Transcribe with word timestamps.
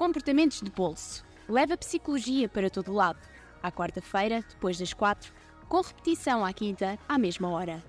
Comportamentos 0.00 0.62
de 0.62 0.70
bolso. 0.70 1.22
Leva 1.46 1.76
psicologia 1.76 2.48
para 2.48 2.70
todo 2.70 2.90
lado. 2.90 3.20
À 3.62 3.70
quarta-feira, 3.70 4.42
depois 4.48 4.78
das 4.78 4.94
quatro, 4.94 5.30
com 5.68 5.82
repetição 5.82 6.42
à 6.42 6.54
quinta, 6.54 6.98
à 7.06 7.18
mesma 7.18 7.50
hora. 7.50 7.84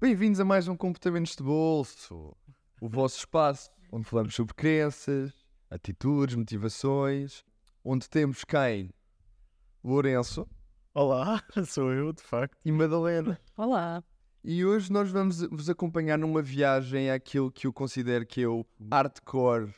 Bem-vindos 0.00 0.38
a 0.38 0.44
mais 0.44 0.68
um 0.68 0.76
Comportamentos 0.76 1.34
de 1.34 1.42
Bolso, 1.42 2.36
o 2.80 2.88
vosso 2.88 3.18
espaço 3.18 3.68
onde 3.90 4.04
falamos 4.04 4.32
sobre 4.32 4.54
crenças, 4.54 5.32
atitudes, 5.68 6.36
motivações, 6.36 7.44
onde 7.84 8.08
temos 8.08 8.44
quem? 8.44 8.90
Lourenço 9.82 10.46
Olá, 10.94 11.42
sou 11.66 11.92
eu, 11.92 12.12
de 12.12 12.22
facto. 12.22 12.56
e 12.64 12.70
Madalena. 12.70 13.40
Olá. 13.56 14.04
E 14.44 14.64
hoje 14.64 14.92
nós 14.92 15.10
vamos 15.10 15.40
vos 15.48 15.68
acompanhar 15.68 16.16
numa 16.16 16.40
viagem 16.40 17.10
àquilo 17.10 17.50
que 17.50 17.66
eu 17.66 17.72
considero 17.72 18.24
que 18.24 18.40
é 18.40 18.46
o 18.46 18.64
hardcore 18.88 19.74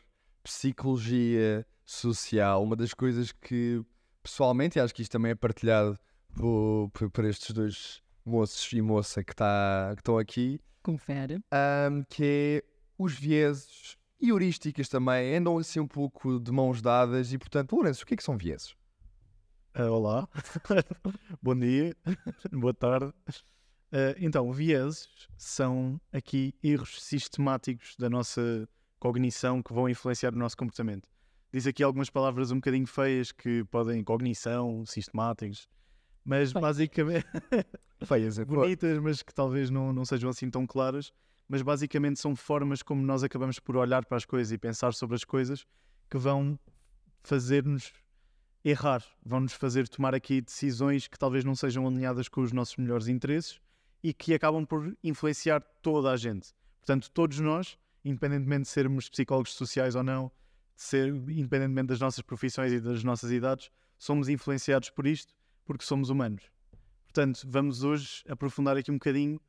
psicologia 0.46 1.66
social, 1.84 2.62
uma 2.62 2.76
das 2.76 2.94
coisas 2.94 3.32
que 3.32 3.84
pessoalmente, 4.22 4.78
e 4.78 4.80
acho 4.80 4.94
que 4.94 5.02
isto 5.02 5.10
também 5.10 5.32
é 5.32 5.34
partilhado 5.34 5.98
por, 6.36 6.88
por, 6.92 7.10
por 7.10 7.24
estes 7.24 7.50
dois 7.52 8.00
moços 8.24 8.72
e 8.72 8.80
moça 8.80 9.24
que, 9.24 9.34
tá, 9.34 9.90
que 9.96 10.00
estão 10.00 10.16
aqui, 10.18 10.60
Confere. 10.84 11.40
ahm, 11.50 12.02
que 12.08 12.24
é 12.24 12.62
os 12.96 13.12
vieses 13.12 13.96
e 14.20 14.28
heurísticas 14.28 14.88
também, 14.88 15.36
andam 15.36 15.58
assim 15.58 15.80
um 15.80 15.86
pouco 15.86 16.38
de 16.38 16.52
mãos 16.52 16.80
dadas 16.80 17.32
e 17.32 17.38
portanto, 17.38 17.74
Lourenço, 17.74 18.04
o 18.04 18.06
que 18.06 18.14
é 18.14 18.16
que 18.16 18.22
são 18.22 18.38
vieses? 18.38 18.76
Ah, 19.74 19.90
olá, 19.90 20.28
bom 21.42 21.56
dia, 21.58 21.94
boa 22.52 22.72
tarde. 22.72 23.12
Ah, 23.92 24.14
então, 24.18 24.52
vieses 24.52 25.08
são 25.36 26.00
aqui 26.12 26.54
erros 26.62 27.02
sistemáticos 27.02 27.96
da 27.98 28.08
nossa 28.08 28.68
cognição 28.98 29.62
que 29.62 29.72
vão 29.72 29.88
influenciar 29.88 30.34
o 30.34 30.38
nosso 30.38 30.56
comportamento. 30.56 31.08
Diz 31.52 31.66
aqui 31.66 31.82
algumas 31.82 32.10
palavras 32.10 32.50
um 32.50 32.56
bocadinho 32.56 32.86
feias 32.86 33.32
que 33.32 33.64
podem, 33.64 34.02
cognição, 34.02 34.84
sistemáticos, 34.84 35.68
mas 36.24 36.52
Bem. 36.52 36.60
basicamente. 36.60 37.26
Feias, 38.04 38.38
é 38.38 38.44
bonitas, 38.44 38.98
mas 38.98 39.22
que 39.22 39.32
talvez 39.32 39.70
não, 39.70 39.92
não 39.92 40.04
sejam 40.04 40.28
assim 40.28 40.50
tão 40.50 40.66
claras. 40.66 41.12
Mas 41.48 41.62
basicamente 41.62 42.18
são 42.18 42.34
formas 42.34 42.82
como 42.82 43.00
nós 43.00 43.22
acabamos 43.22 43.60
por 43.60 43.76
olhar 43.76 44.04
para 44.04 44.16
as 44.16 44.24
coisas 44.24 44.52
e 44.52 44.58
pensar 44.58 44.92
sobre 44.92 45.14
as 45.14 45.24
coisas 45.24 45.64
que 46.10 46.18
vão 46.18 46.58
fazer-nos 47.22 47.92
errar, 48.64 49.04
vão 49.24 49.40
nos 49.40 49.52
fazer 49.52 49.86
tomar 49.86 50.14
aqui 50.14 50.40
decisões 50.40 51.06
que 51.06 51.16
talvez 51.16 51.44
não 51.44 51.54
sejam 51.54 51.86
alinhadas 51.86 52.28
com 52.28 52.40
os 52.40 52.52
nossos 52.52 52.76
melhores 52.76 53.06
interesses 53.06 53.60
e 54.02 54.12
que 54.12 54.34
acabam 54.34 54.66
por 54.66 54.96
influenciar 55.02 55.60
toda 55.80 56.10
a 56.10 56.16
gente. 56.16 56.52
Portanto, 56.80 57.08
todos 57.12 57.38
nós, 57.38 57.78
independentemente 58.08 58.62
de 58.62 58.68
sermos 58.68 59.08
psicólogos 59.08 59.54
sociais 59.54 59.94
ou 59.94 60.02
não, 60.02 60.30
ser, 60.76 61.08
independentemente 61.08 61.88
das 61.88 62.00
nossas 62.00 62.22
profissões 62.22 62.72
e 62.72 62.80
das 62.80 63.02
nossas 63.02 63.30
idades, 63.30 63.70
somos 63.98 64.28
influenciados 64.28 64.90
por 64.90 65.06
isto 65.06 65.34
porque 65.64 65.84
somos 65.84 66.10
humanos. 66.10 66.44
Portanto, 67.04 67.42
vamos 67.48 67.82
hoje 67.82 68.22
aprofundar 68.28 68.76
aqui 68.76 68.90
um 68.90 68.94
bocadinho 68.94 69.40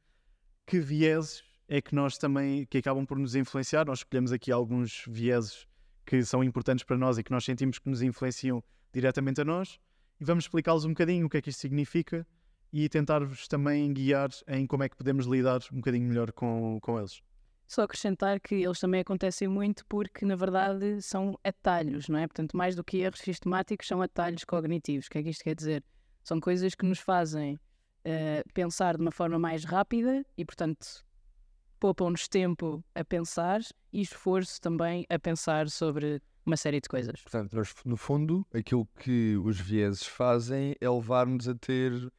que 0.65 0.79
vieses 0.79 1.43
é 1.67 1.81
que 1.81 1.93
nós 1.93 2.17
também, 2.17 2.65
que 2.65 2.77
acabam 2.77 3.05
por 3.05 3.19
nos 3.19 3.35
influenciar. 3.35 3.85
Nós 3.85 3.99
escolhemos 3.99 4.31
aqui 4.31 4.51
alguns 4.51 5.03
vieses 5.07 5.67
que 6.05 6.23
são 6.23 6.43
importantes 6.43 6.83
para 6.85 6.97
nós 6.97 7.17
e 7.17 7.23
que 7.23 7.31
nós 7.31 7.43
sentimos 7.43 7.77
que 7.77 7.89
nos 7.89 8.01
influenciam 8.01 8.63
diretamente 8.93 9.41
a 9.41 9.45
nós 9.45 9.77
e 10.19 10.23
vamos 10.23 10.45
explicá-los 10.45 10.85
um 10.85 10.89
bocadinho 10.89 11.27
o 11.27 11.29
que 11.29 11.37
é 11.37 11.41
que 11.41 11.49
isto 11.49 11.59
significa 11.59 12.25
e 12.71 12.87
tentar-vos 12.89 13.47
também 13.47 13.93
guiar 13.93 14.29
em 14.47 14.65
como 14.65 14.83
é 14.83 14.89
que 14.89 14.95
podemos 14.95 15.25
lidar 15.25 15.59
um 15.71 15.77
bocadinho 15.77 16.07
melhor 16.07 16.31
com, 16.31 16.79
com 16.81 16.97
eles. 16.97 17.21
Só 17.67 17.83
acrescentar 17.83 18.39
que 18.39 18.55
eles 18.55 18.79
também 18.79 19.01
acontecem 19.01 19.47
muito 19.47 19.85
porque, 19.87 20.25
na 20.25 20.35
verdade, 20.35 21.01
são 21.01 21.37
atalhos, 21.43 22.07
não 22.07 22.17
é? 22.17 22.25
Portanto, 22.25 22.55
mais 22.55 22.75
do 22.75 22.83
que 22.83 22.99
erros 22.99 23.19
sistemáticos, 23.19 23.87
são 23.87 24.01
atalhos 24.01 24.45
cognitivos. 24.45 25.07
O 25.07 25.09
que 25.09 25.17
é 25.17 25.23
que 25.23 25.29
isto 25.29 25.43
quer 25.43 25.55
dizer? 25.55 25.83
São 26.23 26.39
coisas 26.39 26.73
que 26.75 26.85
nos 26.85 26.99
fazem 26.99 27.59
eh, 28.05 28.43
pensar 28.53 28.95
de 28.95 29.01
uma 29.01 29.11
forma 29.11 29.37
mais 29.37 29.65
rápida 29.65 30.25
e, 30.37 30.45
portanto, 30.45 31.05
poupam-nos 31.77 32.27
tempo 32.29 32.83
a 32.95 33.03
pensar 33.03 33.59
e 33.91 34.01
esforço 34.01 34.61
também 34.61 35.05
a 35.09 35.19
pensar 35.19 35.69
sobre 35.69 36.21
uma 36.45 36.55
série 36.55 36.79
de 36.79 36.87
coisas. 36.87 37.21
Portanto, 37.21 37.53
nós, 37.53 37.73
no 37.83 37.97
fundo, 37.97 38.47
aquilo 38.53 38.87
que 38.99 39.35
os 39.43 39.59
vieses 39.59 40.05
fazem 40.05 40.73
é 40.79 40.89
levar-nos 40.89 41.49
a 41.49 41.55
ter 41.55 42.09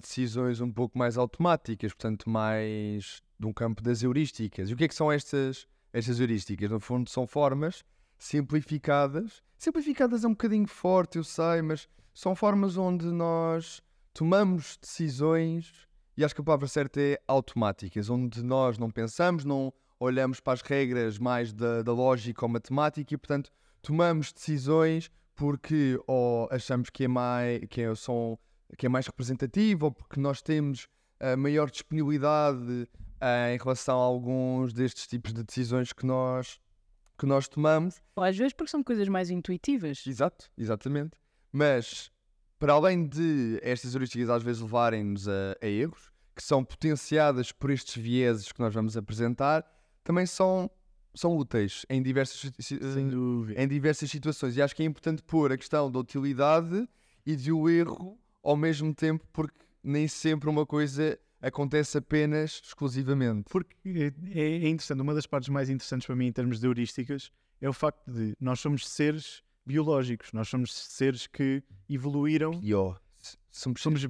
decisões 0.00 0.60
um 0.60 0.70
pouco 0.70 0.98
mais 0.98 1.16
automáticas, 1.16 1.94
portanto, 1.94 2.28
mais 2.28 3.22
de 3.44 3.48
um 3.48 3.52
campo 3.52 3.82
das 3.82 4.02
heurísticas. 4.02 4.70
E 4.70 4.74
o 4.74 4.76
que 4.76 4.84
é 4.84 4.88
que 4.88 4.94
são 4.94 5.12
estas, 5.12 5.66
estas 5.92 6.18
heurísticas? 6.18 6.70
No 6.70 6.80
fundo, 6.80 7.08
são 7.10 7.26
formas 7.26 7.84
simplificadas. 8.18 9.42
Simplificadas 9.58 10.24
é 10.24 10.26
um 10.26 10.32
bocadinho 10.32 10.66
forte, 10.66 11.18
eu 11.18 11.24
sei, 11.24 11.60
mas 11.62 11.88
são 12.14 12.34
formas 12.34 12.76
onde 12.76 13.06
nós 13.06 13.82
tomamos 14.12 14.78
decisões, 14.80 15.88
e 16.16 16.24
acho 16.24 16.34
que 16.34 16.40
a 16.40 16.44
palavra 16.44 16.68
certa 16.68 17.00
é 17.00 17.18
automáticas, 17.26 18.08
onde 18.08 18.42
nós 18.42 18.78
não 18.78 18.90
pensamos, 18.90 19.44
não 19.44 19.72
olhamos 19.98 20.40
para 20.40 20.52
as 20.54 20.62
regras 20.62 21.18
mais 21.18 21.52
da, 21.52 21.82
da 21.82 21.92
lógica 21.92 22.44
ou 22.44 22.48
matemática 22.48 23.12
e, 23.12 23.16
portanto, 23.16 23.50
tomamos 23.82 24.32
decisões 24.32 25.10
porque 25.34 25.98
ou 26.06 26.48
achamos 26.50 26.90
que 26.90 27.04
é 27.04 27.08
mais, 27.08 27.60
que 27.68 27.82
é, 27.82 27.94
são, 27.94 28.38
que 28.78 28.86
é 28.86 28.88
mais 28.88 29.06
representativo 29.06 29.86
ou 29.86 29.92
porque 29.92 30.20
nós 30.20 30.40
temos 30.40 30.86
a 31.18 31.36
maior 31.36 31.70
disponibilidade 31.70 32.88
em 33.20 33.58
relação 33.58 33.98
a 33.98 34.04
alguns 34.04 34.72
destes 34.72 35.06
tipos 35.06 35.32
de 35.32 35.42
decisões 35.42 35.92
que 35.92 36.04
nós, 36.04 36.60
que 37.18 37.26
nós 37.26 37.48
tomamos. 37.48 38.02
Ou 38.16 38.24
às 38.24 38.36
vezes 38.36 38.52
porque 38.52 38.70
são 38.70 38.82
coisas 38.82 39.08
mais 39.08 39.30
intuitivas. 39.30 40.06
Exato, 40.06 40.50
exatamente. 40.56 41.16
Mas, 41.52 42.10
para 42.58 42.72
além 42.72 43.06
de 43.06 43.58
estas 43.62 43.94
heurísticas 43.94 44.28
às 44.28 44.42
vezes 44.42 44.60
levarem-nos 44.60 45.28
a, 45.28 45.56
a 45.60 45.66
erros, 45.66 46.10
que 46.34 46.42
são 46.42 46.64
potenciadas 46.64 47.52
por 47.52 47.70
estes 47.70 47.96
vieses 48.02 48.50
que 48.50 48.60
nós 48.60 48.74
vamos 48.74 48.96
apresentar, 48.96 49.64
também 50.02 50.26
são, 50.26 50.70
são 51.14 51.36
úteis 51.36 51.86
em 51.88 52.02
diversas, 52.02 52.50
dúvida. 53.10 53.62
em 53.62 53.68
diversas 53.68 54.10
situações. 54.10 54.56
E 54.56 54.62
acho 54.62 54.74
que 54.74 54.82
é 54.82 54.86
importante 54.86 55.22
pôr 55.22 55.52
a 55.52 55.56
questão 55.56 55.90
da 55.90 55.98
utilidade 55.98 56.88
e 57.24 57.36
de 57.36 57.52
o 57.52 57.68
erro 57.68 58.18
ao 58.42 58.56
mesmo 58.56 58.92
tempo, 58.92 59.26
porque 59.32 59.56
nem 59.82 60.06
sempre 60.08 60.48
uma 60.50 60.66
coisa 60.66 61.18
acontece 61.44 61.98
apenas 61.98 62.60
exclusivamente. 62.64 63.44
Porque 63.50 63.76
é, 64.34 64.40
é 64.40 64.68
interessante, 64.68 65.00
uma 65.00 65.14
das 65.14 65.26
partes 65.26 65.48
mais 65.48 65.68
interessantes 65.68 66.06
para 66.06 66.16
mim 66.16 66.26
em 66.26 66.32
termos 66.32 66.58
de 66.58 66.66
heurísticas 66.66 67.30
é 67.60 67.68
o 67.68 67.72
facto 67.72 68.10
de 68.10 68.34
nós 68.40 68.60
somos 68.60 68.88
seres 68.88 69.42
biológicos, 69.64 70.32
nós 70.32 70.48
somos 70.48 70.74
seres 70.74 71.26
que 71.26 71.62
evoluíram, 71.88 72.60
Pior. 72.60 73.00
Somos, 73.50 73.80
somos. 73.80 74.04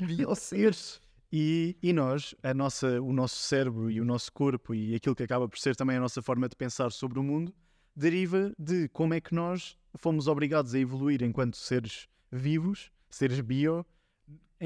Bioseres. 0.00 1.00
E, 1.36 1.76
e 1.82 1.92
nós, 1.92 2.32
a 2.44 2.54
nossa, 2.54 3.02
o 3.02 3.12
nosso 3.12 3.34
cérebro 3.34 3.90
e 3.90 4.00
o 4.00 4.04
nosso 4.04 4.32
corpo 4.32 4.72
e 4.72 4.94
aquilo 4.94 5.16
que 5.16 5.22
acaba 5.24 5.48
por 5.48 5.58
ser 5.58 5.74
também 5.74 5.96
a 5.96 6.00
nossa 6.00 6.22
forma 6.22 6.48
de 6.48 6.54
pensar 6.54 6.92
sobre 6.92 7.18
o 7.18 7.24
mundo, 7.24 7.52
deriva 7.96 8.52
de 8.56 8.88
como 8.90 9.14
é 9.14 9.20
que 9.20 9.34
nós 9.34 9.76
fomos 9.96 10.28
obrigados 10.28 10.76
a 10.76 10.78
evoluir 10.78 11.24
enquanto 11.24 11.56
seres 11.56 12.06
vivos, 12.30 12.92
seres 13.10 13.40
bio, 13.40 13.84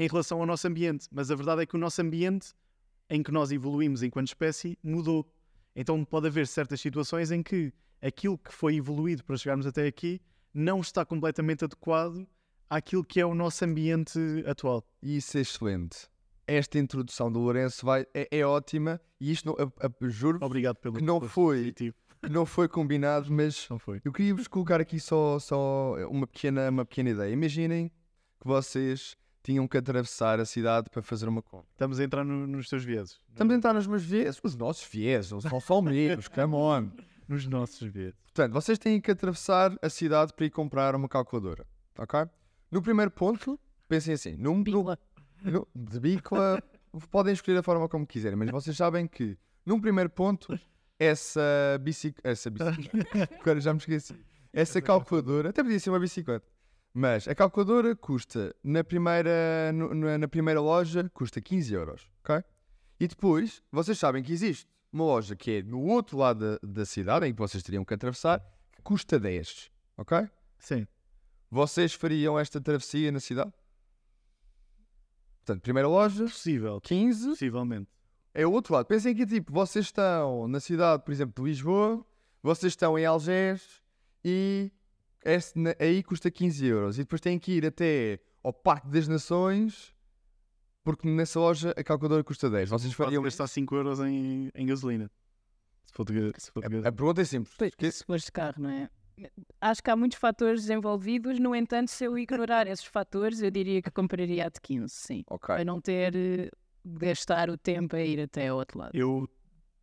em 0.01 0.07
relação 0.07 0.39
ao 0.39 0.45
nosso 0.45 0.65
ambiente. 0.67 1.07
Mas 1.11 1.29
a 1.29 1.35
verdade 1.35 1.61
é 1.63 1.65
que 1.65 1.75
o 1.75 1.79
nosso 1.79 2.01
ambiente 2.01 2.53
em 3.09 3.21
que 3.21 3.31
nós 3.31 3.51
evoluímos 3.51 4.01
enquanto 4.03 4.27
espécie 4.27 4.77
mudou. 4.83 5.27
Então 5.75 6.03
pode 6.05 6.27
haver 6.27 6.47
certas 6.47 6.79
situações 6.79 7.31
em 7.31 7.43
que 7.43 7.73
aquilo 8.01 8.37
que 8.37 8.53
foi 8.53 8.75
evoluído 8.75 9.23
para 9.23 9.35
chegarmos 9.35 9.65
até 9.65 9.85
aqui 9.87 10.21
não 10.53 10.79
está 10.79 11.03
completamente 11.03 11.65
adequado 11.65 12.25
àquilo 12.69 13.03
que 13.03 13.19
é 13.19 13.25
o 13.25 13.35
nosso 13.35 13.65
ambiente 13.65 14.19
atual. 14.47 14.83
Isso 15.01 15.37
é 15.37 15.41
excelente. 15.41 16.07
Esta 16.47 16.79
introdução 16.79 17.31
do 17.31 17.39
Lourenço 17.39 17.85
vai, 17.85 18.05
é, 18.13 18.27
é 18.39 18.45
ótima 18.45 18.99
e 19.19 19.31
isto, 19.31 19.45
não, 19.47 19.55
a- 19.59 19.85
a- 19.87 20.09
juro 20.09 20.39
Obrigado 20.41 20.77
pelo 20.77 20.95
Que 20.95 21.03
não 21.03 21.19
foi. 21.21 21.73
que 21.73 21.93
não 22.29 22.45
foi 22.45 22.67
combinado, 22.67 23.31
mas 23.31 23.67
Não 23.69 23.77
foi. 23.79 24.01
eu 24.03 24.11
queria 24.13 24.33
vos 24.35 24.47
colocar 24.47 24.79
aqui 24.81 24.99
só, 24.99 25.37
só 25.39 25.95
uma, 26.09 26.25
pequena, 26.25 26.69
uma 26.69 26.85
pequena 26.85 27.09
ideia. 27.11 27.31
Imaginem 27.33 27.89
que 28.39 28.47
vocês 28.47 29.15
tinham 29.43 29.67
que 29.67 29.77
atravessar 29.77 30.39
a 30.39 30.45
cidade 30.45 30.89
para 30.89 31.01
fazer 31.01 31.27
uma 31.29 31.41
compra. 31.41 31.67
Estamos 31.71 31.99
a 31.99 32.03
entrar 32.03 32.23
no- 32.23 32.45
nos 32.47 32.67
teus 32.69 32.83
vieses. 32.83 33.19
Estamos 33.29 33.53
a 33.53 33.57
entrar 33.57 33.73
nos 33.73 33.87
meus 33.87 34.03
viés, 34.03 34.39
os 34.43 34.55
nossos 34.55 34.87
são 35.49 35.59
só 35.59 35.81
meus, 35.81 36.27
come 36.29 36.55
on. 36.55 36.91
Nos 37.27 37.45
nossos 37.47 37.87
vieses. 37.87 38.15
Portanto, 38.33 38.53
vocês 38.53 38.79
têm 38.79 38.99
que 38.99 39.11
atravessar 39.11 39.77
a 39.81 39.89
cidade 39.89 40.33
para 40.33 40.45
ir 40.45 40.49
comprar 40.49 40.95
uma 40.95 41.07
calculadora, 41.07 41.65
ok? 41.97 42.25
No 42.71 42.81
primeiro 42.81 43.11
ponto, 43.11 43.59
pensem 43.87 44.13
assim, 44.15 44.35
no, 44.35 44.55
Bicla. 44.63 44.97
no- 45.43 45.67
de 45.75 45.99
bicla, 45.99 46.61
podem 47.11 47.33
escolher 47.33 47.59
a 47.59 47.63
forma 47.63 47.87
como 47.87 48.05
quiserem, 48.07 48.35
mas 48.37 48.49
vocês 48.49 48.75
sabem 48.75 49.07
que, 49.07 49.37
num 49.65 49.79
primeiro 49.79 50.09
ponto, 50.09 50.59
essa 50.97 51.41
bicicleta, 51.81 52.29
essa 52.29 52.49
bicicleta, 52.49 53.29
agora 53.39 53.59
já 53.61 53.73
me 53.73 53.79
esqueci, 53.79 54.15
essa 54.51 54.81
calculadora, 54.81 55.49
até 55.49 55.61
podia 55.63 55.79
ser 55.79 55.91
uma 55.91 55.99
bicicleta, 55.99 56.45
mas 56.93 57.27
a 57.27 57.35
calculadora 57.35 57.95
custa, 57.95 58.55
na 58.63 58.83
primeira, 58.83 59.71
no- 59.73 59.93
na, 59.93 60.17
na 60.17 60.27
primeira 60.27 60.59
loja, 60.61 61.09
custa 61.13 61.39
15 61.41 61.73
euros, 61.73 62.09
ok? 62.23 62.43
E 62.99 63.07
depois, 63.07 63.61
vocês 63.71 63.97
sabem 63.97 64.21
que 64.23 64.31
existe 64.33 64.67
uma 64.91 65.03
loja 65.05 65.35
que 65.35 65.51
é 65.57 65.61
no 65.61 65.81
outro 65.83 66.17
lado 66.17 66.59
da, 66.59 66.67
da 66.81 66.85
cidade, 66.85 67.25
em 67.27 67.33
que 67.33 67.39
vocês 67.39 67.61
teriam 67.63 67.85
que 67.85 67.93
atravessar, 67.93 68.39
que 68.75 68.81
custa 68.81 69.19
10, 69.19 69.71
ok? 69.97 70.27
Sim. 70.57 70.87
Vocês 71.51 71.93
fariam 71.93 72.37
esta 72.37 72.59
travessia 72.59 73.11
na 73.11 73.19
cidade? 73.19 73.51
Portanto, 75.45 75.61
primeira 75.63 75.87
loja, 75.87 76.25
Possível. 76.25 76.79
15, 76.81 77.29
Possivelmente. 77.29 77.89
é 78.33 78.45
o 78.45 78.51
outro 78.51 78.73
lado. 78.73 78.85
Pensem 78.85 79.15
que, 79.15 79.25
tipo, 79.25 79.51
vocês 79.51 79.85
estão 79.85 80.47
na 80.47 80.59
cidade, 80.59 81.03
por 81.03 81.11
exemplo, 81.11 81.43
de 81.43 81.49
Lisboa, 81.49 82.05
vocês 82.43 82.71
estão 82.73 82.97
em 82.99 83.05
Algés 83.05 83.81
e 84.23 84.71
aí 85.79 86.03
custa 86.03 86.31
15 86.31 86.65
euros. 86.65 86.97
E 86.97 87.01
depois 87.01 87.21
têm 87.21 87.37
que 87.39 87.53
ir 87.53 87.65
até 87.65 88.19
ao 88.43 88.53
Parque 88.53 88.87
das 88.87 89.07
Nações, 89.07 89.93
porque 90.83 91.07
nessa 91.07 91.39
loja 91.39 91.73
a 91.77 91.83
calculadora 91.83 92.23
custa 92.23 92.49
10. 92.49 92.69
Vocês 92.69 92.93
fariam 92.93 93.21
gastar 93.23 93.47
5 93.47 93.75
euros 93.75 93.99
em, 93.99 94.49
em 94.53 94.65
gasolina. 94.65 95.11
Se 95.85 95.93
for 95.93 96.05
de, 96.05 96.31
se 96.37 96.51
for 96.51 96.67
de 96.67 96.77
A, 96.77 96.89
a 96.89 96.91
pergunta 96.91 97.21
é 97.21 97.25
simples. 97.25 97.55
Se 97.91 98.03
fores 98.03 98.25
de 98.25 98.31
carro, 98.31 98.61
não 98.61 98.69
é? 98.69 98.89
Acho 99.59 99.83
que 99.83 99.89
há 99.89 99.95
muitos 99.95 100.17
fatores 100.17 100.69
envolvidos, 100.69 101.39
no 101.39 101.53
entanto, 101.53 101.89
se 101.91 102.05
eu 102.05 102.17
ignorar 102.17 102.67
esses 102.67 102.85
fatores, 102.85 103.41
eu 103.41 103.51
diria 103.51 103.81
que 103.81 103.91
compraria 103.91 104.45
a 104.45 104.49
de 104.49 104.61
15, 104.61 104.93
sim. 104.93 105.23
Ok. 105.29 105.55
Para 105.55 105.65
não 105.65 105.81
ter 105.81 106.15
eh, 106.15 106.49
de 106.85 107.05
gastar 107.05 107.49
o 107.49 107.57
tempo 107.57 107.95
a 107.95 108.01
ir 108.01 108.21
até 108.21 108.47
ao 108.47 108.57
outro 108.57 108.79
lado. 108.79 108.95
Eu 108.95 109.27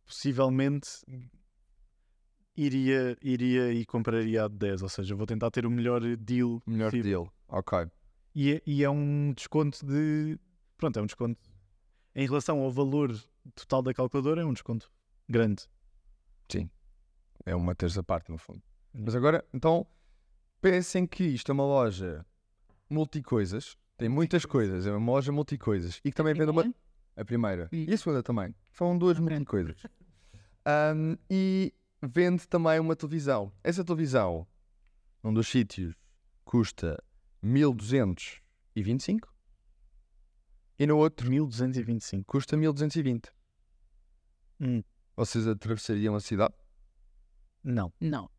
possivelmente 0.05 0.89
iria, 2.57 3.15
iria 3.21 3.71
e 3.71 3.85
compraria 3.85 4.43
a 4.45 4.47
de 4.47 4.55
10. 4.55 4.81
Ou 4.81 4.89
seja, 4.89 5.15
vou 5.15 5.25
tentar 5.25 5.51
ter 5.51 5.65
o 5.65 5.71
melhor 5.71 6.01
deal 6.17 6.61
Melhor 6.65 6.89
possível. 6.89 7.23
deal. 7.23 7.33
Ok. 7.47 7.87
E 8.35 8.53
é, 8.53 8.61
e 8.65 8.83
é 8.83 8.89
um 8.89 9.31
desconto 9.33 9.85
de. 9.85 10.37
Pronto, 10.77 10.99
é 10.99 11.01
um 11.01 11.05
desconto. 11.05 11.39
Em 12.15 12.25
relação 12.25 12.59
ao 12.59 12.71
valor 12.71 13.15
total 13.55 13.81
da 13.81 13.93
calculadora, 13.93 14.41
é 14.41 14.45
um 14.45 14.53
desconto 14.53 14.91
grande. 15.29 15.67
É 17.45 17.55
uma 17.55 17.73
terça 17.73 18.03
parte, 18.03 18.29
no 18.29 18.37
fundo. 18.37 18.61
Hum. 18.93 19.03
Mas 19.05 19.15
agora, 19.15 19.45
então, 19.53 19.87
pensem 20.61 21.07
que 21.07 21.23
isto 21.23 21.49
é 21.49 21.53
uma 21.53 21.65
loja 21.65 22.25
multicoisas. 22.89 23.77
Tem 23.97 24.09
muitas 24.09 24.45
coisas. 24.45 24.85
É 24.85 24.91
uma 24.91 25.13
loja 25.13 25.31
multicoisas. 25.31 26.01
E 26.03 26.11
que 26.11 26.15
também 26.15 26.33
vende 26.33 26.51
uma... 26.51 26.73
A 27.15 27.23
primeira. 27.23 27.69
E 27.71 27.91
a 27.91 27.97
segunda 27.97 28.21
também. 28.21 28.53
São 28.73 28.97
duas 28.97 29.17
multicoisas. 29.17 29.81
Ahm, 30.65 31.15
e 31.29 31.73
vende 32.01 32.47
também 32.47 32.79
uma 32.79 32.95
televisão. 32.95 33.51
Essa 33.63 33.83
televisão, 33.83 34.47
num 35.23 35.33
dos 35.33 35.47
sítios, 35.47 35.95
custa 36.45 37.01
1225 37.41 39.33
e 40.79 40.85
no 40.85 40.97
outro 40.97 41.29
1225. 41.29 42.23
custa 42.25 42.55
1220. 42.57 43.31
Hum, 44.59 44.83
Vocês 45.15 45.47
atravessariam 45.47 46.15
a 46.15 46.19
cidade? 46.19 46.53
não. 47.63 47.91
Não. 47.99 48.29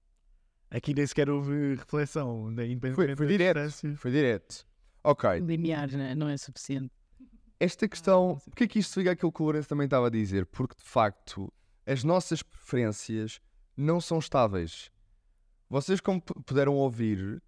Aqui 0.71 0.93
nem 0.93 1.07
sequer 1.07 1.31
houve 1.31 1.77
reflexão. 1.77 2.51
né? 2.51 2.67
Independentemente 2.67 3.17
foi 3.17 3.27
das 3.27 3.39
direto. 3.39 3.97
Foi 3.97 4.11
direto. 4.11 4.67
Ok. 5.03 5.41
Limiar 5.41 5.91
né, 5.93 6.15
não 6.15 6.29
é 6.29 6.37
suficiente. 6.37 6.93
Esta 7.59 7.89
questão, 7.89 8.39
porque 8.45 8.65
é 8.65 8.69
que 8.69 8.79
isto 8.79 8.99
liga 8.99 9.13
àquilo 9.13 9.33
que 9.33 9.41
o 9.41 9.45
Lourenço 9.47 9.69
também 9.69 9.87
estava 9.87 10.09
a 10.09 10.11
dizer? 10.11 10.45
Porque 10.47 10.77
de 10.77 10.85
facto 10.85 11.51
as 11.87 12.05
nossas 12.05 12.43
preferências 12.43 13.41
não 13.79 14.01
são 14.01 14.19
estáveis. 14.19 14.91
Vocês, 15.71 16.01
como 16.01 16.21
puderam 16.21 16.75
ouvir, 16.75 17.41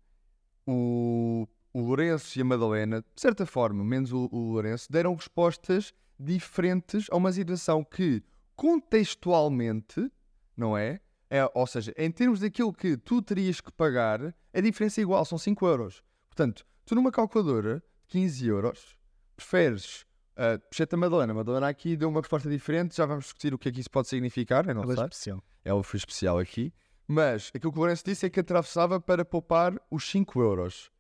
o, 0.67 1.49
o 1.73 1.81
Lourenço 1.81 2.39
e 2.39 2.43
a 2.43 2.45
Madalena, 2.45 3.01
de 3.01 3.21
certa 3.21 3.45
forma, 3.45 3.83
menos 3.83 4.13
o, 4.13 4.29
o 4.31 4.53
Lourenço, 4.53 4.91
deram 4.91 5.15
respostas 5.15 5.93
diferentes 6.19 7.07
a 7.11 7.17
uma 7.17 7.33
situação 7.33 7.83
que 7.83 8.23
contextualmente, 8.55 10.11
não 10.57 10.77
é? 10.77 11.01
é? 11.29 11.51
Ou 11.55 11.67
seja, 11.67 11.93
em 11.97 12.11
termos 12.11 12.41
daquilo 12.41 12.73
que 12.73 12.97
tu 12.97 13.21
terias 13.23 13.61
que 13.61 13.73
pagar, 13.73 14.35
a 14.53 14.61
diferença 14.61 15.01
é 15.01 15.03
igual, 15.03 15.25
são 15.25 15.39
5 15.39 15.67
euros. 15.67 16.05
Portanto, 16.29 16.65
tu 16.85 16.95
numa 16.95 17.11
calculadora 17.11 17.77
de 17.79 18.07
15 18.09 18.47
euros, 18.47 18.97
preferes 19.35 20.03
uh, 20.37 20.61
Peixeta 20.69 20.97
Madalena. 20.97 21.33
Madalena 21.33 21.69
aqui 21.69 21.97
deu 21.97 22.09
uma 22.09 22.21
resposta 22.21 22.49
diferente, 22.49 22.97
já 22.97 23.07
vamos 23.07 23.25
discutir 23.25 23.55
o 23.55 23.59
que 23.59 23.69
é 23.69 23.73
que 23.73 23.81
isso 23.81 23.91
pode 23.91 24.09
significar, 24.09 24.69
eu 24.69 24.75
não 24.75 24.83
Ela 24.83 24.93
é 24.93 25.05
especial. 25.05 25.43
Ela 25.65 25.83
foi 25.83 25.99
especial 25.99 26.39
aqui. 26.39 26.73
Mas 27.07 27.51
aquilo 27.55 27.73
que 27.73 27.79
o 27.79 27.81
Lourenço 27.81 28.05
disse 28.05 28.25
é 28.27 28.31
que 28.31 28.41
atravessava 28.41 29.01
para 29.01 29.25
poupar 29.25 29.75
os 29.91 30.09
5 30.11 30.41
euros. 30.41 30.91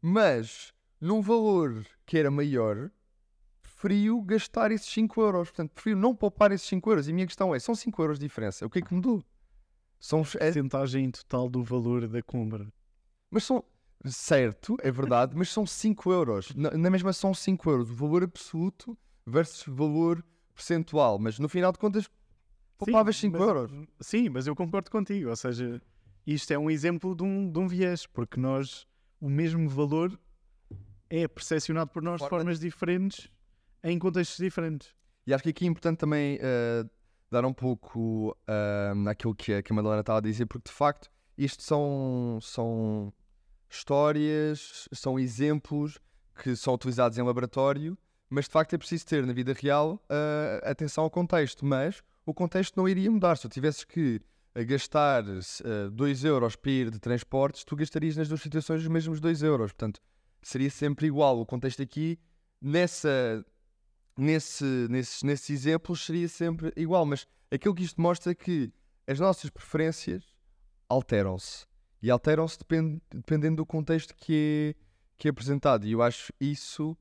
Mas, 0.00 0.72
num 1.00 1.20
valor 1.20 1.84
que 2.06 2.16
era 2.18 2.30
maior, 2.30 2.90
preferiu 3.62 4.22
gastar 4.22 4.70
esses 4.72 4.88
5 4.88 5.20
euros. 5.20 5.48
Portanto, 5.50 5.72
preferiu 5.72 5.98
não 5.98 6.14
poupar 6.14 6.52
esses 6.52 6.66
5 6.68 6.90
euros. 6.90 7.08
E 7.08 7.10
a 7.10 7.14
minha 7.14 7.26
questão 7.26 7.54
é, 7.54 7.58
são 7.58 7.74
5 7.74 8.02
euros 8.02 8.18
de 8.18 8.26
diferença. 8.26 8.64
O 8.66 8.70
que 8.70 8.78
é 8.78 8.82
que 8.82 8.94
mudou? 8.94 9.22
São, 10.00 10.20
é- 10.36 10.38
Percentagem 10.38 11.10
total 11.10 11.48
do 11.48 11.62
valor 11.62 12.06
da 12.08 12.22
compra. 12.22 12.66
mas 13.30 13.44
são... 13.44 13.64
Certo, 14.06 14.76
é 14.80 14.92
verdade, 14.92 15.34
mas 15.36 15.48
são 15.48 15.66
5 15.66 16.12
euros. 16.12 16.54
Na, 16.54 16.70
na 16.70 16.88
mesma 16.88 17.12
são 17.12 17.34
5 17.34 17.68
euros. 17.68 17.90
O 17.90 17.94
valor 17.94 18.22
absoluto 18.22 18.96
versus 19.26 19.64
valor 19.66 20.24
percentual. 20.54 21.18
Mas 21.18 21.40
no 21.40 21.48
final 21.48 21.72
de 21.72 21.78
contas, 21.80 22.08
poupavas 22.78 23.16
5 23.16 23.38
mas- 23.38 23.48
euros. 23.48 23.72
Sim, 24.00 24.28
mas 24.28 24.46
eu 24.46 24.54
concordo 24.56 24.90
contigo. 24.90 25.28
Ou 25.30 25.36
seja, 25.36 25.80
isto 26.26 26.50
é 26.52 26.58
um 26.58 26.70
exemplo 26.70 27.14
de 27.14 27.22
um, 27.22 27.50
de 27.50 27.58
um 27.58 27.66
viés, 27.66 28.06
porque 28.06 28.38
nós, 28.40 28.86
o 29.20 29.28
mesmo 29.28 29.68
valor 29.68 30.18
é 31.10 31.26
percepcionado 31.26 31.90
por 31.90 32.02
nós 32.02 32.14
de 32.14 32.18
Forma- 32.28 32.38
formas 32.38 32.60
diferentes 32.60 33.30
em 33.82 33.98
contextos 33.98 34.38
diferentes. 34.38 34.94
E 35.26 35.34
acho 35.34 35.42
que 35.42 35.50
aqui 35.50 35.64
é 35.64 35.68
importante 35.68 35.98
também 35.98 36.38
eh, 36.40 36.84
dar 37.30 37.44
um 37.44 37.52
pouco 37.52 38.30
uh, 38.30 38.94
naquilo 38.94 39.34
que 39.34 39.52
a, 39.52 39.62
que 39.62 39.72
a 39.72 39.76
Madalena 39.76 40.00
estava 40.00 40.18
a 40.18 40.22
dizer, 40.22 40.46
porque 40.46 40.68
de 40.70 40.74
facto 40.74 41.10
isto 41.36 41.62
são, 41.62 42.38
são 42.40 43.12
histórias, 43.70 44.88
são 44.92 45.18
exemplos 45.18 45.98
que 46.42 46.56
são 46.56 46.74
utilizados 46.74 47.18
em 47.18 47.22
laboratório, 47.22 47.96
mas 48.28 48.46
de 48.46 48.50
facto 48.50 48.74
é 48.74 48.78
preciso 48.78 49.06
ter 49.06 49.24
na 49.26 49.32
vida 49.32 49.52
real 49.52 50.02
eh, 50.08 50.60
atenção 50.64 51.04
ao 51.04 51.10
contexto. 51.10 51.64
Mas 51.64 52.02
o 52.30 52.34
contexto 52.34 52.76
não 52.76 52.86
iria 52.86 53.10
mudar. 53.10 53.36
Se 53.36 53.42
tu 53.42 53.48
tivesses 53.48 53.84
que 53.84 54.20
eh, 54.54 54.64
gastar 54.64 55.24
2 55.92 56.24
euros 56.24 56.56
para 56.56 56.70
ir 56.70 56.90
de 56.90 56.98
transportes, 56.98 57.64
tu 57.64 57.74
gastarias 57.74 58.16
nas 58.16 58.28
duas 58.28 58.42
situações 58.42 58.82
os 58.82 58.88
mesmos 58.88 59.18
2 59.18 59.42
euros. 59.42 59.72
Portanto, 59.72 60.00
seria 60.42 60.70
sempre 60.70 61.06
igual. 61.06 61.40
O 61.40 61.46
contexto 61.46 61.82
aqui, 61.82 62.18
nessa, 62.60 63.42
nesse, 64.16 64.64
nesses, 64.90 65.22
nesses 65.22 65.50
exemplos 65.50 66.04
seria 66.04 66.28
sempre 66.28 66.70
igual, 66.76 67.06
mas 67.06 67.26
aquilo 67.50 67.74
que 67.74 67.84
isto 67.84 68.00
mostra 68.00 68.32
é 68.32 68.34
que 68.34 68.70
as 69.06 69.18
nossas 69.18 69.48
preferências 69.48 70.22
alteram-se 70.86 71.66
e 72.02 72.10
alteram-se 72.10 72.58
depend, 72.58 73.00
dependendo 73.10 73.56
do 73.56 73.66
contexto 73.66 74.14
que 74.14 74.74
é, 74.76 74.84
que 75.16 75.28
é 75.28 75.30
apresentado. 75.30 75.86
E 75.86 75.92
eu 75.92 76.02
acho 76.02 76.30
isso 76.38 76.94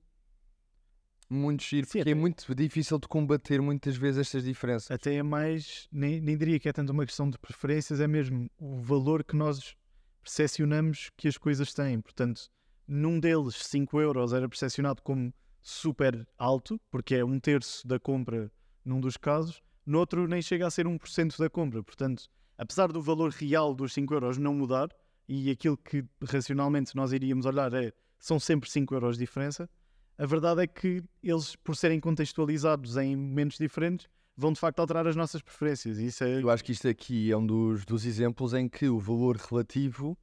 muito 1.30 1.64
giro, 1.64 1.88
Sim, 1.88 2.00
porque 2.00 2.12
é 2.12 2.16
muito 2.16 2.56
difícil 2.56 2.98
de 3.00 3.08
combater 3.08 3.62
muitas 3.62 3.96
vezes 3.98 4.22
estas 4.22 4.44
diferenças. 4.44 4.90
Até 4.92 5.16
é 5.16 5.24
mais, 5.24 5.88
nem, 5.92 6.22
nem 6.22 6.38
diria 6.38 6.60
que 6.60 6.70
é 6.70 6.74
tanto 6.74 6.92
uma 6.92 7.06
questão 7.06 7.30
de 7.30 7.38
preferências, 7.38 8.00
é 8.00 8.08
mesmo 8.08 8.50
o 8.58 8.78
valor 8.78 9.24
que 9.24 9.36
nós 9.36 9.76
percepcionamos 10.24 11.10
que 11.18 11.28
as 11.28 11.38
coisas 11.38 11.74
têm. 11.74 12.00
Portanto, 12.02 12.50
num 12.88 13.20
deles, 13.20 13.56
5 13.56 14.00
euros 14.00 14.34
era 14.34 14.48
percepcionado 14.48 15.02
como 15.02 15.34
super 15.62 16.26
alto, 16.38 16.80
porque 16.90 17.16
é 17.16 17.26
um 17.26 17.40
terço 17.40 17.86
da 17.86 18.00
compra 18.00 18.52
num 18.86 19.02
dos 19.02 19.18
casos, 19.18 19.62
no 19.86 20.00
outro 20.00 20.28
nem 20.28 20.42
chega 20.42 20.66
a 20.66 20.72
ser 20.72 20.86
1% 20.86 21.38
da 21.38 21.50
compra. 21.50 21.84
Portanto, 21.84 22.30
apesar 22.58 22.92
do 22.92 23.02
valor 23.02 23.32
real 23.32 23.76
dos 23.76 23.94
5 23.94 24.14
euros 24.14 24.38
não 24.38 24.54
mudar, 24.54 24.90
e 25.28 25.52
aquilo 25.52 25.78
que 25.78 26.06
racionalmente 26.24 26.96
nós 26.96 27.12
iríamos 27.12 27.46
olhar 27.46 27.74
é 27.74 27.92
são 28.18 28.40
sempre 28.40 28.70
5 28.70 28.96
euros 28.96 29.18
de 29.18 29.26
diferença, 29.26 29.70
a 30.18 30.26
verdade 30.26 30.62
é 30.64 30.68
que 30.68 31.04
eles, 31.22 31.56
por 31.58 31.76
serem 31.76 32.00
contextualizados 32.00 32.98
em 32.98 33.16
momentos 33.16 33.58
diferentes, 33.58 34.08
vão 34.36 34.52
de 34.54 34.60
facto 34.60 34.80
alterar 34.80 35.08
as 35.08 35.16
nossas 35.16 35.42
preferências. 35.42 35.98
Isso 36.00 36.24
é. 36.24 36.42
Eu 36.42 36.50
acho 36.50 36.64
que 36.64 36.72
isto 36.72 36.88
aqui 36.88 37.32
é 37.32 37.38
um 37.38 37.46
dos, 37.46 37.86
dos 37.86 38.06
exemplos 38.06 38.54
em 38.54 38.68
que 38.70 38.88
o 38.88 39.00
valor 39.00 39.36
relativo 39.38 40.18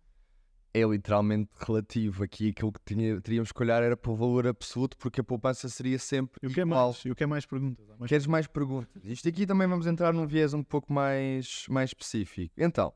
é 0.73 0.83
literalmente 0.83 1.51
relativo. 1.57 2.25
Aqui 2.25 2.49
aquilo 2.51 2.73
que 2.73 2.81
tinha- 2.85 3.21
teríamos 3.21 3.53
que 3.53 3.63
olhar 3.63 3.83
era 3.83 3.97
para 3.97 4.11
o 4.11 4.17
valor 4.17 4.47
absoluto, 4.47 4.97
porque 4.99 5.21
a 5.21 5.25
poupança 5.25 5.69
seria 5.69 5.99
sempre 5.99 6.39
E 6.43 6.47
o 6.49 6.51
que 6.51 6.61
é 6.61 6.65
igual. 6.65 6.89
mais? 6.93 7.05
E 7.05 7.11
o 7.11 7.15
que 7.15 7.23
é 7.23 7.27
mais 7.27 7.47
perguntas? 7.47 7.87
Mais 7.99 8.09
Queres 8.09 8.27
mais 8.27 8.47
perguntas? 8.49 9.05
Isto 9.05 9.29
aqui 9.29 9.47
também 9.47 9.69
vamos 9.69 9.87
entrar 9.87 10.13
num 10.13 10.27
viés 10.27 10.53
um 10.55 10.63
pouco 10.65 10.93
mais, 10.93 11.65
mais 11.69 11.91
específico. 11.91 12.53
Então, 12.59 12.93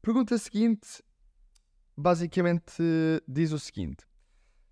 pergunta 0.00 0.38
seguinte, 0.38 1.02
basicamente 1.96 2.82
diz 3.26 3.52
o 3.52 3.58
seguinte: 3.58 4.04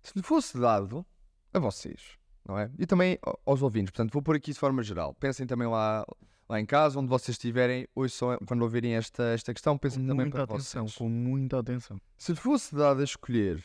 se 0.01 0.13
lhe 0.15 0.23
fosse 0.23 0.57
dado 0.57 1.05
a 1.53 1.59
vocês, 1.59 2.17
não 2.47 2.57
é? 2.57 2.69
E 2.77 2.85
também 2.85 3.17
aos 3.45 3.61
ouvintes, 3.61 3.91
portanto, 3.91 4.11
vou 4.11 4.21
pôr 4.21 4.35
aqui 4.35 4.51
de 4.51 4.59
forma 4.59 4.81
geral. 4.83 5.13
Pensem 5.13 5.45
também 5.45 5.67
lá, 5.67 6.05
lá 6.49 6.59
em 6.59 6.65
casa, 6.65 6.99
onde 6.99 7.07
vocês 7.07 7.35
estiverem, 7.35 7.87
ouçam, 7.95 8.37
quando 8.45 8.61
ouvirem 8.63 8.95
esta, 8.95 9.23
esta 9.33 9.53
questão, 9.53 9.75
com 9.75 9.79
pensem 9.79 10.01
também 10.01 10.25
muita 10.25 10.45
para 10.45 10.55
atenção. 10.55 10.87
vocês. 10.87 10.97
Com 10.97 11.09
muita 11.09 11.59
atenção. 11.59 11.99
Se 12.17 12.35
fosse 12.35 12.75
dado 12.75 13.01
a 13.01 13.03
escolher 13.03 13.63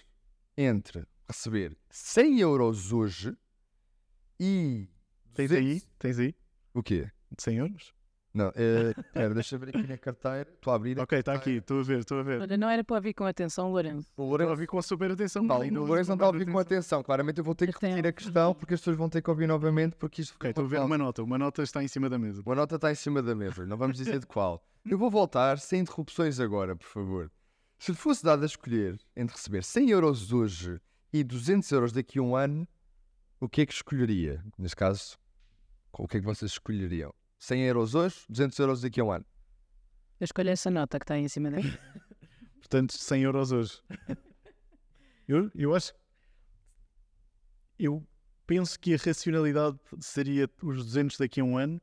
entre 0.57 1.07
receber 1.29 1.77
100 1.91 2.41
euros 2.41 2.93
hoje 2.93 3.37
e. 4.41 4.89
Tens 5.35 5.51
200 5.51 5.57
aí? 5.57 5.83
Tens 5.99 6.19
aí? 6.19 6.35
O 6.75 6.83
quê? 6.83 7.11
De 7.37 7.43
100 7.43 7.57
euros? 7.57 7.95
Não, 8.33 8.53
é, 8.55 8.91
espera, 8.91 9.35
deixa 9.35 9.57
eu 9.57 9.59
ver 9.59 9.71
aqui 9.71 9.87
na 9.87 9.97
carteira. 9.97 10.47
Estou 10.55 10.73
a 10.73 10.77
abrir. 10.77 10.99
a 10.99 11.03
Ok, 11.03 11.19
está 11.19 11.33
aqui, 11.33 11.53
estou 11.53 11.81
a 11.81 11.83
ver, 11.83 11.99
estou 12.01 12.21
a 12.21 12.23
ver. 12.23 12.41
Olha, 12.43 12.57
não 12.57 12.69
era 12.69 12.85
para 12.85 12.97
ouvir 12.97 13.15
com 13.15 13.25
atenção, 13.25 13.71
Lourenço. 13.71 14.09
O 14.09 14.11
Estou 14.11 14.25
a 14.25 14.29
Lourenço, 14.29 14.51
ouvir 14.51 14.67
com 14.67 14.83
super 14.83 15.11
atenção. 15.11 15.43
não, 15.43 15.57
o 15.57 15.87
Lourenço 15.87 16.11
não 16.11 16.15
está 16.17 16.27
a 16.27 16.29
ouvir 16.29 16.47
com 16.51 16.59
atenção. 16.59 17.03
Claramente 17.03 17.39
eu 17.39 17.45
vou 17.45 17.55
ter 17.55 17.67
que 17.67 17.73
repetir 17.73 18.07
a 18.07 18.13
questão 18.13 18.55
porque 18.55 18.75
as 18.75 18.81
pessoas 18.81 18.97
vão 18.97 19.09
ter 19.09 19.23
que 19.23 19.31
ouvir 19.31 19.47
novamente 19.47 19.97
porque 19.97 20.23
isto 20.23 20.35
Ok, 20.37 20.51
estou 20.51 20.65
a 20.65 20.69
ver 20.69 20.81
uma 20.81 20.99
nota. 20.99 21.23
Uma 21.23 21.39
nota 21.39 21.63
está 21.63 21.83
em 21.83 21.89
cima 21.89 22.09
da 22.11 22.19
mesa. 22.19 22.43
Uma 22.45 22.55
nota 22.55 22.77
está 22.77 22.93
em 22.93 22.95
cima 22.95 23.23
da 23.23 23.35
mesa, 23.35 23.67
não 23.67 23.77
vamos 23.77 23.97
dizer 23.97 24.19
de 24.19 24.27
qual. 24.27 24.63
Eu 24.89 24.99
vou 24.99 25.11
voltar 25.11 25.59
sem 25.59 25.81
interrupções 25.81 26.39
agora, 26.39 26.77
por 26.77 26.87
favor. 26.87 27.31
Se 27.79 27.93
lhe 27.93 27.97
fosse 27.99 28.25
dado 28.25 28.43
a 28.43 28.47
escolher 28.47 28.99
entre 29.17 29.35
receber 29.37 29.63
100 29.65 29.91
euros 29.91 30.33
hoje 30.33 30.81
e 31.13 31.25
200 31.25 31.71
euros 31.73 31.93
daqui 31.93 32.19
a 32.19 32.23
um 32.23 32.37
ano, 32.37 32.67
o 33.41 33.49
que 33.49 33.63
é 33.63 33.67
que 33.67 33.73
escolheria? 33.73 34.45
Neste 34.59 34.77
caso, 34.77 35.17
o 35.93 36.07
que 36.07 36.17
é 36.17 36.21
que 36.21 36.27
vocês 36.27 36.51
escolheriam? 36.53 37.15
100 37.39 37.63
euros 37.63 37.95
hoje, 37.95 38.17
200 38.29 38.59
euros 38.59 38.81
daqui 38.81 39.01
a 39.01 39.05
um 39.05 39.13
ano. 39.13 39.25
Eu 40.21 40.25
escolho 40.25 40.51
essa 40.51 40.71
nota 40.71 40.99
que 40.99 41.05
está 41.05 41.15
aí 41.15 41.23
em 41.23 41.29
cima 41.29 41.51
dele. 41.51 41.79
Portanto, 42.59 42.93
100 42.93 43.23
euros 43.23 43.53
hoje. 43.53 43.81
eu, 45.29 45.51
eu 45.55 45.75
acho. 45.75 45.95
Eu 47.79 48.05
penso 48.47 48.79
que 48.81 48.95
a 48.95 48.97
racionalidade 48.97 49.79
seria 50.01 50.51
os 50.63 50.85
200 50.85 51.19
daqui 51.19 51.41
a 51.41 51.45
um 51.45 51.57
ano, 51.57 51.81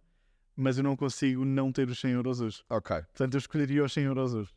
mas 0.56 0.78
eu 0.78 0.84
não 0.84 0.98
consigo 0.98 1.46
não 1.46 1.72
ter 1.72 1.90
os 1.90 2.00
100 2.00 2.12
euros 2.12 2.42
hoje. 2.42 2.64
Ok. 2.70 3.02
Portanto, 3.04 3.36
eu 3.36 3.38
escolheria 3.38 3.84
os 3.84 3.94
100 3.94 4.04
euros 4.04 4.34
hoje. 4.34 4.54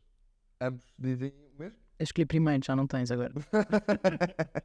Ambos 0.61 0.85
dizem 0.99 1.31
o 1.31 1.59
mesmo? 1.59 1.79
Eu 1.99 2.05
escolhi 2.05 2.27
primeiro, 2.27 2.65
já 2.65 2.75
não 2.75 2.87
tens 2.87 3.11
agora. 3.13 3.33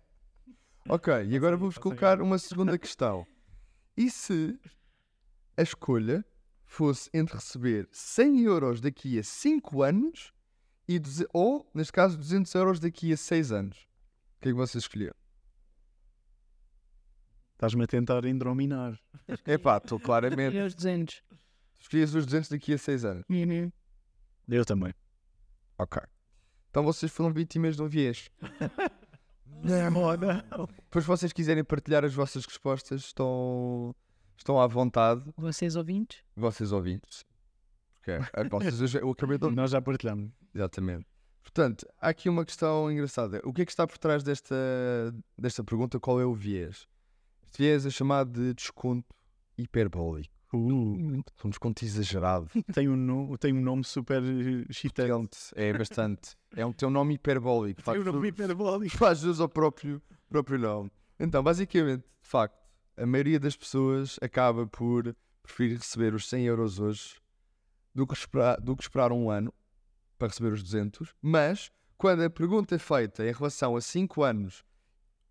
ok, 0.89 1.25
e 1.25 1.35
agora 1.35 1.55
vou-vos 1.55 1.77
colocar 1.77 2.21
uma 2.21 2.39
segunda 2.39 2.77
questão. 2.77 3.27
E 3.95 4.09
se 4.09 4.59
a 5.55 5.61
escolha 5.61 6.25
fosse 6.65 7.09
entre 7.13 7.35
receber 7.35 7.87
100 7.91 8.41
euros 8.41 8.81
daqui 8.81 9.19
a 9.19 9.23
5 9.23 9.81
anos 9.83 10.33
e, 10.87 10.99
ou, 11.31 11.69
neste 11.73 11.93
caso, 11.93 12.17
200 12.17 12.53
euros 12.55 12.79
daqui 12.79 13.13
a 13.13 13.17
6 13.17 13.51
anos? 13.51 13.77
O 13.77 14.41
que 14.41 14.49
é 14.49 14.51
que 14.51 14.57
vocês 14.57 14.83
escolheram? 14.83 15.15
Estás-me 17.53 17.83
a 17.83 17.87
tentar 17.87 18.25
endrominar. 18.25 18.99
Epá, 19.47 19.77
estou 19.77 19.99
claramente. 19.99 20.47
Escolhi 20.47 20.67
os 20.67 20.75
200. 20.75 21.23
Escolhias 21.79 22.15
os 22.15 22.25
200 22.25 22.49
daqui 22.49 22.73
a 22.73 22.77
6 22.77 23.05
anos. 23.05 23.23
Eu 24.49 24.65
também. 24.65 24.93
Ok. 25.77 26.01
Então 26.69 26.83
vocês 26.83 27.11
foram 27.11 27.31
vítimas 27.31 27.75
de 27.75 27.83
um 27.83 27.87
viés. 27.87 28.29
Não, 29.63 29.89
não. 30.17 30.67
Depois, 30.67 31.05
se 31.05 31.07
vocês 31.07 31.31
quiserem 31.31 31.63
partilhar 31.63 32.03
as 32.03 32.13
vossas 32.13 32.45
respostas, 32.45 33.01
estão, 33.05 33.95
estão 34.37 34.59
à 34.59 34.67
vontade, 34.67 35.23
Vocês 35.37 35.75
ouvintes? 35.75 36.19
vocês 36.35 36.71
ouvintes. 36.71 37.25
Porque 37.95 38.11
a 38.11 38.43
vocês, 38.49 38.95
eu 38.95 39.09
acabei 39.11 39.37
de 39.37 39.45
ouvir. 39.45 39.55
Nós 39.55 39.71
já 39.71 39.81
partilhamos. 39.81 40.31
Exatamente. 40.53 41.05
Portanto, 41.41 41.85
há 41.99 42.09
aqui 42.09 42.27
uma 42.29 42.43
questão 42.45 42.91
engraçada. 42.91 43.41
O 43.45 43.53
que 43.53 43.61
é 43.61 43.65
que 43.65 43.71
está 43.71 43.85
por 43.87 43.97
trás 43.97 44.23
desta, 44.23 44.55
desta 45.37 45.63
pergunta? 45.63 45.99
Qual 45.99 46.19
é 46.19 46.25
o 46.25 46.33
viés? 46.33 46.87
Este 47.45 47.57
viés 47.63 47.85
é 47.85 47.89
chamado 47.89 48.31
de 48.31 48.53
desconto 48.53 49.07
hiperbólico. 49.57 50.31
Um 50.53 51.23
desconto 51.49 51.83
exagerado. 51.83 52.47
Tem 52.73 52.87
um, 52.87 52.95
no- 52.95 53.37
tem 53.39 53.51
um 53.53 53.61
nome 53.61 53.83
super 53.83 54.21
eh, 54.23 54.65
excitante. 54.69 55.37
É 55.55 55.73
bastante. 55.75 56.35
É 56.55 56.63
um, 56.65 56.71
tem 56.71 56.87
um 56.87 56.91
nome 56.91 57.15
hiperbólico. 57.15 57.81
Tem 57.81 57.99
um 57.99 58.03
nome 58.03 58.27
hiperbólico. 58.27 58.95
faz 58.97 59.19
jus 59.19 59.39
ao 59.39 59.49
próprio, 59.49 59.99
próprio 60.29 60.59
nome. 60.59 60.91
Então, 61.19 61.41
basicamente, 61.41 62.01
de 62.01 62.27
facto, 62.29 62.55
a 62.97 63.05
maioria 63.05 63.39
das 63.39 63.55
pessoas 63.55 64.19
acaba 64.21 64.67
por 64.67 65.15
preferir 65.41 65.77
receber 65.77 66.13
os 66.13 66.27
100 66.27 66.45
euros 66.45 66.79
hoje 66.79 67.15
do 67.93 68.07
que 68.07 68.13
esperar, 68.13 68.59
do 68.59 68.75
que 68.75 68.83
esperar 68.83 69.11
um 69.11 69.29
ano 69.29 69.53
para 70.17 70.27
receber 70.27 70.53
os 70.53 70.63
200. 70.63 71.13
Mas, 71.21 71.71
quando 71.97 72.23
a 72.23 72.29
pergunta 72.29 72.75
é 72.75 72.79
feita 72.79 73.27
em 73.27 73.31
relação 73.31 73.75
a 73.75 73.81
5 73.81 74.23
anos 74.23 74.63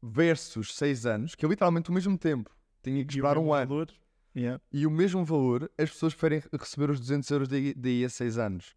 versus 0.02 0.75
6 0.75 1.07
anos, 1.07 1.35
que 1.35 1.45
é 1.45 1.49
literalmente 1.49 1.90
o 1.90 1.92
mesmo 1.92 2.19
tempo, 2.19 2.50
tinha 2.83 3.04
que 3.04 3.12
esperar 3.12 3.38
um 3.38 3.52
ano 3.52 3.69
valor. 3.69 3.88
Yeah. 4.35 4.62
e 4.73 4.87
o 4.87 4.90
mesmo 4.90 5.25
valor, 5.26 5.71
as 5.76 5.90
pessoas 5.90 6.14
preferem 6.14 6.42
receber 6.59 6.88
os 6.88 6.99
200 6.99 7.31
euros 7.31 7.49
daí, 7.49 7.75
daí 7.75 8.04
a 8.04 8.09
6 8.09 8.38
anos. 8.38 8.75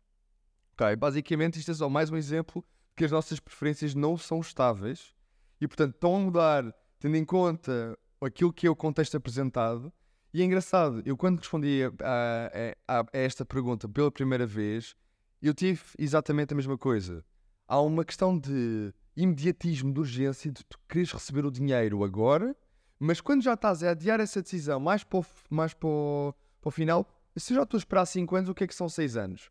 Ok, 0.73 0.95
basicamente 0.97 1.57
isto 1.59 1.71
é 1.71 1.73
só 1.73 1.89
mais 1.89 2.11
um 2.11 2.17
exemplo 2.17 2.61
de 2.61 2.95
que 2.95 3.05
as 3.05 3.11
nossas 3.11 3.39
preferências 3.39 3.95
não 3.95 4.17
são 4.17 4.41
estáveis 4.41 5.15
e, 5.59 5.67
portanto, 5.67 5.95
estão 5.95 6.15
a 6.17 6.19
mudar 6.19 6.75
tendo 6.99 7.15
em 7.15 7.23
conta 7.23 7.97
aquilo 8.21 8.53
que 8.53 8.67
é 8.67 8.69
o 8.69 8.75
contexto 8.75 9.15
apresentado. 9.17 9.91
E 10.33 10.41
é 10.41 10.45
engraçado, 10.45 11.01
eu 11.05 11.15
quando 11.15 11.39
respondi 11.39 11.81
a, 11.83 12.75
a- 12.87 12.99
a- 13.01 13.05
esta 13.13 13.45
pergunta 13.45 13.87
pela 13.87 14.11
primeira 14.11 14.45
vez, 14.45 14.95
eu 15.41 15.53
tive 15.53 15.81
exatamente 15.97 16.53
a 16.53 16.55
mesma 16.55 16.77
coisa. 16.77 17.23
Há 17.67 17.79
uma 17.81 18.03
questão 18.03 18.37
de 18.37 18.93
imediatismo, 19.15 19.93
de 19.93 19.99
urgência, 19.99 20.51
de 20.51 20.63
tu 20.65 20.77
queres 20.89 21.11
receber 21.11 21.45
o 21.45 21.51
dinheiro 21.51 22.03
agora, 22.03 22.55
mas 22.99 23.21
quando 23.21 23.43
já 23.43 23.53
estás 23.53 23.81
a 23.83 23.91
adiar 23.91 24.19
essa 24.19 24.41
decisão 24.41 24.79
mais 24.79 25.03
para 25.03 25.19
o, 25.19 25.25
mais 25.49 25.73
para 25.73 25.87
o, 25.87 26.33
para 26.61 26.67
o 26.67 26.71
final, 26.71 27.07
se 27.37 27.53
já 27.53 27.63
estou 27.63 27.77
a 27.77 27.79
esperar 27.79 28.05
5 28.05 28.35
anos, 28.35 28.49
o 28.49 28.53
que 28.53 28.63
é 28.63 28.67
que 28.67 28.75
são 28.75 28.87
6 28.89 29.15
anos? 29.17 29.49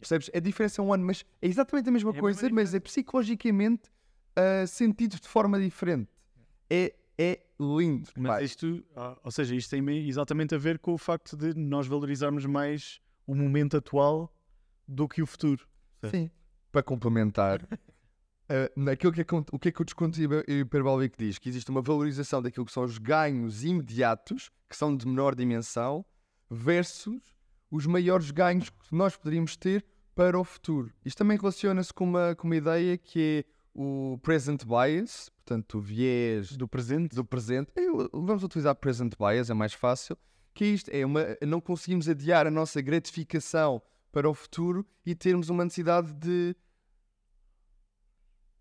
Percebes? 0.00 0.30
A 0.34 0.38
diferença 0.40 0.80
é 0.80 0.84
um 0.84 0.92
ano, 0.92 1.04
mas 1.04 1.24
é 1.40 1.46
exatamente 1.48 1.88
a 1.88 1.92
mesma 1.92 2.10
É 2.10 2.18
coisa, 2.20 2.48
mas 2.50 2.74
é 2.74 2.80
psicologicamente 2.80 3.90
ah, 4.36 4.66
sentido 4.66 5.18
de 5.20 5.28
forma 5.28 5.58
diferente. 5.60 6.10
É, 6.68 6.94
é 7.18 7.40
lindo. 7.60 8.08
Mas 8.16 8.32
pá. 8.32 8.42
isto, 8.42 8.84
ah, 8.96 9.16
ou 9.22 9.30
seja, 9.30 9.54
isto 9.54 9.70
tem 9.70 9.80
me- 9.82 10.06
exatamente 10.08 10.54
a 10.54 10.58
ver 10.58 10.78
com 10.78 10.92
o 10.92 10.98
facto 10.98 11.36
de 11.36 11.54
nós 11.54 11.86
valorizarmos 11.86 12.44
mais 12.46 13.00
o 13.26 13.34
momento 13.34 13.76
atual 13.76 14.34
do 14.86 15.08
que 15.08 15.22
o 15.22 15.26
futuro. 15.26 15.66
Sim. 16.10 16.30
Para 16.72 16.82
complementar, 16.82 17.60
eh, 18.48 18.70
naquilo 18.76 19.12
que 19.12 19.20
é, 19.20 19.24
o 19.52 19.58
que 19.58 19.68
é 19.68 19.72
que 19.72 19.80
o 19.80 19.84
desconto 19.84 20.20
hiper- 20.20 20.44
hiperbólico 20.48 21.16
diz? 21.18 21.38
Que 21.38 21.48
existe 21.48 21.70
uma 21.70 21.80
valorização 21.80 22.42
daquilo 22.42 22.66
que 22.66 22.72
são 22.72 22.82
os 22.82 22.98
ganhos 22.98 23.64
imediatos, 23.64 24.50
que 24.68 24.76
são 24.76 24.94
de 24.96 25.06
menor 25.06 25.34
dimensão, 25.34 26.04
versus 26.50 27.22
os 27.70 27.86
maiores 27.86 28.30
ganhos 28.30 28.68
que 28.70 28.94
nós 28.94 29.16
poderíamos 29.16 29.56
ter 29.56 29.84
para 30.14 30.38
o 30.38 30.44
futuro. 30.44 30.92
Isto 31.04 31.18
também 31.18 31.36
relaciona-se 31.36 31.92
com 31.92 32.04
uma, 32.04 32.34
com 32.36 32.46
uma 32.46 32.56
ideia 32.56 32.96
que 32.96 33.44
é 33.48 33.50
o 33.74 34.18
present 34.22 34.64
bias, 34.64 35.28
portanto, 35.30 35.78
o 35.78 35.80
viés 35.80 36.56
Do 36.56 36.68
presente. 36.68 37.14
do 37.14 37.24
presente. 37.24 37.72
Eu- 37.76 38.08
vamos 38.12 38.42
utilizar 38.44 38.74
present 38.76 39.14
bias, 39.18 39.50
é 39.50 39.54
mais 39.54 39.72
fácil. 39.74 40.16
Que 40.54 40.64
é 40.64 40.66
isto? 40.68 40.88
É 40.90 41.04
uma, 41.04 41.22
não 41.46 41.60
conseguimos 41.60 42.08
adiar 42.08 42.46
a 42.46 42.50
nossa 42.50 42.80
gratificação 42.80 43.82
para 44.12 44.30
o 44.30 44.34
futuro 44.34 44.86
e 45.04 45.14
termos 45.14 45.48
uma 45.50 45.64
necessidade 45.64 46.12
de 46.12 46.54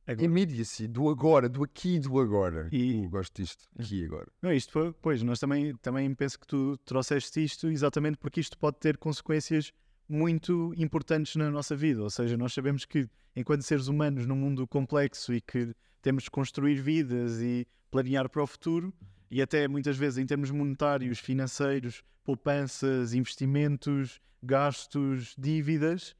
Agora. 0.06 0.26
immediacy, 0.26 0.88
do 0.88 1.08
agora, 1.10 1.48
do 1.48 1.64
aqui 1.64 1.96
e 1.96 2.00
do 2.00 2.20
agora. 2.20 2.68
E- 2.72 3.06
Uh, 3.06 3.10
gosto 3.10 3.42
disto, 3.42 3.66
aqui 3.80 4.02
e 4.02 4.06
agora. 4.06 4.30
Não, 4.42 4.52
isto 4.52 4.72
foi, 4.72 4.92
pois, 4.94 5.22
nós 5.24 5.40
também, 5.40 5.74
também 5.78 6.14
penso 6.14 6.38
que 6.40 6.48
tu 6.48 6.76
trouxeste 6.80 7.42
isto 7.44 7.68
exatamente 7.68 8.18
porque 8.18 8.42
isto 8.42 8.58
pode 8.58 8.78
ter 8.80 8.98
consequências 8.98 9.72
muito 10.14 10.74
importantes 10.78 11.36
na 11.36 11.50
nossa 11.50 11.76
vida. 11.76 12.02
Ou 12.02 12.10
seja, 12.10 12.38
nós 12.38 12.54
sabemos 12.54 12.86
que, 12.86 13.10
enquanto 13.36 13.64
seres 13.64 13.88
humanos 13.88 14.26
num 14.26 14.36
mundo 14.36 14.68
complexo 14.68 15.34
e 15.34 15.42
que 15.42 15.74
temos 16.02 16.24
de 16.24 16.32
construir 16.32 16.76
vidas 16.76 17.42
e 17.42 17.68
planear 17.90 18.30
para 18.30 18.44
o 18.44 18.48
futuro, 18.48 18.94
e 19.30 19.42
até 19.42 19.68
muitas 19.68 19.98
vezes 19.98 20.20
em 20.20 20.26
termos 20.26 20.52
monetários, 20.52 21.20
financeiros, 21.20 22.04
poupanças, 22.24 23.14
investimentos, 23.14 24.22
gastos, 24.42 25.36
dívidas, 25.38 26.16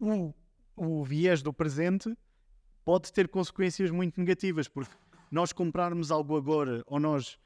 o, 0.00 0.34
o 0.74 1.04
viés 1.04 1.42
do 1.42 1.52
presente 1.52 2.12
pode 2.84 3.12
ter 3.12 3.28
consequências 3.28 3.90
muito 3.90 4.18
negativas, 4.18 4.68
porque 4.68 4.94
nós 5.30 5.52
comprarmos 5.52 6.10
algo 6.10 6.36
agora 6.36 6.82
ou 6.86 6.98
nós 6.98 7.38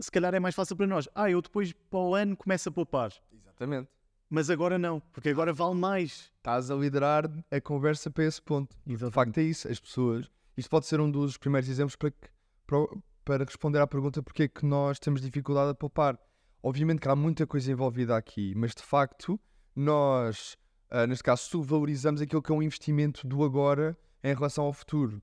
se 0.00 0.10
calhar 0.10 0.34
é 0.34 0.40
mais 0.40 0.54
fácil 0.54 0.76
para 0.76 0.86
nós. 0.86 1.08
Ah, 1.14 1.30
eu 1.30 1.40
depois 1.40 1.72
para 1.72 1.98
o 1.98 2.14
ano 2.14 2.36
começo 2.36 2.68
a 2.68 2.72
poupar. 2.72 3.12
Exatamente. 3.32 3.88
Mas 4.34 4.50
agora 4.50 4.76
não, 4.76 4.98
porque 5.12 5.28
agora 5.28 5.52
vale 5.52 5.76
mais. 5.76 6.32
Estás 6.38 6.68
a 6.68 6.74
liderar 6.74 7.30
a 7.52 7.60
conversa 7.60 8.10
para 8.10 8.24
esse 8.24 8.42
ponto. 8.42 8.76
De 8.84 8.96
facto, 9.08 9.38
é 9.38 9.44
isso. 9.44 9.68
As 9.70 9.78
pessoas. 9.78 10.28
Isto 10.56 10.68
pode 10.68 10.86
ser 10.86 10.98
um 11.00 11.08
dos 11.08 11.36
primeiros 11.36 11.68
exemplos 11.70 11.94
para, 11.94 12.10
que- 12.10 12.28
para, 12.66 12.78
para 13.24 13.44
responder 13.44 13.78
à 13.78 13.86
pergunta 13.86 14.20
porque 14.24 14.42
é 14.42 14.48
que 14.48 14.66
nós 14.66 14.98
temos 14.98 15.20
dificuldade 15.20 15.70
a 15.70 15.74
poupar. 15.74 16.18
Obviamente 16.60 16.98
que 16.98 17.08
há 17.08 17.14
muita 17.14 17.46
coisa 17.46 17.70
envolvida 17.70 18.16
aqui, 18.16 18.52
mas 18.56 18.74
de 18.74 18.82
facto, 18.82 19.38
nós, 19.72 20.58
ah, 20.90 21.06
neste 21.06 21.22
caso, 21.22 21.42
subvalorizamos 21.44 22.20
aquilo 22.20 22.42
que 22.42 22.50
é 22.50 22.54
um 22.56 22.62
investimento 22.62 23.24
do 23.24 23.44
agora 23.44 23.96
em 24.24 24.34
relação 24.34 24.64
ao 24.64 24.72
futuro. 24.72 25.22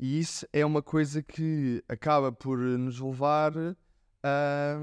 E 0.00 0.18
isso 0.18 0.48
é 0.54 0.64
uma 0.64 0.80
coisa 0.80 1.22
que 1.22 1.84
acaba 1.86 2.32
por 2.32 2.56
nos 2.56 2.98
levar 2.98 3.52
a, 4.22 4.78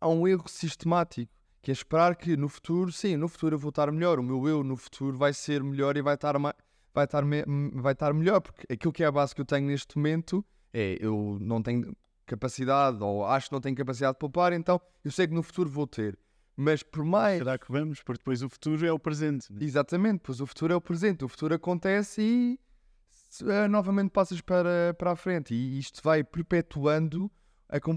a 0.00 0.08
um 0.08 0.28
erro 0.28 0.46
sistemático 0.46 1.32
que 1.62 1.70
é 1.70 1.72
esperar 1.72 2.16
que 2.16 2.36
no 2.36 2.48
futuro, 2.48 2.92
sim, 2.92 3.16
no 3.16 3.28
futuro 3.28 3.54
eu 3.56 3.58
vou 3.58 3.70
estar 3.70 3.90
melhor, 3.90 4.18
o 4.18 4.22
meu 4.22 4.46
eu 4.48 4.62
no 4.62 4.76
futuro 4.76 5.16
vai 5.16 5.32
ser 5.32 5.62
melhor 5.62 5.96
e 5.96 6.02
vai 6.02 6.14
estar, 6.14 6.38
ma- 6.38 6.54
vai 6.94 7.04
estar, 7.04 7.24
me- 7.24 7.44
vai 7.74 7.92
estar 7.92 8.12
melhor, 8.14 8.40
porque 8.40 8.72
aquilo 8.72 8.92
que 8.92 9.02
é 9.02 9.06
a 9.06 9.12
base 9.12 9.34
que 9.34 9.40
eu 9.40 9.44
tenho 9.44 9.66
neste 9.66 9.96
momento 9.96 10.44
é 10.72 10.96
eu 11.00 11.38
não 11.40 11.60
tenho, 11.62 11.94
capacidade 12.26 13.02
ou 13.02 13.24
acho 13.24 13.48
que 13.48 13.52
não 13.54 13.60
tenho 13.60 13.76
capacidade 13.76 14.14
de 14.14 14.18
poupar, 14.18 14.52
então 14.52 14.80
eu 15.04 15.10
sei 15.10 15.26
que 15.26 15.34
no 15.34 15.42
futuro 15.42 15.70
vou 15.70 15.86
ter. 15.86 16.18
Mas 16.56 16.82
por 16.82 17.04
mais. 17.04 17.38
Será 17.38 17.58
que 17.58 17.70
vamos? 17.70 18.02
Porque 18.02 18.18
depois 18.18 18.42
o 18.42 18.48
futuro 18.48 18.84
é 18.86 18.90
o 18.92 18.98
presente. 18.98 19.52
né? 19.52 19.58
Exatamente, 19.62 20.20
pois 20.24 20.40
o 20.40 20.46
futuro 20.46 20.72
é 20.72 20.76
o 20.76 20.80
presente, 20.80 21.24
o 21.24 21.28
futuro 21.28 21.54
acontece 21.54 22.22
e 22.22 22.58
eh, 23.46 23.68
novamente 23.68 24.10
passas 24.10 24.40
para, 24.40 24.94
para 24.98 25.12
a 25.12 25.16
frente. 25.16 25.54
E 25.54 25.78
isto 25.78 26.00
vai 26.02 26.24
perpetuando 26.24 27.30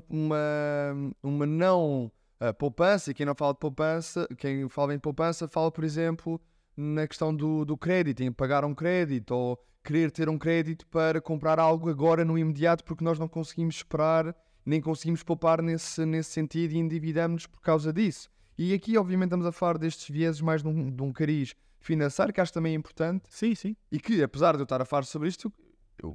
uma, 0.09 1.15
uma 1.23 1.45
não 1.45 2.11
eh, 2.39 2.53
poupança. 2.53 3.11
E 3.11 3.13
quem 3.13 3.25
não 3.25 3.35
fala 3.35 3.53
de 3.53 3.59
poupança, 3.59 4.27
quem 4.37 4.67
fala 4.69 4.93
em 4.93 4.99
poupança, 4.99 5.47
fala, 5.47 5.71
por 5.71 5.83
exemplo, 5.83 6.39
na 6.75 7.07
questão 7.07 7.35
do, 7.35 7.65
do 7.65 7.77
crédito, 7.77 8.21
em 8.21 8.31
pagar 8.31 8.63
um 8.65 8.73
crédito 8.73 9.31
ou 9.31 9.59
querer 9.83 10.11
ter 10.11 10.29
um 10.29 10.37
crédito 10.37 10.85
para 10.87 11.21
comprar 11.21 11.59
algo 11.59 11.89
agora 11.89 12.23
no 12.25 12.37
imediato 12.37 12.83
porque 12.83 13.03
nós 13.03 13.17
não 13.17 13.27
conseguimos 13.27 13.75
esperar 13.75 14.35
nem 14.65 14.79
conseguimos 14.81 15.23
poupar 15.23 15.61
nesse, 15.61 16.05
nesse 16.05 16.31
sentido 16.31 16.73
e 16.73 16.77
endividamos-nos 16.77 17.47
por 17.47 17.59
causa 17.61 17.91
disso. 17.91 18.29
E 18.57 18.73
aqui, 18.73 18.97
obviamente, 18.97 19.27
estamos 19.29 19.45
a 19.45 19.51
falar 19.51 19.77
destes 19.77 20.07
vieses 20.09 20.41
mais 20.41 20.61
de 20.61 20.67
um, 20.67 20.91
de 20.91 21.01
um 21.01 21.11
cariz 21.11 21.55
financeiro, 21.79 22.31
que 22.31 22.41
acho 22.41 22.53
também 22.53 22.75
importante, 22.75 23.23
Sim, 23.29 23.55
sim. 23.55 23.75
e 23.91 23.99
que, 23.99 24.21
apesar 24.21 24.51
de 24.53 24.59
eu 24.59 24.63
estar 24.63 24.81
a 24.81 24.85
falar 24.85 25.03
sobre 25.05 25.27
isto, 25.27 25.51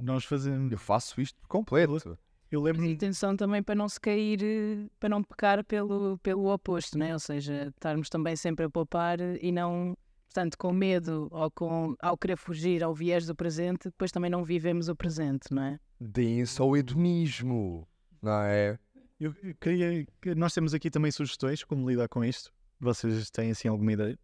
Nós 0.01 0.23
fazemos. 0.23 0.71
eu 0.71 0.77
faço 0.77 1.19
isto 1.19 1.37
por 1.41 1.47
completo. 1.47 2.17
Eu 2.55 2.61
Mas 2.61 2.71
lembro-me. 2.71 2.93
atenção 2.95 3.35
também 3.35 3.61
para 3.61 3.75
não 3.75 3.89
se 3.89 3.99
cair, 3.99 4.41
eh, 4.43 4.87
para 4.99 5.09
não 5.09 5.21
pecar 5.23 5.63
pelo, 5.65 6.17
pelo 6.19 6.51
oposto, 6.53 6.97
né? 6.97 7.11
ou 7.13 7.19
seja, 7.19 7.67
estarmos 7.75 8.09
também 8.09 8.35
sempre 8.35 8.65
a 8.65 8.69
poupar 8.69 9.19
e 9.41 9.51
não, 9.51 9.93
portanto, 10.27 10.57
com 10.57 10.71
medo 10.71 11.27
ou 11.31 11.51
com, 11.51 11.95
ao 12.01 12.17
querer 12.17 12.37
fugir 12.37 12.83
ao 12.83 12.93
viés 12.93 13.25
do 13.25 13.35
presente, 13.35 13.85
depois 13.89 14.11
também 14.11 14.29
não 14.31 14.43
vivemos 14.43 14.87
o 14.87 14.95
presente, 14.95 15.53
não 15.53 15.63
é? 15.63 15.79
Deem 15.99 16.45
só 16.45 16.67
o 16.67 16.77
hedonismo, 16.77 17.87
não 18.21 18.41
é? 18.41 18.79
Eu 19.19 19.33
queria. 19.59 20.05
que- 20.21 20.35
Nós 20.35 20.53
temos 20.53 20.73
aqui 20.73 20.89
também 20.89 21.09
sugestões 21.11 21.63
como 21.63 21.89
lidar 21.89 22.07
com 22.09 22.23
isto. 22.23 22.51
Vocês 22.79 23.29
têm 23.29 23.51
assim 23.51 23.67
alguma 23.69 23.93
ideia? 23.93 24.19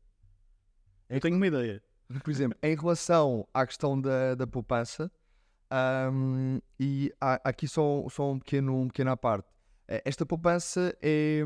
Eu 1.10 1.20
tenho 1.20 1.36
uma 1.38 1.48
ideia. 1.48 1.82
Por 2.24 2.30
exemplo, 2.30 2.58
em 2.62 2.76
relação 2.76 3.48
à 3.54 3.66
questão 3.66 4.00
da, 4.00 4.36
da 4.36 4.46
poupança, 4.46 5.10
ahm, 5.72 6.60
e 6.80 7.12
há, 7.20 7.40
aqui 7.44 7.68
só, 7.68 8.06
só 8.10 8.32
um 8.32 8.40
pequeno, 8.40 8.82
um 8.82 8.88
pequeno 8.88 9.12
à 9.12 9.18
parte. 9.18 9.48
Eh, 9.88 10.02
Esta 10.06 10.26
poupança 10.26 10.96
é, 11.02 11.42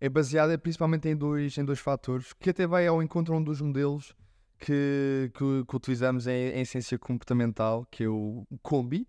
é 0.00 0.08
baseada 0.08 0.56
principalmente 0.58 1.08
em 1.08 1.16
dois, 1.16 1.56
em 1.58 1.64
dois 1.64 1.78
fatores, 1.78 2.32
que 2.32 2.50
até 2.50 2.66
vai 2.66 2.86
ao 2.86 3.02
encontro 3.02 3.36
um 3.36 3.42
dos 3.42 3.60
modelos 3.60 4.14
que, 4.58 5.30
que, 5.34 5.64
que 5.68 5.76
utilizamos 5.76 6.26
em, 6.26 6.50
em 6.58 6.64
ciência 6.64 6.98
comportamental, 6.98 7.86
que 7.90 8.04
é 8.04 8.08
o 8.08 8.46
Combi, 8.62 9.06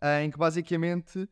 ah, 0.00 0.22
em 0.22 0.30
que 0.30 0.38
basicamente 0.38 1.28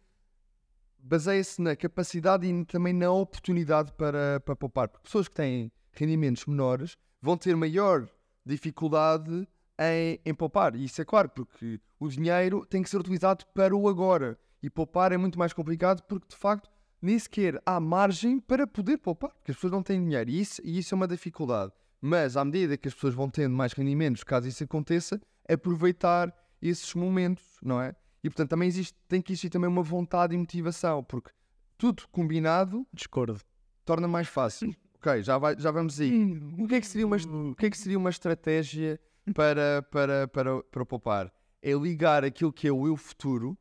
baseia-se 0.99 1.61
na 1.63 1.77
capacidade 1.77 2.47
e 2.47 2.65
também 2.65 2.93
na 2.93 3.11
oportunidade 3.11 3.93
para, 3.93 4.41
para 4.41 4.57
poupar. 4.57 4.89
Porque 4.89 5.05
pessoas 5.05 5.29
que 5.29 5.35
têm 5.35 5.71
rendimentos 5.93 6.47
menores 6.47 6.97
vão 7.21 7.37
ter 7.37 7.57
maior 7.57 8.09
dificuldade 8.45 9.49
em, 9.79 10.21
em 10.25 10.35
poupar. 10.35 10.75
E 10.75 10.85
isso 10.85 11.01
é 11.01 11.05
claro, 11.05 11.29
porque 11.29 11.81
o 11.99 12.09
dinheiro 12.09 12.65
tem 12.67 12.83
que 12.83 12.91
ser 12.91 12.99
utilizado 12.99 13.45
para 13.55 13.75
o 13.75 13.89
agora. 13.89 14.39
E 14.63 14.71
poupar 14.71 15.13
é 15.13 15.17
muito 15.17 15.39
mais 15.39 15.53
complicado 15.53 16.03
porque, 16.03 16.29
de 16.29 16.37
facto, 16.37 16.71
nem 17.01 17.19
sequer 17.19 17.61
há 17.65 17.79
margem 17.79 18.41
para 18.41 18.67
poder 18.67 18.99
poupar, 18.99 19.31
porque 19.31 19.51
as 19.51 19.57
pessoas 19.57 19.73
não 19.73 19.83
têm 19.83 20.03
dinheiro. 20.03 20.31
E 20.31 20.41
isso, 20.41 20.61
e 20.65 20.79
isso 20.79 20.95
é 20.95 20.97
uma 20.97 21.07
dificuldade. 21.07 21.73
Mas, 22.01 22.37
à 22.37 22.45
medida 22.45 22.77
que 22.77 22.89
as 22.89 22.95
pessoas 22.95 23.15
vão 23.15 23.29
tendo 23.29 23.55
mais 23.55 23.73
rendimentos, 23.73 24.25
caso 24.25 24.49
isso 24.49 24.65
aconteça, 24.65 25.21
aproveitar 25.49 26.33
esses 26.61 26.95
momentos, 26.95 27.45
não 27.63 27.81
é? 27.81 27.95
E, 28.23 28.29
portanto, 28.31 28.51
também 28.51 28.69
existe, 28.69 28.97
tem 29.07 29.21
que 29.21 29.33
existir 29.33 29.51
também 29.51 29.69
uma 29.69 29.83
vontade 29.83 30.35
e 30.35 30.39
motivação, 30.39 31.05
porque 31.05 31.31
tudo 31.79 32.05
combinado 32.11 32.87
Discordo. 32.93 33.41
torna 33.85 34.09
mais 34.09 34.27
fácil. 34.29 34.75
Ok, 34.97 35.23
já, 35.23 35.39
vai, 35.39 35.57
já 35.59 35.71
vamos 35.71 36.01
aí. 36.01 36.35
O 36.59 36.67
que 36.67 36.75
é 36.75 36.81
que 36.81 36.87
seria 36.87 37.07
uma, 37.07 37.17
o 37.17 37.55
que 37.55 37.67
é 37.67 37.71
que 37.71 37.79
seria 37.79 37.99
uma 37.99 38.11
estratégia 38.11 38.99
para, 39.35 39.83
para, 39.91 40.29
para, 40.29 40.63
para 40.63 40.87
poupar? 40.87 41.33
É 41.63 41.73
ligar 41.73 42.25
aquilo 42.25 42.53
que 42.53 42.69
é 42.69 42.73
o 42.73 42.87
eu 42.87 42.97
futuro 42.97 43.59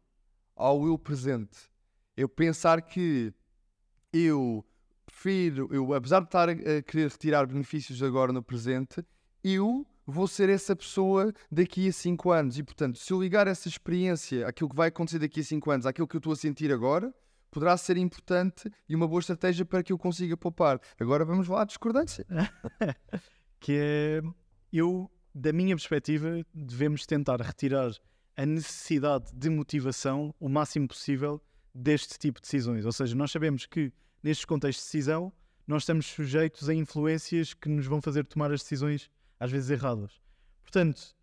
ao 0.56 0.86
eu 0.86 0.98
presente. 0.98 1.70
Eu 2.16 2.30
pensar 2.30 2.82
que 2.82 3.34
eu 4.14 4.66
prefiro, 5.06 5.68
eu, 5.72 5.94
apesar 5.94 6.20
de 6.20 6.26
estar 6.28 6.50
a, 6.50 6.56
querer 6.56 7.10
retirar 7.10 7.46
benefícios 7.46 8.02
agora 8.04 8.32
no 8.32 8.44
presente, 8.44 9.04
eu 9.44 9.86
vou 10.06 10.28
ser 10.28 10.50
essa 10.50 10.76
pessoa 10.76 11.34
daqui 11.52 11.88
a 11.88 11.92
5 11.94 12.32
anos. 12.32 12.58
E, 12.58 12.64
portanto, 12.64 13.00
se 13.00 13.12
eu 13.12 13.22
ligar 13.22 13.48
essa 13.48 13.68
experiência 13.68 14.48
àquilo 14.48 14.70
que 14.70 14.76
vai 14.76 14.90
acontecer 14.90 15.20
daqui 15.20 15.40
a 15.40 15.44
5 15.44 15.72
anos, 15.72 15.86
àquilo 15.86 16.08
que 16.08 16.16
eu 16.16 16.20
estou 16.20 16.34
a 16.34 16.36
sentir 16.36 16.72
agora, 16.72 17.14
poderá 17.50 17.76
ser 17.78 17.98
importante 17.98 18.70
e 18.88 18.96
uma 18.96 19.08
boa 19.08 19.20
estratégia 19.20 19.66
para 19.66 19.82
que 19.82 19.92
eu 19.92 19.98
consiga 19.98 20.38
poupar. 20.38 20.80
Agora 21.00 21.26
vamos 21.26 21.48
lá 21.48 21.62
à 21.62 21.66
discordância. 21.66 22.26
que 23.60 23.74
é 23.74 24.22
eu, 24.72 25.10
da 25.36 25.52
minha 25.52 25.76
perspectiva, 25.76 26.46
devemos 26.54 27.06
tentar 27.06 27.42
retirar 27.42 27.92
a 28.38 28.46
necessidade 28.46 29.34
de 29.34 29.50
motivação 29.50 30.34
o 30.40 30.48
máximo 30.48 30.88
possível 30.88 31.42
deste 31.74 32.18
tipo 32.18 32.40
de 32.40 32.44
decisões. 32.44 32.86
Ou 32.86 32.92
seja, 32.94 33.14
nós 33.16 33.32
sabemos 33.32 33.66
que 33.66 33.92
nestes 34.24 34.46
contextos 34.46 34.86
de 34.86 34.92
decisão 34.94 35.34
nós 35.68 35.82
estamos 35.82 36.06
sujeitos 36.06 36.70
a 36.70 36.74
influências 36.74 37.54
que 37.54 37.68
nos 37.68 37.86
vão 37.86 38.02
fazer 38.02 38.26
tomar 38.26 38.50
as 38.50 38.62
decisões 38.62 39.10
às 39.38 39.52
vezes 39.52 39.70
erradas. 39.70 40.22
Portanto, 40.64 41.14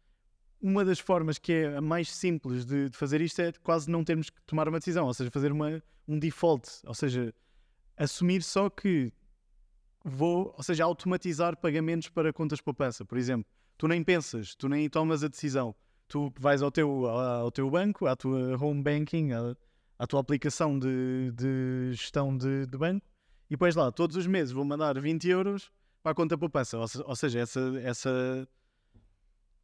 uma 0.61 0.85
das 0.85 0.99
formas 0.99 1.39
que 1.39 1.53
é 1.53 1.77
a 1.77 1.81
mais 1.81 2.11
simples 2.11 2.67
de, 2.67 2.91
de 2.91 2.97
fazer 2.97 3.23
isto 3.23 3.41
é 3.41 3.51
quase 3.63 3.91
não 3.91 4.05
termos 4.05 4.29
que 4.29 4.43
tomar 4.43 4.69
uma 4.69 4.79
decisão, 4.79 5.07
ou 5.07 5.15
seja, 5.15 5.31
fazer 5.31 5.51
uma, 5.53 5.83
um 6.07 6.19
default, 6.19 6.69
ou 6.85 6.95
seja, 6.95 7.35
assumir 7.97 8.43
só 8.43 8.69
que 8.69 9.11
vou, 10.05 10.53
ou 10.55 10.63
seja, 10.63 10.85
automatizar 10.85 11.57
pagamentos 11.57 12.11
para 12.11 12.31
contas 12.31 12.61
poupança. 12.61 13.07
Por 13.07 13.17
exemplo, 13.17 13.51
tu 13.79 13.89
nem 13.89 14.03
pensas, 14.03 14.55
tu 14.55 14.69
nem 14.69 14.89
tomas 14.89 15.23
a 15.25 15.29
decisão. 15.29 15.75
Tu 16.09 16.33
vais 16.39 16.61
ao 16.63 16.71
teu, 16.71 17.07
ao 17.07 17.51
teu 17.51 17.71
banco, 17.71 18.07
à 18.07 18.15
tua 18.15 18.57
home 18.63 18.83
banking, 18.83 19.33
à, 19.33 19.57
à 19.99 20.07
tua 20.07 20.21
aplicação 20.21 20.79
de, 20.79 21.33
de 21.35 21.91
gestão 21.93 22.37
de, 22.37 22.67
de 22.67 22.77
banco, 22.79 23.07
e 23.49 23.55
depois 23.55 23.75
lá, 23.75 23.91
todos 23.91 24.17
os 24.17 24.27
meses 24.27 24.53
vou 24.53 24.65
mandar 24.65 24.99
20 25.01 25.29
euros 25.29 25.71
para 26.03 26.13
a 26.13 26.15
conta 26.15 26.37
poupança. 26.37 26.79
Ou, 26.79 26.87
ou 27.07 27.17
seja, 27.17 27.41
essa, 27.41 27.61
essa, 27.83 28.49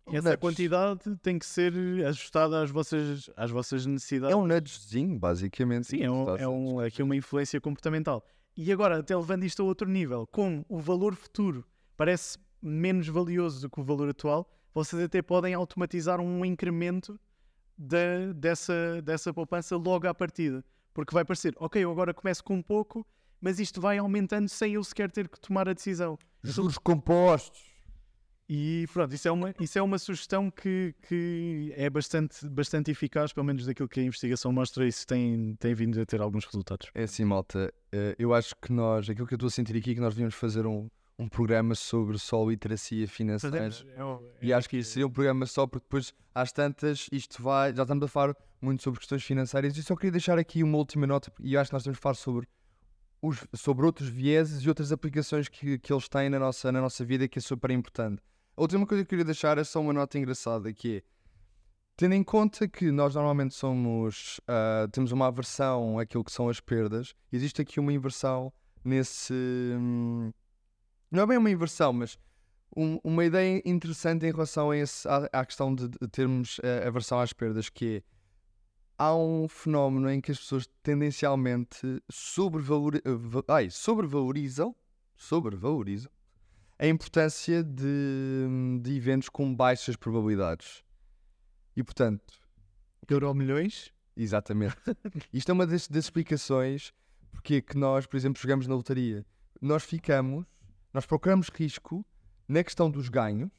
essa 0.06 0.28
Nudge. 0.30 0.36
quantidade 0.38 1.16
tem 1.22 1.38
que 1.38 1.44
ser 1.46 1.72
ajustada 2.06 2.62
às 2.62 2.70
vossas, 2.70 3.30
às 3.36 3.50
vossas 3.50 3.84
necessidades. 3.84 4.32
É 4.32 4.36
um 4.36 4.46
nudgezinho, 4.46 5.18
basicamente. 5.18 5.86
Sim, 5.88 6.02
é, 6.02 6.10
um, 6.10 6.36
é 6.36 6.48
um- 6.48 6.80
aqui 6.80 7.02
uma 7.02 7.16
influência 7.16 7.60
comportamental. 7.60 8.24
E 8.56 8.72
agora, 8.72 8.98
até 8.98 9.16
levando 9.16 9.44
isto 9.44 9.62
a 9.62 9.64
outro 9.66 9.88
nível, 9.88 10.26
como 10.32 10.64
o 10.68 10.78
valor 10.80 11.14
futuro 11.14 11.64
parece 11.96 12.38
menos 12.62 13.08
valioso 13.08 13.60
do 13.62 13.70
que 13.70 13.80
o 13.80 13.84
valor 13.84 14.08
atual, 14.08 14.50
vocês 14.74 15.02
até 15.02 15.22
podem 15.22 15.54
automatizar 15.54 16.20
um 16.20 16.44
incremento 16.44 17.18
da- 17.76 18.32
dessa, 18.34 19.00
dessa 19.02 19.32
poupança 19.32 19.76
logo 19.76 20.06
à 20.06 20.14
partida. 20.14 20.64
Porque 20.92 21.14
vai 21.14 21.24
parecer, 21.24 21.54
ok, 21.58 21.82
eu 21.82 21.90
agora 21.90 22.12
começo 22.12 22.42
com 22.42 22.54
um 22.56 22.62
pouco, 22.62 23.06
mas 23.40 23.60
isto 23.60 23.80
vai 23.80 23.98
aumentando 23.98 24.48
sem 24.48 24.74
eu 24.74 24.82
sequer 24.84 25.10
ter 25.10 25.28
que 25.28 25.38
tomar 25.40 25.68
a 25.68 25.72
decisão. 25.72 26.18
Juros 26.42 26.76
compostos. 26.78 27.68
E 28.50 28.86
pronto, 28.94 29.14
isso 29.14 29.28
é 29.28 29.30
uma, 29.30 29.54
isso 29.60 29.78
é 29.78 29.82
uma 29.82 29.98
sugestão 29.98 30.50
que, 30.50 30.94
que 31.06 31.70
é 31.76 31.90
bastante, 31.90 32.48
bastante 32.48 32.90
eficaz, 32.90 33.30
pelo 33.30 33.44
menos 33.44 33.66
daquilo 33.66 33.86
que 33.88 34.00
a 34.00 34.02
investigação 34.02 34.50
mostra, 34.50 34.88
isso 34.88 35.06
tem, 35.06 35.54
tem 35.56 35.74
vindo 35.74 36.00
a 36.00 36.06
ter 36.06 36.20
alguns 36.22 36.46
resultados. 36.46 36.88
É 36.94 37.02
assim, 37.02 37.24
malta. 37.26 37.70
eh, 37.92 38.16
Eu 38.18 38.32
acho 38.32 38.56
que 38.56 38.72
nós, 38.72 39.08
aquilo 39.10 39.26
que 39.26 39.34
eu 39.34 39.36
estou 39.36 39.48
a 39.48 39.50
sentir 39.50 39.76
aqui, 39.76 39.90
é 39.90 39.94
que 39.94 40.00
nós 40.00 40.14
devíamos 40.14 40.34
fazer 40.34 40.66
um, 40.66 40.88
um 41.18 41.28
programa 41.28 41.74
sobre 41.74 42.16
só 42.16 42.48
literacia 42.48 43.08
financeira. 43.08 43.56
é 43.96 44.02
E 44.40 44.52
acho 44.52 44.68
que 44.68 44.78
isso 44.78 44.92
seria 44.92 45.06
um 45.06 45.10
programa 45.10 45.46
só, 45.46 45.66
porque 45.66 45.84
depois, 45.84 46.14
às 46.32 46.52
tantas, 46.52 47.08
isto 47.10 47.42
vai. 47.42 47.74
Já 47.74 47.82
estamos 47.82 48.04
a 48.04 48.08
falar 48.08 48.36
muito 48.62 48.82
sobre 48.82 49.00
questões 49.00 49.24
financeiras. 49.24 49.76
E 49.76 49.82
só 49.82 49.96
queria 49.96 50.12
deixar 50.12 50.38
aqui 50.38 50.62
uma 50.62 50.78
última 50.78 51.06
nota, 51.06 51.32
e 51.40 51.56
acho 51.56 51.70
que 51.70 51.74
nós 51.74 51.82
temos 51.82 51.98
que 51.98 52.02
falar 52.02 52.14
sobre, 52.14 52.46
os, 53.20 53.44
sobre 53.54 53.84
outros 53.84 54.08
vieses 54.08 54.62
e 54.62 54.68
outras 54.68 54.92
aplicações 54.92 55.48
que, 55.48 55.78
que 55.78 55.92
eles 55.92 56.08
têm 56.08 56.28
na 56.28 56.38
nossa, 56.38 56.70
na 56.70 56.80
nossa 56.80 57.04
vida, 57.04 57.26
que 57.26 57.40
é 57.40 57.42
super 57.42 57.70
importante. 57.72 58.22
A 58.56 58.62
última 58.62 58.86
coisa 58.86 59.02
que 59.02 59.06
eu 59.06 59.10
queria 59.10 59.24
deixar 59.24 59.58
é 59.58 59.64
só 59.64 59.80
uma 59.80 59.92
nota 59.92 60.18
engraçada, 60.18 60.72
que 60.72 60.98
é. 60.98 61.02
Tendo 61.96 62.14
em 62.14 62.22
conta 62.22 62.68
que 62.68 62.92
nós 62.92 63.16
normalmente 63.16 63.54
somos. 63.54 64.40
ah, 64.46 64.86
temos 64.92 65.10
uma 65.10 65.26
aversão 65.26 65.98
àquilo 65.98 66.22
que 66.22 66.30
são 66.30 66.48
as 66.48 66.60
perdas, 66.60 67.12
existe 67.32 67.60
aqui 67.60 67.80
uma 67.80 67.92
inversão 67.92 68.52
nesse. 68.84 69.34
hum, 69.34 70.30
não 71.10 71.22
é 71.22 71.26
bem 71.26 71.38
uma 71.38 71.50
inversão, 71.50 71.92
mas 71.92 72.18
um- 72.76 72.98
uma 73.02 73.24
ideia 73.24 73.62
interessante 73.64 74.26
em 74.26 74.30
relação 74.30 74.70
a 74.70 74.76
esse, 74.76 75.06
à, 75.08 75.28
à 75.32 75.44
questão 75.46 75.74
de, 75.74 75.88
de 75.88 76.08
termos 76.08 76.60
eh, 76.62 76.86
aversão 76.86 77.18
às 77.20 77.32
perdas, 77.32 77.68
que 77.68 77.96
é 77.96 78.02
há 78.98 79.14
um 79.14 79.46
fenómeno 79.48 80.10
em 80.10 80.20
que 80.20 80.30
as 80.32 80.38
pessoas 80.38 80.68
tendencialmente 80.82 82.02
sobrevalori- 82.10 83.02
eh, 83.04 83.42
ai, 83.48 83.70
sobrevalorizam, 83.70 84.74
sobrevalorizam 85.16 86.10
a 86.78 86.86
importância 86.86 87.62
de, 87.64 88.46
de 88.82 88.96
eventos 88.96 89.28
com 89.28 89.52
baixas 89.54 89.96
probabilidades. 89.96 90.84
E 91.76 91.82
portanto, 91.82 92.22
Euro 93.08 93.34
milhões? 93.34 93.92
Exatamente. 94.16 94.76
Isto 95.32 95.50
é 95.50 95.52
uma 95.52 95.66
das, 95.66 95.88
das 95.88 96.04
explicações 96.04 96.92
porque 97.32 97.54
é 97.56 97.60
que 97.60 97.76
nós, 97.78 98.04
por 98.06 98.16
exemplo, 98.16 98.40
jogamos 98.40 98.66
na 98.66 98.74
lotaria. 98.74 99.24
Nós 99.60 99.82
ficamos, 99.84 100.44
nós 100.92 101.06
procuramos 101.06 101.48
risco 101.48 102.04
na 102.48 102.62
questão 102.64 102.90
dos 102.90 103.08
ganhos. 103.08 103.50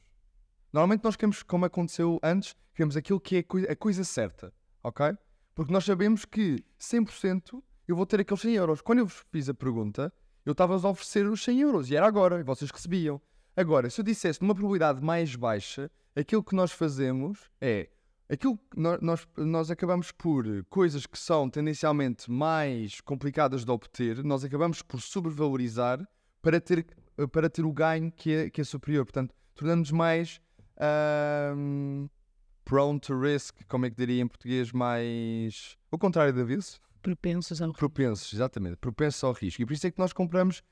Normalmente 0.72 1.04
nós 1.04 1.16
queremos, 1.16 1.42
como 1.42 1.64
aconteceu 1.64 2.18
antes, 2.22 2.54
queremos 2.74 2.96
aquilo 2.96 3.20
que 3.20 3.36
é 3.36 3.38
a 3.40 3.44
coi- 3.44 3.66
a 3.68 3.76
coisa 3.76 4.04
certa, 4.04 4.52
ok? 4.82 5.06
Porque 5.54 5.72
nós 5.72 5.84
sabemos 5.84 6.24
que 6.24 6.64
100% 6.78 7.62
eu 7.88 7.96
vou 7.96 8.06
ter 8.06 8.20
aqueles 8.20 8.40
100 8.40 8.54
euros. 8.54 8.80
Quando 8.80 9.00
eu 9.00 9.06
vos 9.06 9.24
fiz 9.32 9.48
a 9.48 9.54
pergunta, 9.54 10.12
eu 10.44 10.52
estava-vos 10.52 10.84
a 10.84 10.90
oferecer 10.90 11.26
os 11.26 11.42
100 11.42 11.60
euros 11.60 11.90
e 11.90 11.96
era 11.96 12.06
agora, 12.06 12.40
e 12.40 12.42
vocês 12.44 12.70
recebiam. 12.70 13.20
Agora, 13.56 13.90
se 13.90 14.00
eu 14.00 14.04
dissesse 14.04 14.40
numa 14.40 14.54
probabilidade 14.54 15.02
mais 15.02 15.34
baixa, 15.34 15.90
aquilo 16.16 16.42
que 16.42 16.54
nós 16.54 16.70
fazemos 16.72 17.50
é 17.60 17.90
aquilo 18.28 18.56
que 18.56 18.78
nó- 18.80 18.98
nós, 19.02 19.26
nós 19.36 19.70
acabamos 19.72 20.12
por 20.12 20.44
coisas 20.70 21.04
que 21.04 21.18
são 21.18 21.50
tendencialmente 21.50 22.30
mais 22.30 23.00
complicadas 23.00 23.64
de 23.64 23.70
obter, 23.72 24.22
nós 24.22 24.44
acabamos 24.44 24.82
por 24.82 25.00
sobrevalorizar 25.00 26.00
para 26.40 26.60
ter, 26.60 26.86
para 27.28 27.48
ter 27.50 27.64
o 27.64 27.72
ganho 27.72 28.10
que 28.12 28.32
é, 28.32 28.50
que 28.50 28.60
é 28.60 28.64
superior. 28.64 29.04
Portanto, 29.04 29.34
tornamos 29.54 29.90
mais 29.90 30.40
ahm, 30.78 32.06
prone 32.64 33.00
to 33.00 33.18
risk, 33.18 33.56
como 33.68 33.86
é 33.86 33.90
que 33.90 33.96
diria 33.96 34.22
em 34.22 34.26
português, 34.26 34.72
mais. 34.72 35.76
O 35.90 35.98
contrário 35.98 36.32
da 36.32 36.44
vez? 36.44 36.80
Propensos 37.02 37.62
ao 37.62 37.72
Propensos, 37.72 38.32
exatamente, 38.32 38.76
propensos 38.76 39.24
ao 39.24 39.32
risco. 39.32 39.62
E 39.62 39.66
por 39.66 39.72
isso 39.72 39.86
é 39.86 39.90
que 39.90 39.98
nós 39.98 40.12
compramos 40.12 40.62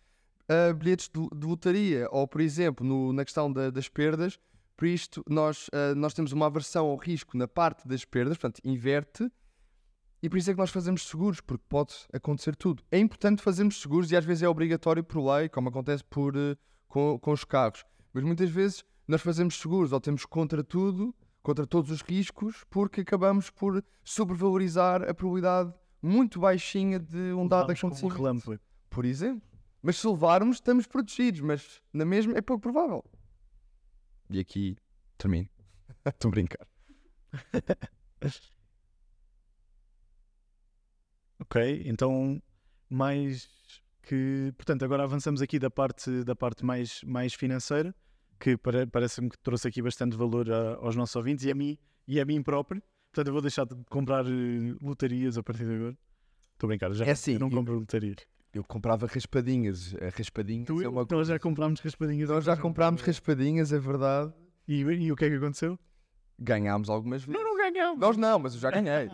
ah, 0.48 0.72
bilhetes 0.74 1.08
de, 1.08 1.20
de 1.38 1.46
lotaria. 1.46 2.06
Ou, 2.10 2.26
por 2.28 2.40
exemplo, 2.40 2.86
no- 2.86 3.12
na 3.12 3.24
questão 3.24 3.52
da- 3.52 3.70
das 3.70 3.88
perdas, 3.88 4.38
por 4.76 4.86
isto 4.86 5.22
nós, 5.28 5.66
ah, 5.72 5.94
nós 5.94 6.12
temos 6.14 6.32
uma 6.32 6.46
aversão 6.46 6.86
ao 6.86 6.96
risco 6.96 7.36
na 7.36 7.48
parte 7.48 7.88
das 7.88 8.04
perdas, 8.04 8.36
portanto, 8.36 8.60
inverte. 8.64 9.30
E 10.22 10.28
por 10.28 10.36
isso 10.36 10.50
é 10.50 10.54
que 10.54 10.58
nós 10.58 10.70
fazemos 10.70 11.06
seguros, 11.06 11.40
porque 11.40 11.64
pode 11.68 11.94
acontecer 12.12 12.56
tudo. 12.56 12.82
É 12.90 12.98
importante 12.98 13.42
fazermos 13.42 13.80
seguros 13.80 14.10
e 14.10 14.16
às 14.16 14.24
vezes 14.24 14.42
é 14.42 14.48
obrigatório 14.48 15.04
por 15.04 15.24
lei, 15.24 15.48
como 15.48 15.68
acontece 15.68 16.02
por, 16.04 16.36
eh, 16.36 16.56
com, 16.88 17.18
com 17.18 17.32
os 17.32 17.44
carros. 17.44 17.84
Mas 18.12 18.24
muitas 18.24 18.50
vezes 18.50 18.84
nós 19.06 19.22
fazemos 19.22 19.58
seguros 19.60 19.92
ou 19.92 20.00
temos 20.00 20.26
contra 20.26 20.64
tudo, 20.64 21.14
contra 21.40 21.66
todos 21.66 21.90
os 21.90 22.02
riscos, 22.02 22.64
porque 22.68 23.02
acabamos 23.02 23.48
por 23.48 23.82
sobrevalorizar 24.02 25.08
a 25.08 25.14
probabilidade 25.14 25.72
muito 26.02 26.40
baixinha 26.40 26.98
de 26.98 27.32
um 27.32 27.46
dado 27.46 27.72
um 27.72 28.08
relâmpago. 28.08 28.60
Por 28.90 29.04
exemplo. 29.04 29.46
Mas 29.80 29.98
se 29.98 30.08
levarmos, 30.08 30.56
estamos 30.56 30.86
protegidos, 30.86 31.40
mas 31.40 31.80
na 31.92 32.04
mesma 32.04 32.36
é 32.36 32.40
pouco 32.40 32.62
provável. 32.62 33.04
E 34.28 34.40
aqui 34.40 34.76
termino. 35.16 35.48
Estou 36.04 36.28
a 36.28 36.32
brincar. 36.32 36.66
Ok, 41.40 41.82
então 41.86 42.40
mais 42.90 43.48
que. 44.02 44.52
Portanto, 44.56 44.84
agora 44.84 45.04
avançamos 45.04 45.40
aqui 45.42 45.58
da 45.58 45.70
parte, 45.70 46.24
da 46.24 46.34
parte 46.34 46.64
mais, 46.64 47.00
mais 47.04 47.34
financeira, 47.34 47.94
que 48.40 48.56
pare- 48.56 48.86
parece-me 48.86 49.28
que 49.30 49.38
trouxe 49.38 49.68
aqui 49.68 49.80
bastante 49.82 50.16
valor 50.16 50.50
a- 50.50 50.76
aos 50.76 50.96
nossos 50.96 51.14
ouvintes 51.16 51.44
e 51.44 51.50
a 51.50 51.54
mim, 51.54 51.78
e 52.06 52.20
a 52.20 52.24
mim 52.24 52.42
próprio. 52.42 52.82
Portanto, 53.12 53.28
eu 53.28 53.32
vou 53.32 53.42
deixar 53.42 53.64
de 53.64 53.74
comprar 53.88 54.26
eh, 54.26 54.74
lotarias 54.82 55.38
a 55.38 55.42
partir 55.42 55.64
de 55.64 55.74
agora. 55.74 55.96
Estou 56.52 56.66
a 56.66 56.68
brincar, 56.68 56.92
já 56.92 57.04
É 57.04 57.10
assim, 57.12 57.34
eu 57.34 57.40
não 57.40 57.48
eu- 57.48 57.56
compro 57.56 57.78
lotarias. 57.78 58.16
Eu 58.52 58.64
comprava 58.64 59.06
raspadinhas. 59.06 59.94
A 60.00 60.08
raspadinhas 60.16 60.66
Tu, 60.66 60.82
é 60.82 60.88
uma 60.88 61.06
nós 61.10 61.28
já 61.28 61.38
comprámos 61.38 61.80
raspadinhas. 61.80 62.30
Nós 62.30 62.44
já 62.44 62.52
então 62.54 62.62
comprámos 62.62 63.02
raspadinhas, 63.02 63.72
é 63.72 63.78
verdade. 63.78 64.32
E, 64.66 64.80
e 64.80 65.12
o 65.12 65.16
que 65.16 65.26
é 65.26 65.28
que 65.30 65.36
aconteceu? 65.36 65.78
Ganhámos 66.38 66.88
algumas 66.88 67.22
vezes. 67.24 67.40
Ganhamos. 67.70 67.98
Nós 68.00 68.16
não, 68.16 68.38
mas 68.38 68.54
eu 68.54 68.60
já 68.60 68.70
ganhei. 68.70 69.10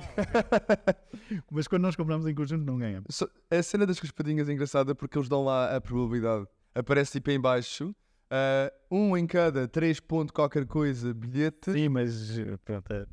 Mas 1.51 1.67
quando 1.69 1.83
nós 1.83 1.97
comprámos 1.97 2.27
em 2.27 2.35
conjunto, 2.35 2.65
não 2.65 2.79
ganhamos. 2.79 3.07
Só- 3.15 3.29
A 3.51 3.63
cena 3.63 3.87
das 3.87 3.99
raspadinhas 3.99 4.49
é 4.49 4.53
engraçada 4.53 4.95
porque 4.95 5.17
eles 5.19 5.29
dão 5.29 5.45
lá 5.45 5.75
a 5.77 5.81
probabilidade. 5.81 6.47
Aparece 6.75 7.13
tipo 7.13 7.31
em 7.31 7.41
baixo. 7.41 7.95
ah, 8.31 8.73
um 8.91 9.17
em 9.17 9.27
cada 9.27 9.67
3 9.69 10.01
ponto 10.01 10.33
qualquer 10.33 10.67
coisa 10.67 11.13
bilhete. 11.15 11.73
Sim, 11.73 11.89
mas 11.89 12.39
eh, 12.39 12.57
pronto, 12.65 12.93
é, 12.93 13.07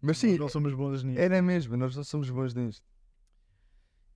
Mas 0.00 0.18
sim, 0.18 0.30
nós 0.32 0.38
não 0.40 0.48
somos 0.48 0.74
bons 0.74 1.02
nisso. 1.04 1.20
era 1.20 1.40
mesmo. 1.40 1.76
Nós 1.76 1.94
não 1.96 2.04
somos 2.04 2.28
bons 2.30 2.54
nisto. 2.54 2.84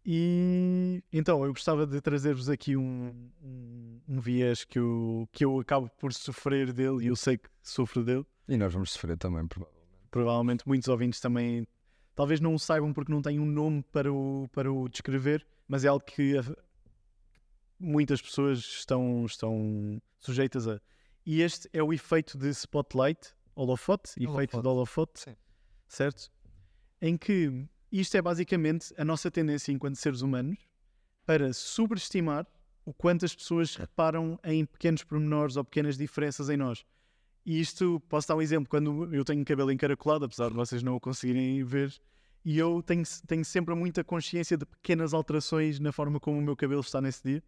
E 0.05 1.03
então 1.12 1.45
eu 1.45 1.53
gostava 1.53 1.87
de 1.87 2.01
trazer-vos 2.01 2.49
aqui 2.49 2.77
um, 2.77 3.31
um, 3.43 4.01
um 4.09 4.21
viés 4.21 4.64
que 4.64 4.79
eu, 4.79 5.29
que 5.33 5.45
eu 5.45 5.59
acabo 5.61 5.91
por 5.99 6.12
sofrer 6.14 6.73
dele 6.73 7.05
e 7.05 7.07
eu 7.09 7.17
sei 7.17 7.37
que 7.37 7.49
sofro 7.62 8.03
dele. 8.05 8.25
E 8.49 8.57
nós 8.57 8.73
vamos 8.73 8.93
sofrer 8.93 9.17
também, 9.19 9.47
provavelmente. 9.47 9.78
Provavelmente 10.11 10.66
muitos 10.66 10.88
ouvintes 10.88 11.21
também 11.21 11.66
talvez 12.14 12.40
não 12.40 12.55
o 12.55 12.59
saibam 12.59 12.92
porque 12.92 13.12
não 13.12 13.23
têm 13.23 13.38
um 13.38 13.47
nome 13.47 13.83
para 13.92 14.12
o, 14.12 14.49
para 14.53 14.73
o 14.73 14.88
descrever, 14.88 15.47
mas 15.68 15.85
é 15.85 15.88
algo 15.88 16.05
que 16.05 16.35
muitas 17.79 18.21
pessoas 18.21 18.59
estão, 18.59 19.25
estão 19.25 20.03
sujeitas 20.18 20.66
a. 20.66 20.81
E 21.25 21.42
este 21.42 21.68
é 21.73 21.83
o 21.83 21.92
efeito 21.92 22.37
de 22.37 22.49
spotlight, 22.49 23.35
holofote, 23.55 24.12
efeito 24.21 24.61
de 24.61 24.66
holofote, 24.66 25.21
Sim. 25.21 25.37
certo? 25.87 26.31
Em 27.01 27.16
que 27.16 27.68
isto 27.92 28.16
é 28.16 28.23
basicamente 28.23 28.92
a 28.99 29.05
nossa 29.05 29.31
tendência 29.31 29.71
enquanto 29.71 29.94
seres 29.97 30.21
humanos 30.21 30.59
para 31.25 31.53
sobreestimar 31.53 32.47
o 32.85 32.92
quanto 32.92 33.25
as 33.25 33.35
pessoas 33.35 33.77
reparam 33.77 34.40
em 34.42 34.64
pequenos 34.64 35.05
pormenores 35.05 35.57
ou 35.57 35.64
pequenas 35.64 35.97
diferenças 35.97 36.49
em 36.49 36.57
nós. 36.57 36.85
E 37.51 37.59
isto, 37.61 37.99
posso 38.11 38.29
dar 38.29 38.37
um 38.37 38.43
exemplo, 38.43 38.69
quando 38.69 39.15
eu 39.15 39.25
tenho 39.25 39.43
cabelo 39.43 39.73
encaracolado, 39.73 40.27
apesar 40.27 40.49
de 40.51 40.55
vocês 40.55 40.83
não 40.83 40.95
o 40.97 41.01
conseguirem 41.01 41.65
ver, 41.65 41.91
e 42.45 42.59
eu 42.59 42.83
tenho, 42.83 43.03
tenho 43.27 43.43
sempre 43.43 43.75
muita 43.75 44.05
consciência 44.05 44.55
de 44.55 44.67
pequenas 44.67 45.15
alterações 45.15 45.81
na 45.81 45.91
forma 45.91 46.21
como 46.21 46.39
o 46.39 46.43
meu 46.43 46.55
cabelo 46.55 46.83
está 46.83 47.01
nesse 47.01 47.23
dia. 47.27 47.43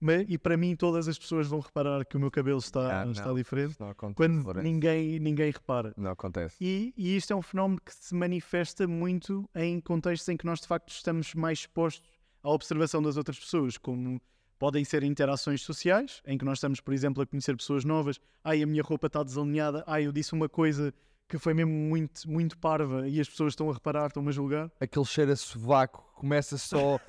Mas, 0.00 0.26
e 0.28 0.36
para 0.36 0.56
mim, 0.56 0.74
todas 0.74 1.06
as 1.06 1.16
pessoas 1.16 1.46
vão 1.46 1.60
reparar 1.60 2.04
que 2.04 2.16
o 2.16 2.20
meu 2.20 2.28
cabelo 2.30 2.58
está, 2.58 3.02
Ah, 3.02 3.06
está 3.06 3.32
diferente, 3.32 3.76
não 3.78 3.88
acontece. 3.90 4.16
quando 4.16 4.42
Lourenço. 4.44 4.64
ninguém, 4.66 5.20
ninguém 5.20 5.50
repara. 5.52 5.94
Não 5.96 6.10
acontece. 6.10 6.56
E, 6.60 6.92
e 6.96 7.16
isto 7.16 7.32
é 7.32 7.36
um 7.36 7.40
fenómeno 7.40 7.80
que 7.80 7.94
se 7.94 8.14
manifesta 8.16 8.86
muito 8.88 9.48
em 9.54 9.80
contextos 9.80 10.28
em 10.28 10.36
que 10.36 10.44
nós 10.44 10.60
de 10.60 10.66
facto 10.66 10.88
estamos 10.90 11.34
mais 11.34 11.60
expostos 11.60 12.02
à 12.42 12.50
observação 12.50 13.00
das 13.00 13.16
outras 13.16 13.38
pessoas, 13.38 13.78
como 13.78 14.20
podem 14.58 14.84
ser 14.84 15.02
interações 15.02 15.62
sociais, 15.62 16.22
em 16.26 16.36
que 16.38 16.44
nós 16.44 16.58
estamos, 16.58 16.80
por 16.80 16.92
exemplo, 16.94 17.22
a 17.22 17.26
conhecer 17.26 17.56
pessoas 17.56 17.84
novas. 17.84 18.18
Ai, 18.42 18.62
a 18.62 18.66
minha 18.66 18.82
roupa 18.82 19.06
está 19.06 19.22
desalinhada. 19.22 19.84
Ai, 19.86 20.06
eu 20.06 20.12
disse 20.12 20.32
uma 20.32 20.48
coisa 20.48 20.92
que 21.28 21.38
foi 21.38 21.52
mesmo 21.54 21.72
muito, 21.72 22.28
muito 22.30 22.56
parva 22.56 23.08
e 23.08 23.20
as 23.20 23.28
pessoas 23.28 23.52
estão 23.52 23.68
a 23.68 23.72
reparar, 23.74 24.06
estão-me 24.06 24.28
a 24.28 24.32
julgar. 24.32 24.70
Aquele 24.80 25.04
cheiro 25.04 25.32
a 25.32 25.36
sovaco 25.36 26.08
começa 26.14 26.56
só 26.56 27.00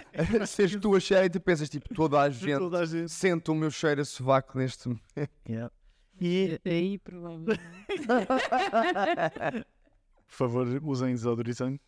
a 0.41 0.45
seres 0.47 0.75
tu 0.81 0.95
a 0.95 0.99
cheirar 0.99 1.25
e 1.25 1.29
tu 1.29 1.39
pensas 1.39 1.69
tipo, 1.69 1.93
toda 1.93 2.19
a 2.21 2.29
gente 2.29 2.57
Toda 2.57 2.79
a 2.79 2.85
gente. 2.85 3.09
sente 3.11 3.51
o 3.51 3.55
meu 3.55 3.69
cheiro 3.69 4.01
a 4.01 4.05
sovaco 4.05 4.57
neste 4.57 4.87
momento. 4.89 5.31
E, 6.19 6.59
Aí, 6.65 6.97
provavelmente. 6.97 7.61
por 10.27 10.33
favor, 10.33 10.67
usem 10.83 11.13
desodorizante 11.13 11.79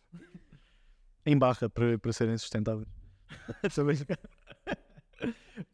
em 1.26 1.36
barra 1.36 1.68
para, 1.68 1.98
para 1.98 2.12
serem 2.12 2.38
sustentáveis. 2.38 2.86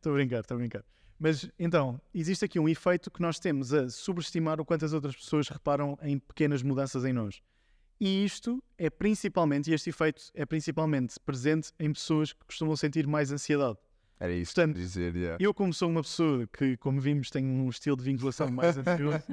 Estou 0.07 0.12
a 0.12 0.16
brincar. 0.16 0.40
Estou 0.40 0.55
a 0.55 0.59
brincar. 0.59 0.85
Mas 1.19 1.51
então, 1.59 2.01
existe 2.14 2.45
aqui 2.45 2.61
um 2.61 2.69
efeito 2.69 3.11
que 3.11 3.21
nós 3.21 3.40
temos 3.40 3.75
a 3.75 3.88
sobreestimar 3.90 4.61
o 4.61 4.64
quanto 4.64 4.85
as 4.85 4.92
outras 4.92 5.16
pessoas 5.16 5.49
reparam 5.49 5.99
em 6.01 6.16
pequenas 6.16 6.62
mudanças 6.62 7.05
em 7.05 7.12
nós. 7.12 7.42
E 7.99 8.25
isto 8.25 8.62
é 8.79 8.88
principalmente, 8.88 9.71
e 9.71 9.75
este 9.75 9.90
efeito 9.90 10.31
é 10.35 10.45
principalmente 10.45 11.19
presente 11.19 11.73
em 11.81 11.92
pessoas 11.92 12.33
que 12.33 12.45
costumam 12.45 12.77
sentir 12.77 13.07
mais 13.07 13.33
ansiedade. 13.33 13.79
Era 14.21 14.33
isso 14.33 14.55
Portanto, 14.55 14.75
que 14.75 14.81
eu 14.81 14.85
dizer, 14.85 15.16
yeah. 15.16 15.45
Eu, 15.45 15.53
como 15.53 15.75
sou 15.75 15.90
uma 15.90 16.03
pessoa 16.03 16.47
que, 16.47 16.77
como 16.77 17.01
vimos, 17.01 17.31
tem 17.31 17.45
um 17.45 17.69
estilo 17.69 17.97
de 17.97 18.05
vinculação 18.05 18.49
mais 18.51 18.77
ansioso, 18.79 19.25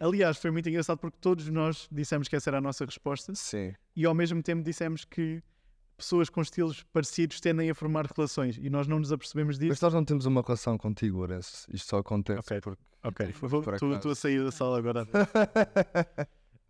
aliás, 0.00 0.38
foi 0.38 0.50
muito 0.52 0.68
engraçado 0.68 0.98
porque 0.98 1.18
todos 1.20 1.48
nós 1.50 1.86
dissemos 1.92 2.28
que 2.28 2.36
essa 2.36 2.50
era 2.50 2.58
a 2.58 2.60
nossa 2.62 2.84
resposta 2.84 3.34
Sim. 3.34 3.74
e 3.94 4.06
ao 4.06 4.14
mesmo 4.14 4.42
tempo 4.42 4.62
dissemos 4.62 5.04
que 5.04 5.42
pessoas 5.96 6.28
com 6.28 6.40
estilos 6.42 6.82
parecidos 6.92 7.40
tendem 7.40 7.70
a 7.70 7.74
formar 7.74 8.06
relações 8.06 8.56
e 8.58 8.68
nós 8.70 8.86
não 8.86 8.98
nos 8.98 9.12
apercebemos 9.12 9.58
Mas 9.58 9.68
disso. 9.68 9.84
nós 9.84 9.94
não 9.94 10.04
temos 10.04 10.26
uma 10.26 10.42
relação 10.42 10.76
contigo, 10.76 11.18
Lourenço. 11.18 11.66
Isto 11.72 11.88
só 11.90 11.98
acontece 11.98 12.38
Ok. 12.40 12.60
porque... 12.60 12.82
Ok, 13.06 13.26
estou 13.28 13.92
estou 13.94 14.12
a 14.12 14.14
sair 14.14 14.42
da 14.42 14.50
sala 14.50 14.78
agora. 14.78 15.06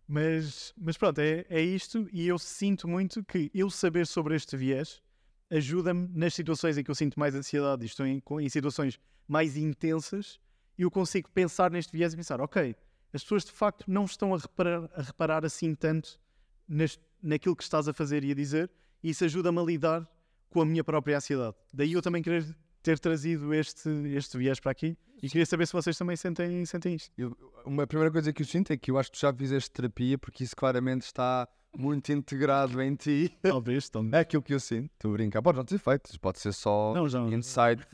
Mas, 0.07 0.71
mas 0.77 0.97
pronto, 0.97 1.17
é, 1.19 1.45
é 1.49 1.59
isto 1.61 2.07
e 2.13 2.27
eu 2.27 2.37
sinto 2.37 2.87
muito 2.87 3.23
que 3.23 3.49
eu 3.55 3.71
saber 3.71 4.05
sobre 4.05 4.35
este 4.35 4.55
viés 4.55 5.01
ajuda-me 5.49 6.07
nas 6.13 6.33
situações 6.35 6.77
em 6.77 6.83
que 6.83 6.91
eu 6.91 6.95
sinto 6.95 7.19
mais 7.19 7.33
ansiedade 7.33 7.81
e 7.83 7.85
estou 7.87 8.05
em, 8.05 8.21
em 8.41 8.49
situações 8.49 8.99
mais 9.27 9.57
intensas 9.57 10.39
e 10.77 10.83
eu 10.83 10.91
consigo 10.91 11.27
pensar 11.31 11.71
neste 11.71 11.91
viés 11.91 12.13
e 12.13 12.17
pensar, 12.17 12.39
ok, 12.39 12.75
as 13.13 13.23
pessoas 13.23 13.45
de 13.45 13.51
facto 13.51 13.85
não 13.89 14.05
estão 14.05 14.35
a 14.35 14.37
reparar, 14.37 14.89
a 14.93 15.01
reparar 15.01 15.43
assim 15.45 15.73
tanto 15.73 16.19
nas- 16.67 16.99
naquilo 17.23 17.55
que 17.55 17.63
estás 17.63 17.87
a 17.87 17.93
fazer 17.93 18.23
e 18.23 18.31
a 18.31 18.35
dizer 18.35 18.69
e 19.05 19.09
isso 19.11 19.23
ajuda-me 19.23 19.59
a 19.59 19.63
lidar 19.63 20.07
com 20.49 20.61
a 20.61 20.65
minha 20.65 20.83
própria 20.83 21.17
ansiedade. 21.17 21.55
Daí 21.71 21.93
eu 21.93 22.01
também 22.01 22.23
querer 22.23 22.43
ter 22.81 22.97
trazido 22.99 23.53
este, 23.53 23.89
este 24.15 24.37
viés 24.37 24.59
para 24.59 24.71
aqui 24.71 24.97
e 25.21 25.29
queria 25.29 25.45
saber 25.45 25.65
se 25.67 25.73
vocês 25.73 25.97
também 25.97 26.15
sentem, 26.15 26.65
sentem 26.65 26.95
isto. 26.95 27.11
Eu- 27.17 27.35
uma 27.65 27.85
primeira 27.85 28.11
coisa 28.11 28.31
que 28.33 28.41
eu 28.41 28.45
sinto 28.45 28.71
é 28.71 28.77
que 28.77 28.89
eu 28.91 28.97
acho 28.97 29.11
que 29.11 29.17
tu 29.17 29.21
já 29.21 29.33
fizeste 29.33 29.69
terapia 29.71 30.17
porque 30.17 30.43
isso 30.43 30.55
claramente 30.55 31.03
está 31.03 31.47
muito 31.77 32.11
integrado 32.11 32.81
em 32.81 32.95
ti. 32.95 33.37
Talvez, 33.41 33.89
talvez. 33.89 34.13
É 34.13 34.19
aquilo 34.19 34.41
que 34.41 34.53
eu 34.53 34.59
sinto. 34.59 34.89
Estou 34.93 35.11
a 35.11 35.13
brincar. 35.13 35.41
Pode 35.41 35.57
não 35.57 35.65
ter 35.65 35.77
feito, 35.77 36.19
pode 36.19 36.39
ser 36.39 36.53
só 36.53 36.93
Não, 36.93 37.07
já. 37.09 37.19
inside, 37.21 37.85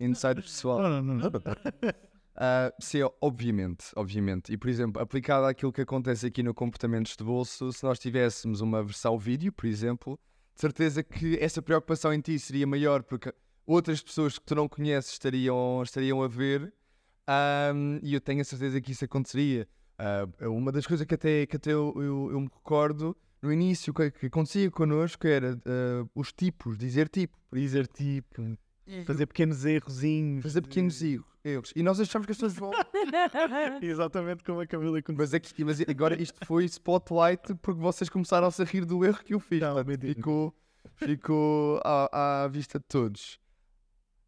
inside 0.00 0.42
pessoal. 0.42 0.80
Não, 0.82 0.90
não, 1.02 1.14
não. 1.14 1.16
não. 1.16 1.30
Ah, 2.34 2.72
sim, 2.80 3.00
obviamente, 3.20 3.84
obviamente. 3.94 4.50
E, 4.54 4.56
por 4.56 4.70
exemplo, 4.70 5.00
aplicado 5.02 5.44
àquilo 5.44 5.70
que 5.70 5.82
acontece 5.82 6.26
aqui 6.26 6.42
no 6.42 6.54
comportamentos 6.54 7.14
de 7.14 7.22
bolso, 7.22 7.70
se 7.74 7.84
nós 7.84 7.98
tivéssemos 7.98 8.62
uma 8.62 8.82
versão 8.82 9.18
vídeo, 9.18 9.52
por 9.52 9.66
exemplo, 9.66 10.18
de 10.54 10.60
certeza 10.60 11.02
que 11.02 11.38
essa 11.40 11.62
preocupação 11.62 12.12
em 12.12 12.20
ti 12.20 12.38
seria 12.38 12.66
maior, 12.66 13.02
porque 13.02 13.32
outras 13.66 14.02
pessoas 14.02 14.38
que 14.38 14.44
tu 14.44 14.54
não 14.54 14.68
conheces 14.68 15.12
estariam, 15.12 15.82
estariam 15.82 16.22
a 16.22 16.28
ver, 16.28 16.72
Ahm, 17.26 18.00
e 18.02 18.14
eu 18.14 18.20
tenho 18.20 18.40
a 18.40 18.44
certeza 18.44 18.80
que 18.80 18.92
isso 18.92 19.04
aconteceria. 19.04 19.68
Ah, 19.98 20.26
uma 20.48 20.72
das 20.72 20.86
coisas 20.86 21.06
que 21.06 21.14
até, 21.14 21.46
que 21.46 21.56
até 21.56 21.72
eu, 21.72 21.92
eu, 21.96 22.30
eu 22.32 22.40
me 22.40 22.48
recordo, 22.52 23.16
no 23.40 23.52
início, 23.52 23.94
que, 23.94 24.10
que 24.10 24.26
acontecia 24.26 24.70
connosco 24.70 25.26
era 25.26 25.58
ah, 25.64 26.06
os 26.14 26.32
tipos, 26.32 26.76
dizer 26.76 27.08
tipo. 27.08 27.38
Dizer 27.52 27.86
tipo, 27.86 28.56
fazer 29.04 29.26
pequenos 29.26 29.64
errozinhos. 29.64 30.42
Fazer 30.42 30.60
pequenos 30.62 31.02
erros. 31.02 31.26
erros. 31.44 31.72
E 31.76 31.82
nós 31.82 31.98
achamos 32.00 32.26
que 32.26 32.32
as 32.32 32.38
pessoas 32.38 32.54
vão 32.54 32.70
Exatamente 33.82 34.42
como 34.44 34.60
a 34.60 34.66
Camila 34.66 34.98
aconteceu. 34.98 35.16
Mas, 35.24 35.34
é 35.34 35.40
que, 35.40 35.64
mas 35.64 35.80
agora 35.80 36.20
isto 36.20 36.38
foi 36.46 36.64
spotlight 36.64 37.54
porque 37.62 37.80
vocês 37.80 38.08
começaram 38.08 38.46
a 38.46 38.50
se 38.50 38.62
rir 38.64 38.84
do 38.84 39.04
erro 39.04 39.22
que 39.24 39.34
eu 39.34 39.40
fiz. 39.40 39.60
Não, 39.60 39.74
mentira. 39.84 40.14
ficou 40.14 40.54
ficou 40.96 41.80
à, 41.84 42.44
à 42.44 42.48
vista 42.48 42.78
de 42.78 42.84
todos. 42.86 43.38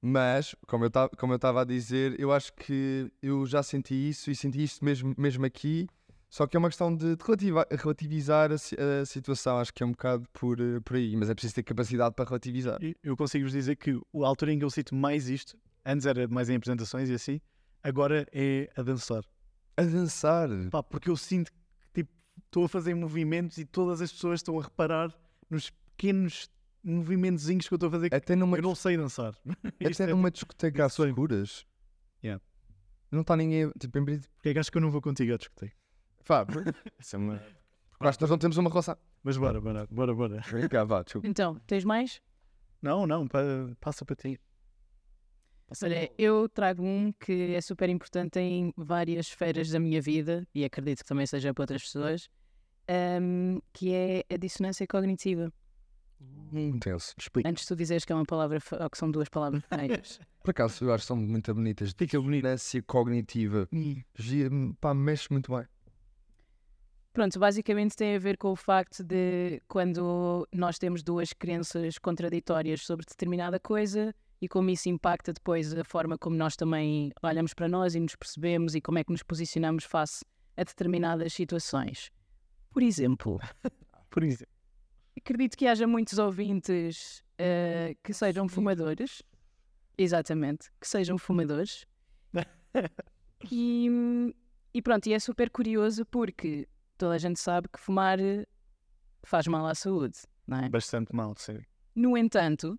Mas, 0.01 0.55
como 0.67 0.85
eu 0.85 0.91
ta- 0.91 1.09
como 1.19 1.33
eu 1.33 1.37
estava 1.37 1.63
a 1.63 1.65
dizer, 1.65 2.19
eu 2.21 2.31
acho 2.31 2.53
que 2.53 3.11
eu 3.23 3.47
já 3.47 3.63
senti 3.63 3.95
isso 3.95 4.31
e 4.31 4.37
senti 4.37 4.63
isso 4.63 4.85
mesmo, 4.85 5.15
mesmo 5.17 5.47
aqui. 5.47 5.87
Só 6.29 6.47
que 6.47 6.57
é 6.57 6.59
uma 6.59 6.69
questão 6.69 6.95
de, 6.95 7.15
de 7.17 7.23
relativa- 7.25 7.67
relativizar 7.71 8.51
a, 8.51 8.55
a 9.03 9.07
situação. 9.07 9.59
Acho 9.59 9.73
que 9.73 9.83
é 9.83 9.87
um 9.87 9.93
bocado 9.93 10.25
por, 10.33 10.61
eh, 10.61 10.81
por 10.81 10.97
aí. 10.97 11.17
Mas 11.17 11.31
é 11.31 11.35
preciso 11.35 11.55
ter 11.55 11.63
capacidade 11.63 12.15
para 12.15 12.25
relativizar. 12.25 12.79
Eu 13.03 13.17
consigo-vos 13.17 13.53
dizer 13.53 13.77
que 13.77 13.93
a 13.93 14.27
altura 14.27 14.53
em 14.53 14.59
que 14.59 14.65
eu 14.65 14.71
sinto 14.71 14.95
mais 14.95 15.29
isto, 15.29 15.57
antes 15.87 16.07
era 16.07 16.27
mais 16.27 16.49
em 16.49 16.57
apresentações 16.57 17.09
e 17.09 17.15
assim, 17.15 17.41
agora 17.83 18.27
é 18.33 18.69
a 18.77 18.83
dançar. 18.83 19.23
A 19.77 19.83
dançar. 19.83 20.49
Pá, 20.71 20.83
porque 20.83 21.09
eu 21.09 21.17
sinto 21.17 21.53
que 21.53 21.59
tipo, 21.93 22.11
estou 22.47 22.65
a 22.65 22.69
fazer 22.69 22.95
movimentos 22.95 23.59
e 23.59 23.65
todas 23.65 24.01
as 24.01 24.11
pessoas 24.11 24.41
estão 24.41 24.59
a 24.59 24.63
reparar 24.63 25.15
nos 25.49 25.71
pequenos 25.97 26.49
movimentozinhos 26.83 27.69
que 27.69 27.75
eu 27.75 27.77
estou 27.77 27.89
a 27.89 27.93
fazer. 27.93 28.15
Até 28.15 28.35
numa, 28.35 28.57
Eu 28.59 28.63
não 28.63 28.75
sei 28.75 28.97
dançar. 28.97 29.35
Até 29.85 30.05
é- 30.05 30.07
numa 30.09 30.31
discoteca 30.31 30.85
às 30.85 30.99
é- 30.99 31.07
escuras. 31.09 31.65
Yeah. 32.23 32.43
Não 33.13 33.21
está 33.21 33.37
ninguém. 33.37 33.71
Tipo, 33.79 33.99
em 33.99 34.05
Porque 34.05 34.49
é 34.49 34.53
que 34.53 34.59
acho 34.59 34.73
que 34.73 34.79
eu 34.79 34.83
não 34.83 34.91
vou 34.91 35.01
contigo 35.01 35.33
à 35.33 35.37
discoteca? 35.37 35.75
Pá, 36.27 36.47
isso 36.99 37.17
é 37.17 37.19
uma. 37.19 37.37
Porque 37.91 38.09
acho 38.09 38.19
que 38.19 38.23
nós 38.25 38.31
não 38.31 38.39
temos 38.39 38.57
uma 38.57 38.71
relação. 38.71 38.97
Mas 39.23 39.37
bora, 39.37 39.61
bora, 39.61 39.87
bora, 39.91 40.15
bora. 40.15 40.41
Vem 40.51 40.69
cá, 40.69 40.85
vá, 40.85 41.03
desculpa. 41.03 41.27
Então, 41.29 41.59
tens 41.67 41.85
mais? 41.85 42.21
Não, 42.83 43.07
não, 43.07 43.27
pa- 43.27 43.41
passa 43.81 44.05
para 44.05 44.17
ti. 44.17 44.39
Olha, 45.83 46.13
eu 46.19 46.49
trago 46.49 46.83
um 46.85 47.11
que 47.13 47.55
é 47.55 47.61
super 47.61 47.89
importante 47.89 48.39
em 48.39 48.73
várias 48.77 49.27
esferas 49.29 49.71
da 49.71 49.81
minha 49.81 50.01
vida 50.01 50.47
e 50.55 50.65
acredito 50.65 50.99
que 50.99 51.09
também 51.09 51.27
seja 51.27 51.53
para 51.55 51.63
outras 51.63 51.83
pessoas, 51.83 52.29
ahm, 52.87 53.59
que 53.73 53.93
é 53.93 54.25
a 54.33 54.37
dissonância 54.37 54.87
cognitiva. 54.87 55.51
Intenso. 56.53 57.15
Explica. 57.19 57.49
Antes 57.49 57.65
de 57.65 57.69
tu 57.69 57.77
dizeres 57.77 58.05
que 58.05 58.13
é 58.13 58.15
uma 58.15 58.25
palavra 58.25 58.61
fe- 58.61 58.77
ou 58.77 58.89
que 58.91 58.99
são 58.99 59.11
duas 59.11 59.29
palavras 59.29 59.63
feias. 59.65 60.21
Por 60.45 60.51
acaso, 60.51 60.85
eu 60.85 60.93
acho 60.93 61.03
que 61.05 61.09
são 61.09 61.17
muito 61.17 61.53
bonitas. 61.55 61.93
Fica 61.97 62.21
bonito. 62.21 62.43
Dissonância 62.43 62.83
cognitiva. 62.83 63.69
Gira- 64.15 64.51
Pá, 64.81 64.93
mexe 64.95 65.29
muito 65.31 65.51
bem. 65.57 65.67
Pronto, 67.15 67.39
basicamente 67.39 67.95
tem 67.95 68.17
a 68.17 68.19
ver 68.19 68.37
com 68.37 68.51
o 68.51 68.57
facto 68.57 69.05
de 69.05 69.63
quando 69.69 70.49
nós 70.53 70.81
temos 70.81 71.01
duas 71.01 71.33
crenças 71.33 71.97
contraditórias 71.97 72.85
sobre 72.85 73.07
determinada 73.09 73.61
coisa 73.61 74.13
e 74.41 74.49
como 74.49 74.69
isso 74.69 74.89
impacta 74.89 75.33
depois 75.33 75.73
a 75.73 75.85
forma 75.85 76.19
como 76.19 76.35
nós 76.35 76.57
também 76.57 77.13
olhamos 77.23 77.55
para 77.55 77.69
nós 77.69 77.95
e 77.95 78.01
nos 78.01 78.17
percebemos 78.17 78.75
e 78.75 78.81
como 78.81 78.99
é 78.99 79.05
que 79.05 79.13
nos 79.13 79.23
posicionamos 79.23 79.85
face 79.85 80.25
a 80.57 80.65
determinadas 80.65 81.33
situações. 81.33 82.11
Por 82.73 82.83
exemplo, 82.83 83.39
Por 84.11 84.25
exemplo. 84.25 84.53
acredito 85.17 85.57
que 85.57 85.69
haja 85.69 85.87
muitos 85.87 86.19
ouvintes 86.19 87.23
eh, 87.39 87.95
que 88.03 88.13
sejam 88.13 88.49
fumadores. 88.49 89.23
Exatamente, 89.97 90.69
que 90.81 90.89
sejam 90.89 91.17
fumadores. 91.17 91.87
e, 93.53 93.89
e 94.75 94.83
pronto, 94.83 95.07
e 95.07 95.13
é 95.13 95.21
super 95.21 95.49
curioso 95.49 96.05
porque 96.07 96.67
toda 96.97 97.15
a 97.15 97.19
gente 97.19 97.39
sabe 97.41 97.69
que 97.69 97.79
fumar 97.79 98.21
eh, 98.21 98.47
faz 99.23 99.47
mal 99.47 99.67
à 99.67 99.75
saúde, 99.75 100.19
não 100.47 100.59
é? 100.59 100.69
Bastante 100.69 101.15
mal, 101.15 101.35
sim. 101.37 101.61
No 101.95 102.17
entanto, 102.17 102.79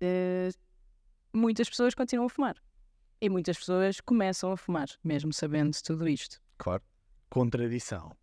eh, 0.00 0.50
muitas 1.32 1.68
pessoas 1.68 1.94
continuam 1.94 2.26
a 2.26 2.30
fumar. 2.30 2.56
E 3.20 3.28
muitas 3.28 3.56
pessoas 3.56 4.00
começam 4.00 4.52
a 4.52 4.56
fumar, 4.56 4.88
mesmo 5.02 5.32
sabendo 5.32 5.76
tudo 5.82 6.06
isto. 6.08 6.42
Claro. 6.58 6.82
Contradição. 7.30 8.14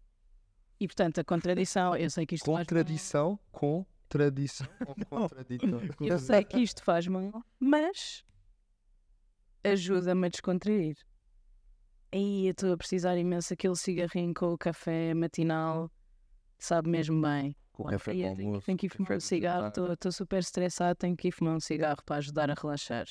E 0.79 0.87
portanto, 0.87 1.19
a 1.19 1.23
contradição, 1.23 1.95
eu 1.95 2.09
sei 2.09 2.25
que 2.25 2.35
isto 2.35 2.45
faz 2.45 2.55
mal. 2.55 2.65
Contradição 2.65 3.39
com 3.51 3.85
tradição. 4.09 4.67
ou 4.85 4.95
contraditório. 5.05 5.95
Eu 6.01 6.19
sei 6.19 6.43
que 6.43 6.59
isto 6.59 6.83
faz 6.83 7.07
mal, 7.07 7.43
mas 7.59 8.25
ajuda-me 9.63 10.27
a 10.27 10.29
descontrair. 10.29 10.97
Aí 12.13 12.47
eu 12.47 12.51
estou 12.51 12.73
a 12.73 12.77
precisar 12.77 13.17
imenso 13.17 13.53
aquele 13.53 13.75
cigarrinho 13.75 14.33
com 14.33 14.51
o 14.53 14.57
café 14.57 15.13
matinal, 15.13 15.89
sabe 16.59 16.89
mesmo 16.89 17.21
bem. 17.21 17.55
Com 17.71 17.85
café 17.85 18.11
tenho, 18.11 18.29
almoço, 18.29 18.65
tenho 18.65 18.77
que 18.77 18.87
ir 18.87 18.89
fumar 18.89 19.17
um 19.17 19.19
cigarro, 19.19 19.67
estou 19.67 20.11
super 20.11 20.39
estressado, 20.39 20.95
tenho 20.95 21.15
que 21.15 21.29
ir 21.29 21.31
fumar 21.31 21.55
um 21.55 21.59
cigarro 21.59 22.03
para 22.05 22.17
ajudar 22.17 22.51
a 22.51 22.53
relaxar. 22.53 23.05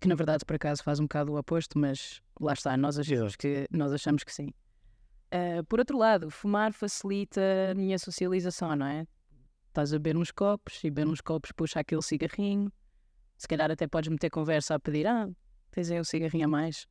Que 0.00 0.06
na 0.06 0.14
verdade 0.14 0.44
por 0.44 0.54
acaso 0.54 0.82
faz 0.84 1.00
um 1.00 1.04
bocado 1.04 1.32
o 1.32 1.38
oposto, 1.38 1.76
mas 1.78 2.20
lá 2.40 2.52
está, 2.52 2.76
nós 2.76 2.98
achamos 2.98 3.34
que, 3.34 3.66
nós 3.70 3.92
achamos 3.92 4.22
que 4.22 4.32
sim. 4.32 4.52
Ah, 5.32 5.62
por 5.68 5.80
outro 5.80 5.98
lado, 5.98 6.30
fumar 6.30 6.72
facilita 6.72 7.40
a 7.72 7.74
minha 7.74 7.98
socialização, 7.98 8.76
não 8.76 8.86
é? 8.86 9.06
Estás 9.68 9.92
a 9.92 9.98
beber 9.98 10.16
uns 10.16 10.30
copos 10.30 10.82
e 10.84 10.90
beber 10.90 11.08
uns 11.10 11.20
copos 11.20 11.50
puxa 11.52 11.80
aquele 11.80 12.02
cigarrinho. 12.02 12.72
Se 13.36 13.46
calhar 13.46 13.70
até 13.70 13.86
podes 13.86 14.08
meter 14.08 14.30
conversa 14.30 14.74
a 14.74 14.78
pedir, 14.78 15.06
ah, 15.06 15.28
tens 15.70 15.90
aí 15.90 16.00
um 16.00 16.04
cigarrinho 16.04 16.44
a 16.46 16.48
mais. 16.48 16.86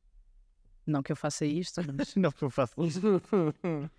Não 0.86 1.02
que 1.02 1.10
eu 1.12 1.16
faça 1.16 1.44
isto, 1.44 1.80
mas 1.94 2.14
Não, 2.16 2.32
eu 2.40 2.50
faço 2.50 2.74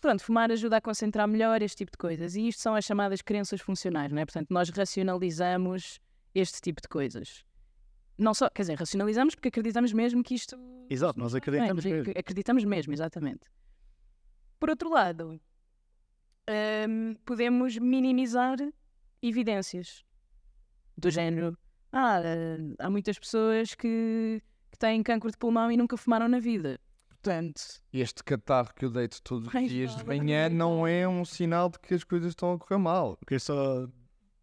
Pronto, 0.00 0.22
fumar 0.22 0.50
ajuda 0.52 0.76
a 0.76 0.80
concentrar 0.80 1.26
melhor 1.26 1.60
este 1.60 1.78
tipo 1.78 1.90
de 1.92 1.98
coisas. 1.98 2.36
E 2.36 2.48
isto 2.48 2.60
são 2.62 2.74
as 2.74 2.84
chamadas 2.84 3.20
crenças 3.20 3.60
funcionais, 3.60 4.12
não 4.12 4.20
é? 4.22 4.24
Portanto, 4.24 4.46
nós 4.50 4.68
racionalizamos 4.70 6.00
este 6.34 6.60
tipo 6.60 6.80
de 6.80 6.88
coisas. 6.88 7.44
Não 8.16 8.32
só, 8.32 8.48
quer 8.48 8.62
dizer, 8.62 8.74
racionalizamos 8.78 9.34
porque 9.34 9.48
acreditamos 9.48 9.92
mesmo 9.92 10.22
que 10.22 10.34
isto. 10.34 10.56
Exato, 10.88 11.18
nós 11.18 11.34
acreditamos 11.34 11.84
ac- 11.84 11.92
mesmo. 11.94 12.12
Acreditamos 12.16 12.64
mesmo, 12.64 12.92
exatamente. 12.92 13.40
Por 14.60 14.70
outro 14.70 14.88
lado, 14.90 15.40
hum, 16.88 17.14
podemos 17.24 17.76
minimizar 17.76 18.56
evidências 19.20 20.04
do 20.96 21.10
género. 21.10 21.56
Ah, 21.92 22.20
eh, 22.22 22.58
há 22.78 22.88
muitas 22.90 23.18
pessoas 23.18 23.74
que, 23.74 24.40
que 24.70 24.78
têm 24.78 25.02
cancro 25.02 25.30
de 25.30 25.36
pulmão 25.36 25.70
e 25.70 25.76
nunca 25.76 25.96
fumaram 25.96 26.28
na 26.28 26.38
vida. 26.38 26.80
Portanto, 27.08 27.60
Este 27.92 28.22
catarro 28.22 28.72
que 28.74 28.84
eu 28.84 28.90
deito 28.90 29.20
todos 29.22 29.48
os 29.52 29.68
dias 29.68 29.96
de 29.96 30.04
manhã 30.06 30.48
não 30.48 30.86
é 30.86 31.06
um 31.06 31.24
sinal 31.24 31.68
de 31.68 31.78
que 31.78 31.94
as 31.94 32.04
coisas 32.04 32.30
estão 32.30 32.52
a 32.52 32.58
correr 32.58 32.78
mal. 32.78 33.18
Quero 33.26 33.40
só 33.40 33.88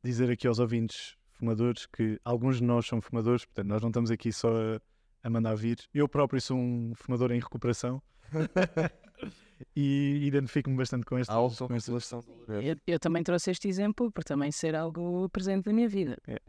dizer 0.04 0.30
aqui 0.30 0.46
aos 0.46 0.60
ouvintes 0.60 1.16
fumadores 1.32 1.86
que 1.86 2.20
alguns 2.24 2.58
de 2.58 2.64
nós 2.64 2.86
são 2.86 3.02
fumadores, 3.02 3.46
portanto, 3.46 3.68
nós 3.68 3.82
não 3.82 3.90
estamos 3.90 4.12
aqui 4.12 4.32
só 4.32 4.50
a, 4.50 4.82
a 5.24 5.30
mandar 5.30 5.56
vir. 5.56 5.78
Eu 5.94 6.08
próprio 6.08 6.42
sou 6.42 6.58
um 6.58 6.94
fumador 6.96 7.32
em 7.32 7.40
recuperação 7.40 8.02
e 9.76 10.22
identifico-me 10.24 10.76
bastante 10.76 11.06
com 11.06 11.18
este. 11.18 11.32
Há 11.32 11.36
com 11.36 11.42
autorregulação. 11.42 12.24
Eu, 12.48 12.76
eu 12.86 13.00
também 13.00 13.24
trouxe 13.24 13.52
este 13.52 13.68
exemplo 13.68 14.12
por 14.12 14.24
também 14.24 14.52
ser 14.52 14.76
algo 14.76 15.30
presente 15.30 15.68
na 15.68 15.74
minha 15.74 15.88
vida. 15.88 16.18
É. 16.28 16.40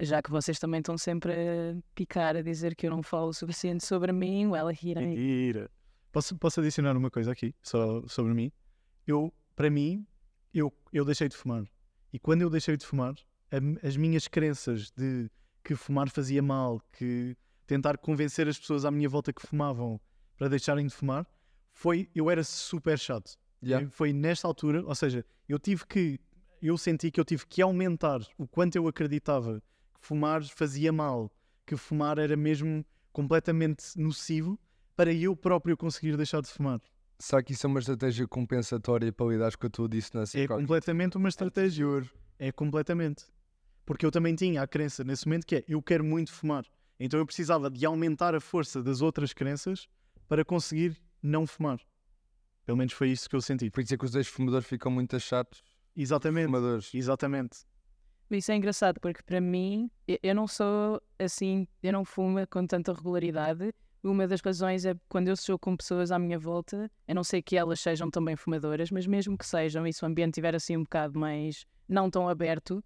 Já 0.00 0.22
que 0.22 0.30
vocês 0.30 0.58
também 0.58 0.78
estão 0.80 0.96
sempre 0.96 1.32
a 1.32 1.76
picar, 1.94 2.36
a 2.36 2.42
dizer 2.42 2.74
que 2.74 2.86
eu 2.86 2.90
não 2.90 3.02
falo 3.02 3.28
o 3.28 3.32
suficiente 3.34 3.84
sobre 3.84 4.12
mim, 4.12 4.46
well, 4.46 4.68
here 4.70 5.00
I 5.00 5.06
Mentira. 5.06 5.70
Posso, 6.10 6.36
posso 6.36 6.60
adicionar 6.60 6.96
uma 6.96 7.10
coisa 7.10 7.30
aqui, 7.32 7.54
só 7.62 8.02
sobre 8.08 8.32
mim? 8.34 8.50
Eu, 9.06 9.32
para 9.54 9.70
mim, 9.70 10.06
eu, 10.52 10.72
eu 10.92 11.04
deixei 11.04 11.28
de 11.28 11.36
fumar. 11.36 11.64
E 12.12 12.18
quando 12.18 12.42
eu 12.42 12.50
deixei 12.50 12.76
de 12.76 12.84
fumar, 12.84 13.14
a- 13.52 13.86
as 13.86 13.96
minhas 13.96 14.26
crenças 14.26 14.90
de 14.90 15.30
que 15.62 15.74
fumar 15.76 16.08
fazia 16.10 16.42
mal, 16.42 16.80
que 16.92 17.36
tentar 17.66 17.98
convencer 17.98 18.48
as 18.48 18.58
pessoas 18.58 18.84
à 18.84 18.90
minha 18.90 19.08
volta 19.08 19.32
que 19.32 19.42
fumavam 19.46 20.00
para 20.36 20.48
deixarem 20.48 20.86
de 20.86 20.94
fumar, 20.94 21.24
foi, 21.72 22.08
eu 22.14 22.28
era 22.30 22.42
super 22.42 22.98
chato. 22.98 23.36
Yeah. 23.62 23.88
Foi 23.90 24.12
nesta 24.12 24.48
altura, 24.48 24.82
ou 24.84 24.94
seja, 24.94 25.24
eu 25.48 25.58
tive 25.58 25.86
que, 25.86 26.18
eu 26.62 26.76
senti 26.78 27.10
que 27.10 27.20
eu 27.20 27.24
tive 27.24 27.46
que 27.46 27.60
aumentar 27.62 28.20
o 28.38 28.48
quanto 28.48 28.74
eu 28.76 28.88
acreditava 28.88 29.62
fumar 30.00 30.42
fazia 30.44 30.92
mal, 30.92 31.30
que 31.66 31.76
fumar 31.76 32.18
era 32.18 32.36
mesmo 32.36 32.84
completamente 33.12 33.96
nocivo 33.96 34.58
para 34.96 35.12
eu 35.12 35.36
próprio 35.36 35.76
conseguir 35.76 36.16
deixar 36.16 36.40
de 36.40 36.48
fumar. 36.48 36.80
Será 37.18 37.42
que 37.42 37.52
isso 37.52 37.66
é 37.66 37.68
uma 37.68 37.80
estratégia 37.80 38.26
compensatória 38.26 39.12
para 39.12 39.26
lidar 39.26 39.56
com 39.56 39.66
a 39.66 39.70
tua 39.70 39.88
dissonância? 39.88 40.42
É 40.42 40.48
completamente 40.48 41.16
uma 41.16 41.28
estratégia. 41.28 41.86
É 42.38 42.50
completamente. 42.50 43.24
Porque 43.84 44.06
eu 44.06 44.10
também 44.10 44.34
tinha 44.34 44.62
a 44.62 44.66
crença 44.66 45.04
nesse 45.04 45.26
momento 45.26 45.46
que 45.46 45.56
é 45.56 45.64
eu 45.68 45.82
quero 45.82 46.02
muito 46.02 46.32
fumar. 46.32 46.64
Então 46.98 47.20
eu 47.20 47.26
precisava 47.26 47.70
de 47.70 47.84
aumentar 47.84 48.34
a 48.34 48.40
força 48.40 48.82
das 48.82 49.02
outras 49.02 49.32
crenças 49.32 49.86
para 50.28 50.44
conseguir 50.44 50.96
não 51.22 51.46
fumar. 51.46 51.78
Pelo 52.64 52.78
menos 52.78 52.92
foi 52.92 53.10
isso 53.10 53.28
que 53.28 53.36
eu 53.36 53.40
senti. 53.40 53.70
Por 53.70 53.82
isso 53.82 53.94
é 53.94 53.98
que 53.98 54.04
os 54.04 54.14
ex-fumadores 54.14 54.66
ficam 54.66 54.90
muito 54.90 55.18
chatos. 55.18 55.62
Exatamente. 55.96 56.46
Fumadores. 56.46 56.94
Exatamente. 56.94 57.58
Isso 58.30 58.52
é 58.52 58.56
engraçado 58.56 59.00
porque 59.00 59.22
para 59.22 59.40
mim, 59.40 59.90
eu- 60.22 60.34
não 60.34 60.46
sou 60.46 61.02
assim, 61.18 61.66
eu 61.82 61.92
não 61.92 62.04
fumo 62.04 62.46
com 62.48 62.66
tanta 62.66 62.92
regularidade. 62.92 63.72
Uma 64.02 64.26
das 64.26 64.40
razões 64.40 64.84
é 64.86 64.94
quando 65.08 65.28
eu 65.28 65.36
sou 65.36 65.58
com 65.58 65.76
pessoas 65.76 66.10
à 66.10 66.18
minha 66.18 66.38
volta, 66.38 66.90
a 67.06 67.12
não 67.14 67.22
sei 67.24 67.42
que 67.42 67.56
elas 67.56 67.80
sejam 67.80 68.10
também 68.10 68.36
fumadoras, 68.36 68.90
mas 68.90 69.06
mesmo 69.06 69.36
que 69.36 69.44
sejam, 69.44 69.86
e 69.86 69.92
se 69.92 70.02
o 70.02 70.06
ambiente 70.06 70.30
estiver 70.30 70.54
assim 70.54 70.76
um 70.76 70.84
bocado 70.84 71.18
mais 71.18 71.66
não 71.88 72.08
tão 72.08 72.28
aberto, 72.28 72.82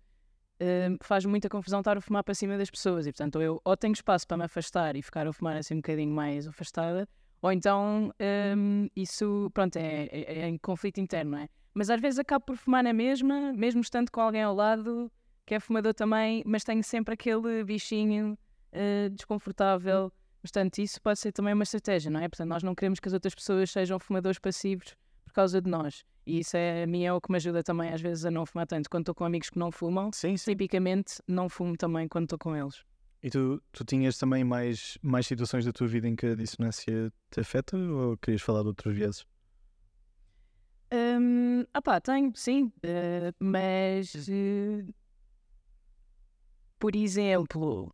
hum, 0.60 0.96
faz 1.02 1.24
muita 1.24 1.48
confusão 1.48 1.80
estar 1.80 1.96
a 1.96 2.00
fumar 2.00 2.24
para 2.24 2.34
cima 2.34 2.56
das 2.58 2.70
pessoas. 2.70 3.06
E 3.06 3.12
portanto, 3.12 3.40
eu 3.40 3.60
ou 3.64 3.76
tenho 3.76 3.92
espaço 3.92 4.26
para 4.26 4.36
me 4.38 4.44
afastar 4.44 4.96
e 4.96 5.02
ficar 5.02 5.26
a 5.26 5.32
fumar 5.32 5.56
assim 5.56 5.74
um 5.74 5.78
bocadinho 5.78 6.12
mais 6.12 6.48
afastada, 6.48 7.08
ou 7.42 7.52
então 7.52 8.12
hum, 8.56 8.88
isso, 8.96 9.50
pronto, 9.54 9.76
é, 9.76 10.06
é- 10.06 10.38
é 10.40 10.48
em 10.48 10.58
conflito 10.58 10.98
interno, 11.00 11.32
não 11.32 11.38
é? 11.38 11.48
Mas 11.74 11.90
às 11.90 12.00
vezes 12.00 12.18
acabo 12.18 12.44
por 12.46 12.56
fumar 12.56 12.82
na 12.82 12.92
mesma, 12.92 13.52
mesmo 13.52 13.80
estando 13.82 14.10
com 14.10 14.20
alguém 14.20 14.42
ao 14.42 14.54
lado 14.54 15.10
que 15.46 15.54
é 15.54 15.60
fumador 15.60 15.94
também, 15.94 16.42
mas 16.46 16.64
tenho 16.64 16.82
sempre 16.82 17.14
aquele 17.14 17.64
bichinho 17.64 18.38
eh, 18.72 19.08
desconfortável. 19.10 20.12
Portanto, 20.40 20.78
isso 20.78 21.00
pode 21.00 21.18
ser 21.18 21.32
também 21.32 21.54
uma 21.54 21.62
estratégia, 21.62 22.10
não 22.10 22.20
é? 22.20 22.28
Portanto, 22.28 22.48
nós 22.48 22.62
não 22.62 22.74
queremos 22.74 23.00
que 23.00 23.08
as 23.08 23.14
outras 23.14 23.34
pessoas 23.34 23.70
sejam 23.70 23.98
fumadores 23.98 24.38
passivos 24.38 24.94
por 25.24 25.32
causa 25.32 25.60
de 25.60 25.70
nós. 25.70 26.04
E 26.26 26.40
isso 26.40 26.56
é, 26.56 26.84
a 26.84 26.86
mim 26.86 27.04
é 27.04 27.12
o 27.12 27.20
que 27.20 27.30
me 27.30 27.36
ajuda 27.36 27.62
também 27.62 27.90
às 27.92 28.00
vezes 28.00 28.24
a 28.24 28.30
não 28.30 28.46
fumar 28.46 28.66
tanto. 28.66 28.88
Quando 28.88 29.02
estou 29.02 29.14
com 29.14 29.24
amigos 29.24 29.50
que 29.50 29.58
não 29.58 29.70
fumam, 29.70 30.10
Sim, 30.12 30.36
sim. 30.36 30.52
tipicamente 30.52 31.22
não 31.28 31.48
fumo 31.48 31.76
também 31.76 32.08
quando 32.08 32.24
estou 32.24 32.38
com 32.38 32.56
eles. 32.56 32.82
E 33.22 33.30
tu, 33.30 33.62
tu 33.72 33.84
tinhas 33.84 34.18
também 34.18 34.44
mais, 34.44 34.98
mais 35.02 35.26
situações 35.26 35.64
da 35.64 35.72
tua 35.72 35.86
vida 35.86 36.06
em 36.06 36.14
que 36.14 36.26
a 36.26 36.34
dissonância 36.34 37.10
te 37.30 37.40
afeta 37.40 37.76
ou 37.76 38.16
querias 38.18 38.42
falar 38.42 38.62
de 38.62 38.68
outros 38.68 38.96
vezes? 38.96 39.26
Ah 41.72 41.82
pá, 41.82 42.00
tenho, 42.00 42.32
sim, 42.36 42.72
eh, 42.82 43.32
mas 43.40 44.14
eh, 44.28 44.84
por 46.84 46.94
exemplo, 46.94 47.90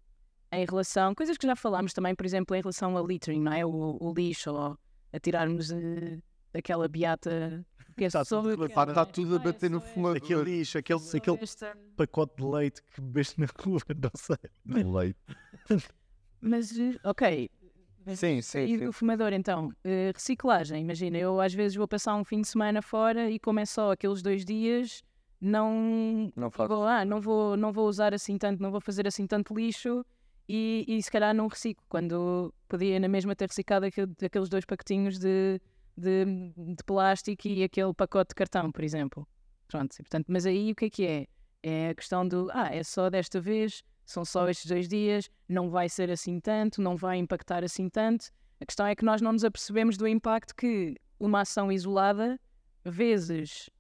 em 0.51 0.67
relação, 0.67 1.15
coisas 1.15 1.39
que 1.39 1.47
já 1.47 1.55
falámos 1.55 1.93
também, 1.93 2.13
por 2.13 2.27
exemplo, 2.27 2.57
em 2.57 2.61
relação 2.61 2.97
ao 2.97 3.07
littering, 3.07 3.41
não 3.41 3.53
é? 3.53 3.65
O, 3.65 3.97
o 4.01 4.13
lixo, 4.13 4.51
ou 4.51 4.77
a 5.13 5.21
tirarmos 5.21 5.71
eh, 5.71 6.19
aquela 6.53 6.89
beata 6.89 7.65
que 7.97 8.07
é 8.07 8.11
Tá 8.11 8.25
só 8.25 8.43
tudo 8.43 8.67
Está 8.67 9.07
tudo 9.07 9.37
a 9.37 9.37
é 9.37 9.43
bater 9.45 9.71
no 9.71 9.81
fumador. 9.81 10.17
Aquele 10.17 10.43
lixo, 10.43 10.77
aquele, 10.77 10.99
aquele 11.15 11.39
esta. 11.41 11.79
pacote 11.97 12.35
de 12.39 12.43
leite 12.43 12.83
que 12.83 13.01
bebeste 13.01 13.41
na 13.41 13.47
rua, 13.63 13.81
não 13.97 14.11
sei. 14.17 14.83
Leite. 14.83 15.21
Mas, 16.41 16.77
eh, 16.77 16.99
ok. 17.05 17.49
Sim, 18.17 18.43
sim, 18.43 18.65
E 18.65 18.77
do 18.77 18.93
fumador, 18.93 19.33
então, 19.33 19.71
eh, 19.85 20.11
reciclagem. 20.13 20.83
Imagina, 20.83 21.17
eu 21.17 21.41
às 21.41 21.55
vezes 21.55 21.77
vou 21.77 21.87
passar 21.87 22.17
um 22.17 22.25
fim 22.25 22.41
de 22.41 22.49
semana 22.49 22.83
fora 22.83 23.31
e 23.31 23.39
como 23.39 23.61
é 23.61 23.65
só 23.65 23.93
aqueles 23.93 24.21
dois 24.21 24.45
dias, 24.45 25.01
não, 25.41 26.33
Não 26.37 26.51
vou, 26.51 26.85
ah, 26.85 27.05
não 27.05 27.21
vou, 27.21 27.57
não 27.57 27.73
vou 27.73 27.89
usar 27.89 28.13
assim 28.13 28.37
tanto, 28.37 28.63
não 28.63 28.71
vou 28.71 28.81
fazer 28.81 29.07
assim 29.07 29.27
tanto 29.27 29.55
lixo 29.55 30.05
e, 30.49 30.85
e 30.87 31.03
se 31.03 31.11
calhar 31.11 31.35
não 31.35 31.47
reciclo, 31.47 31.83
quando 31.89 32.53
podia 32.69 32.99
na 33.01 33.09
mesma 33.09 33.35
ter 33.35 33.49
reciclado 33.49 33.87
aquele- 33.87 34.13
aqueles 34.23 34.49
dois 34.49 34.65
pacotinhos 34.65 35.19
de, 35.19 35.61
de, 35.97 36.25
de 36.57 36.85
plástico 36.85 37.47
e 37.49 37.63
aquele 37.63 37.95
pacote 37.95 38.31
de 38.31 38.35
cartão, 38.35 38.71
por 38.71 38.83
exemplo. 38.85 39.27
Pronto, 39.69 39.95
e, 39.95 40.03
portanto, 40.03 40.27
mas 40.29 40.45
aí 40.47 40.73
o 40.73 40.75
que 40.75 40.87
é 40.87 40.91
que 40.91 41.07
é? 41.07 41.27
É 41.63 41.89
a 41.91 41.95
questão 41.95 42.27
do, 42.27 42.49
ah, 42.53 42.69
é 42.75 42.83
só 42.83 43.09
desta 43.09 43.41
vez, 43.41 43.83
são 44.05 44.25
só 44.25 44.49
estes 44.49 44.67
dois 44.67 44.89
dias, 44.89 45.31
não 45.49 45.71
vai 45.71 45.89
ser 45.89 46.11
assim 46.11 46.41
tanto, 46.41 46.83
não 46.83 46.97
vai 46.97 47.19
impactar 47.19 47.63
assim 47.63 47.89
tanto. 47.89 48.31
A 48.61 48.67
questão 48.67 48.87
é 48.87 48.95
que 48.95 49.05
nós 49.05 49.21
não 49.23 49.33
nos 49.33 49.45
apercebemos 49.45 49.97
do 49.97 50.09
impacto 50.09 50.55
que 50.57 50.97
uma 51.19 51.43
ação 51.43 51.71
isolada, 51.71 52.39
vezes 52.85 53.71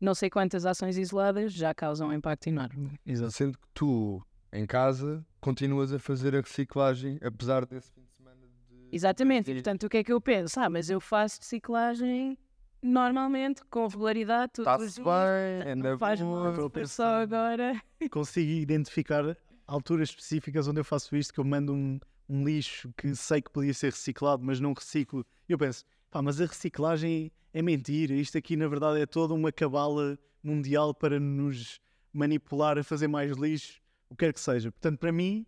não 0.00 0.14
sei 0.14 0.28
quantas 0.30 0.66
ações 0.66 0.96
isoladas, 0.98 1.52
já 1.52 1.74
causam 1.74 2.08
um 2.08 2.12
impacto 2.12 2.46
enorme. 2.48 2.92
Exato. 3.06 3.32
Sendo 3.32 3.58
que 3.58 3.66
tu, 3.72 4.22
em 4.52 4.66
casa, 4.66 5.24
continuas 5.40 5.92
a 5.92 5.98
fazer 5.98 6.34
a 6.34 6.40
reciclagem, 6.40 7.18
apesar 7.22 7.64
desse 7.66 7.90
fim 7.92 8.02
de 8.02 8.12
semana 8.12 8.36
de. 8.40 8.88
Exatamente, 8.96 9.50
e 9.50 9.54
portanto 9.54 9.84
o 9.84 9.88
que 9.88 9.98
é 9.98 10.04
que 10.04 10.12
eu 10.12 10.20
penso? 10.20 10.60
Ah, 10.60 10.68
mas 10.70 10.90
eu 10.90 11.00
faço 11.00 11.40
reciclagem 11.40 12.38
normalmente, 12.82 13.62
com 13.70 13.86
regularidade, 13.86 14.52
todos 14.52 14.70
os 14.82 14.88
Está-se 14.90 15.02
dias. 15.02 15.06
bem, 15.06 15.72
é 15.72 15.74
Não 15.74 15.90
na 15.92 15.98
faz 15.98 16.20
mal, 16.20 16.70
só 16.86 17.22
agora. 17.22 17.80
Consigo 18.10 18.50
identificar 18.50 19.36
alturas 19.66 20.10
específicas 20.10 20.68
onde 20.68 20.80
eu 20.80 20.84
faço 20.84 21.16
isto, 21.16 21.32
que 21.32 21.40
eu 21.40 21.44
mando 21.44 21.72
um, 21.72 21.98
um 22.28 22.44
lixo 22.44 22.92
que 22.96 23.14
sei 23.16 23.40
que 23.40 23.50
podia 23.50 23.72
ser 23.72 23.90
reciclado, 23.92 24.44
mas 24.44 24.60
não 24.60 24.74
reciclo. 24.74 25.24
E 25.48 25.52
eu 25.52 25.58
penso, 25.58 25.84
pá, 26.10 26.20
mas 26.20 26.40
a 26.40 26.44
reciclagem 26.46 27.32
é 27.54 27.62
mentira. 27.62 28.12
Isto 28.14 28.36
aqui, 28.36 28.56
na 28.56 28.66
verdade, 28.66 29.00
é 29.00 29.06
toda 29.06 29.32
uma 29.32 29.52
cabala 29.52 30.18
mundial 30.42 30.92
para 30.92 31.20
nos 31.20 31.80
manipular 32.12 32.76
a 32.76 32.82
fazer 32.82 33.06
mais 33.06 33.30
lixo, 33.36 33.80
o 34.10 34.16
que 34.16 34.26
quer 34.26 34.34
que 34.34 34.40
seja. 34.40 34.70
Portanto, 34.72 34.98
para 34.98 35.12
mim, 35.12 35.46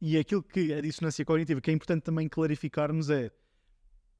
e 0.00 0.16
aquilo 0.16 0.42
que 0.42 0.72
a 0.72 0.80
dissonância 0.80 1.24
cognitiva, 1.24 1.60
que 1.60 1.70
é 1.70 1.74
importante 1.74 2.02
também 2.04 2.28
clarificarmos, 2.28 3.10
é, 3.10 3.30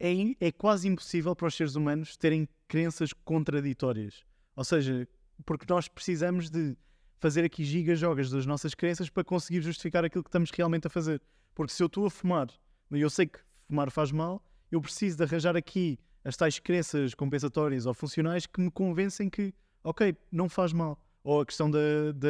é, 0.01 0.13
é 0.41 0.53
quase 0.53 0.89
impossível 0.89 1.35
para 1.35 1.47
os 1.47 1.55
seres 1.55 1.77
humanos 1.77 2.17
terem 2.17 2.49
crenças 2.67 3.13
contraditórias. 3.13 4.25
Ou 4.57 4.65
seja, 4.65 5.09
porque 5.47 5.65
nós 5.69 5.87
precisamos 5.87 6.51
de 6.51 6.77
fazer 7.21 7.45
aqui 7.45 7.65
gigas-jogas 7.65 8.31
das 8.31 8.47
nossas 8.47 8.75
crenças 8.75 9.09
para 9.09 9.23
conseguir 9.23 9.61
justificar 9.61 10.05
aquilo 10.05 10.25
que 10.25 10.29
estamos 10.29 10.51
realmente 10.51 10.89
a 10.89 10.91
fazer. 10.91 11.23
Porque 11.55 11.73
se 11.73 11.83
eu 11.83 11.87
estou 11.87 12.05
a 12.05 12.11
fumar, 12.11 12.49
e 12.91 13.01
eu 13.01 13.11
sei 13.11 13.27
que 13.27 13.39
fumar 13.69 13.91
faz 13.91 14.11
mal, 14.11 14.43
eu 14.71 14.81
preciso 14.81 15.17
de 15.17 15.23
arranjar 15.23 15.57
aqui 15.57 15.99
as 16.29 16.37
tais 16.37 16.59
crenças 16.59 17.15
compensatórias 17.15 17.87
ou 17.87 17.95
funcionais 17.95 18.45
que 18.45 18.61
me 18.61 18.71
convencem 18.71 19.31
que, 19.31 19.55
ok, 19.83 20.15
não 20.31 20.47
faz 20.47 20.75
mal. 20.75 21.03
Ou 21.25 21.41
a 21.41 21.47
questão 21.47 21.71
da, 21.71 22.13
da, 22.15 22.29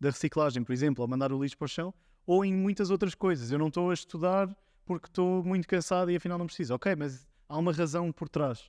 da 0.00 0.10
reciclagem, 0.10 0.64
por 0.64 0.72
exemplo, 0.72 1.00
ou 1.00 1.08
mandar 1.08 1.32
o 1.32 1.40
lixo 1.40 1.56
para 1.56 1.66
o 1.66 1.68
chão, 1.68 1.94
ou 2.26 2.44
em 2.44 2.52
muitas 2.52 2.90
outras 2.90 3.14
coisas. 3.14 3.52
Eu 3.52 3.60
não 3.60 3.68
estou 3.68 3.90
a 3.92 3.94
estudar 3.94 4.52
porque 4.84 5.06
estou 5.06 5.44
muito 5.44 5.68
cansado 5.68 6.10
e 6.10 6.16
afinal 6.16 6.36
não 6.36 6.46
preciso. 6.46 6.74
Ok, 6.74 6.96
mas 6.96 7.28
há 7.48 7.56
uma 7.56 7.72
razão 7.72 8.10
por 8.10 8.28
trás. 8.28 8.68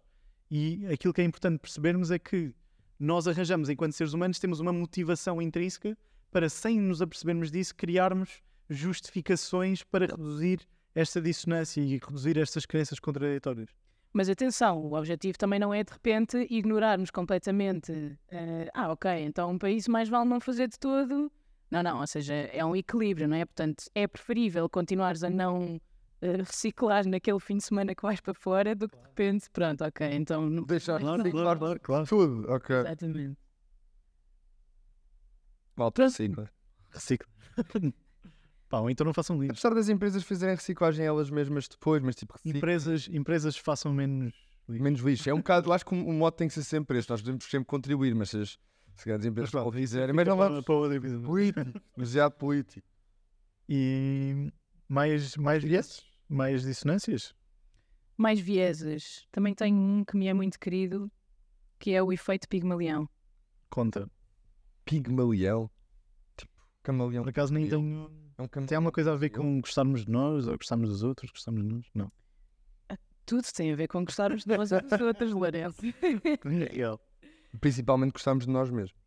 E 0.51 0.85
aquilo 0.85 1.15
que 1.15 1.21
é 1.21 1.23
importante 1.23 1.57
percebermos 1.57 2.11
é 2.11 2.19
que 2.19 2.53
nós 2.99 3.27
arranjamos, 3.27 3.69
enquanto 3.69 3.93
seres 3.93 4.13
humanos, 4.13 4.37
temos 4.37 4.59
uma 4.59 4.71
motivação 4.71 5.41
intrínseca 5.41 5.97
para, 6.29 6.47
sem 6.47 6.79
nos 6.79 7.01
apercebermos 7.01 7.49
disso, 7.49 7.73
criarmos 7.75 8.43
justificações 8.69 9.81
para 9.81 10.05
reduzir 10.05 10.59
esta 10.93 11.19
dissonância 11.19 11.81
e 11.81 11.97
reduzir 11.97 12.37
estas 12.37 12.67
crenças 12.67 12.99
contraditórias. 12.99 13.69
Mas 14.13 14.27
atenção, 14.29 14.77
o 14.79 14.93
objetivo 14.97 15.37
também 15.37 15.57
não 15.59 15.73
é 15.73 15.83
de 15.83 15.91
repente 15.93 16.37
ignorarmos 16.49 17.09
completamente. 17.11 18.17
eh, 18.29 18.69
ah, 18.73 18.91
ok, 18.91 19.09
então 19.23 19.49
um 19.51 19.57
país 19.57 19.87
mais 19.87 20.09
vale 20.09 20.27
não 20.29 20.39
fazer 20.41 20.67
de 20.67 20.77
todo. 20.77 21.31
Não, 21.69 21.81
não, 21.81 22.01
ou 22.01 22.07
seja, 22.07 22.33
é 22.33 22.63
um 22.65 22.75
equilíbrio, 22.75 23.27
não 23.29 23.37
é? 23.37 23.45
Portanto, 23.45 23.85
é 23.95 24.05
preferível 24.05 24.69
continuares 24.69 25.23
a 25.23 25.29
não 25.29 25.79
eh, 26.21 26.37
reciclar 26.37 27.07
naquele 27.07 27.39
fim 27.39 27.55
de 27.57 27.63
semana 27.63 27.95
que 27.95 28.01
vais 28.03 28.19
para 28.19 28.33
fora 28.33 28.75
do 28.75 28.89
que 28.89 28.97
de 28.97 29.03
repente, 29.03 29.49
pronto, 29.49 29.81
ok, 29.85 30.05
então. 30.11 30.49
não- 30.49 30.63
Deixar 30.63 30.99
Claro, 30.99 31.23
reciclar 31.23 31.57
claro, 31.57 31.79
claro. 31.79 32.05
tudo. 32.05 32.51
Ok. 32.51 32.75
Exatamente. 32.75 33.37
Malta, 35.77 36.03
recicla. 36.03 36.49
Recicla. 36.89 37.27
Pá, 38.71 38.79
ou 38.79 38.89
então 38.89 39.03
não 39.05 39.13
façam 39.13 39.37
lixo. 39.37 39.51
Apesar 39.51 39.75
das 39.75 39.89
empresas 39.89 40.23
fazerem 40.23 40.55
reciclagem 40.55 41.05
elas 41.05 41.29
mesmas 41.29 41.67
depois, 41.67 42.01
mas 42.01 42.15
tipo, 42.15 42.35
Empresas, 42.45 43.09
empresas 43.11 43.57
façam 43.57 43.93
menos 43.93 44.33
lixo. 44.69 44.83
menos 44.83 45.01
lixo. 45.01 45.29
É 45.29 45.33
um 45.33 45.39
bocado, 45.39 45.67
eu 45.67 45.73
acho 45.73 45.85
que 45.85 45.93
o 45.93 45.97
o 46.07 46.13
modo 46.13 46.33
tem 46.35 46.47
que 46.47 46.53
ser 46.53 46.63
sempre 46.63 46.97
este. 46.97 47.09
Nós 47.09 47.21
podemos 47.21 47.43
sempre 47.43 47.65
contribuir, 47.67 48.15
mas 48.15 48.29
se 48.29 48.37
as, 48.37 48.57
se 48.95 49.11
as 49.11 49.25
empresas 49.25 49.51
não 49.51 49.69
fizerem, 49.69 50.15
mas 50.15 50.25
não 50.25 50.37
vamos. 50.37 50.63
Para 50.63 50.73
outro 50.73 50.95
episódio. 50.95 51.25
Político, 51.27 51.81
demasiado 51.97 52.31
político. 52.37 52.87
E 53.67 54.51
mais, 54.87 55.35
mais 55.35 55.61
vieses? 55.63 56.01
Mais 56.29 56.63
dissonâncias? 56.63 57.35
Mais 58.17 58.39
vieses. 58.39 59.27
Também 59.33 59.53
tenho 59.53 59.77
um 59.77 60.05
que 60.05 60.15
me 60.15 60.27
é 60.27 60.33
muito 60.33 60.57
querido, 60.57 61.11
que 61.77 61.91
é 61.91 62.01
o 62.01 62.13
efeito 62.13 62.47
Pigmalião. 62.47 63.05
Conta. 63.69 64.09
Pigmalião. 64.85 65.69
Camaleão. 66.83 67.23
Por 67.23 67.29
acaso 67.29 67.53
nem 67.53 67.67
tenho. 67.67 68.09
É 68.37 68.41
um 68.41 68.47
camaleão. 68.47 68.67
Tem 68.67 68.75
alguma 68.75 68.91
coisa 68.91 69.13
a 69.13 69.15
ver 69.15 69.29
com 69.29 69.61
gostarmos 69.61 70.05
de 70.05 70.11
nós 70.11 70.47
ou 70.47 70.57
gostarmos 70.57 70.89
dos 70.89 71.03
outros? 71.03 71.31
Gostarmos 71.31 71.63
de 71.63 71.73
nós? 71.73 71.85
Não. 71.93 72.11
Tudo 73.25 73.43
tem 73.53 73.71
a 73.71 73.75
ver 73.75 73.87
com 73.87 74.03
gostarmos 74.03 74.43
de 74.43 74.57
nós 74.57 74.71
e 74.71 74.81
dos 74.81 74.99
outros, 74.99 75.31
Lourenço. 75.31 75.81
Real. 76.43 76.99
Principalmente 77.59 78.13
gostamos 78.13 78.45
de 78.45 78.51
nós 78.51 78.69
mesmos. 78.69 78.99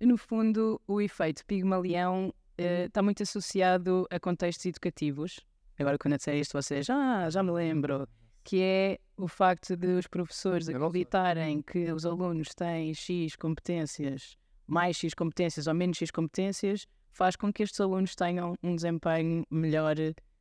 No 0.00 0.16
fundo, 0.16 0.80
o 0.86 1.00
efeito 1.00 1.44
Pigmalião 1.46 2.32
eh, 2.56 2.84
está 2.84 3.02
muito 3.02 3.22
associado 3.22 4.06
a 4.10 4.20
contextos 4.20 4.66
educativos. 4.66 5.40
Agora, 5.78 5.96
quando 5.96 6.12
eu 6.12 6.18
disser 6.18 6.34
isto, 6.36 6.52
vocês, 6.52 6.90
ah, 6.90 7.30
já 7.30 7.42
me 7.42 7.50
lembro. 7.52 8.08
que 8.44 8.60
é 8.62 8.98
o 9.16 9.28
facto 9.28 9.76
de 9.76 9.88
os 9.88 10.06
professores 10.06 10.66
sei. 10.66 10.74
acreditarem 10.74 11.62
que 11.62 11.92
os 11.92 12.04
alunos 12.06 12.48
têm 12.54 12.94
X 12.94 13.36
competências, 13.36 14.36
mais 14.68 14.96
X 14.96 15.14
competências 15.14 15.66
ou 15.66 15.74
menos 15.74 15.96
X 15.96 16.10
competências, 16.10 16.86
faz 17.10 17.34
com 17.34 17.52
que 17.52 17.62
estes 17.62 17.80
alunos 17.80 18.14
tenham 18.14 18.54
um 18.62 18.76
desempenho 18.76 19.44
melhor 19.50 19.96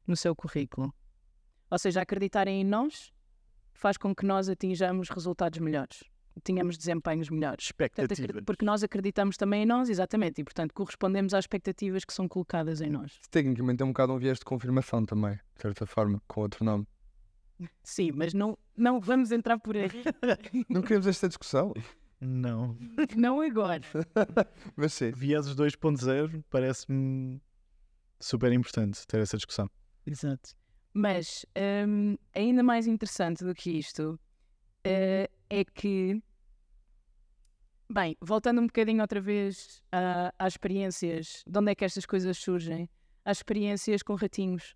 no 0.05 0.15
seu 0.15 0.35
currículo. 0.35 0.93
Ou 1.71 1.79
seja, 1.79 2.01
acreditarem 2.01 2.61
em 2.61 2.63
nós 2.63 3.11
faz 3.73 3.97
com 3.97 4.13
que 4.13 4.25
nós 4.25 4.49
atinjamos 4.49 5.09
resultados 5.09 5.59
melhores, 5.59 6.03
tenhamos 6.43 6.77
desempenhos 6.77 7.29
melhores. 7.29 7.71
Portanto, 7.71 8.11
Expectativas. 8.11 8.43
porque 8.45 8.65
nós 8.65 8.83
acreditamos 8.83 9.37
também 9.37 9.63
em 9.63 9.65
nós, 9.65 9.89
exatamente, 9.89 10.41
e 10.41 10.43
portanto 10.43 10.73
correspondemos 10.73 11.33
às 11.33 11.43
expectativas 11.43 12.05
que 12.05 12.13
são 12.13 12.27
colocadas 12.27 12.81
em 12.81 12.89
nós. 12.89 13.19
Tecnicamente 13.31 13.81
é 13.81 13.85
um 13.85 13.89
bocado 13.89 14.13
um 14.13 14.17
viés 14.17 14.39
de 14.39 14.45
confirmação 14.45 15.05
também, 15.05 15.33
de 15.55 15.61
certa 15.61 15.85
forma, 15.85 16.21
com 16.27 16.41
outro 16.41 16.63
nome. 16.63 16.87
Sim, 17.83 18.11
mas 18.13 18.33
não, 18.33 18.57
não 18.75 18.99
vamos 18.99 19.31
entrar 19.31 19.57
por 19.59 19.75
aí. 19.75 19.89
Não 20.69 20.83
queremos 20.83 21.07
esta 21.07 21.27
discussão, 21.27 21.73
Não. 22.19 22.77
não 23.15 23.41
agora. 23.41 23.81
sim. 24.89 25.11
Vieses 25.11 25.55
2.0 25.55 26.43
parece-me 26.49 27.39
super 28.19 28.51
importante 28.51 29.05
ter 29.05 29.19
essa 29.21 29.37
discussão. 29.37 29.69
Exato. 30.05 30.55
Mas 30.93 31.45
hum, 31.87 32.15
ainda 32.33 32.63
mais 32.63 32.87
interessante 32.87 33.43
do 33.43 33.53
que 33.53 33.77
isto 33.77 34.19
eh, 34.83 35.29
é 35.49 35.63
que, 35.63 36.19
bem, 37.91 38.17
voltando 38.19 38.61
um 38.61 38.65
bocadinho 38.65 39.01
outra 39.01 39.21
vez 39.21 39.83
a- 39.91 40.33
às 40.39 40.53
experiências, 40.53 41.43
de 41.45 41.59
onde 41.59 41.71
é 41.71 41.75
que 41.75 41.85
estas 41.85 42.05
coisas 42.05 42.37
surgem? 42.37 42.89
Às 43.23 43.37
experiências 43.37 44.01
com 44.01 44.15
ratinhos. 44.15 44.75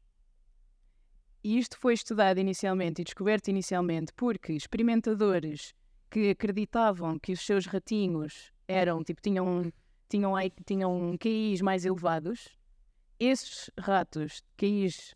E 1.44 1.58
isto 1.58 1.76
foi 1.80 1.96
estudado 1.96 2.38
inicialmente 2.40 3.02
e 3.02 3.06
descoberto 3.06 3.48
inicialmente 3.48 4.14
porque 4.16 4.54
experimentadores 4.54 5.74
que 6.12 6.30
acreditavam 6.30 7.18
que 7.18 7.32
os 7.32 7.40
seus 7.40 7.66
ratinhos 7.66 8.52
eram, 8.68 9.02
tipo, 9.02 9.22
tinham, 9.22 9.72
tinham, 10.10 10.34
tinham 10.66 11.18
QIs 11.18 11.62
mais 11.62 11.86
elevados, 11.86 12.50
esses 13.18 13.72
ratos, 13.80 14.44
QIs 14.58 15.16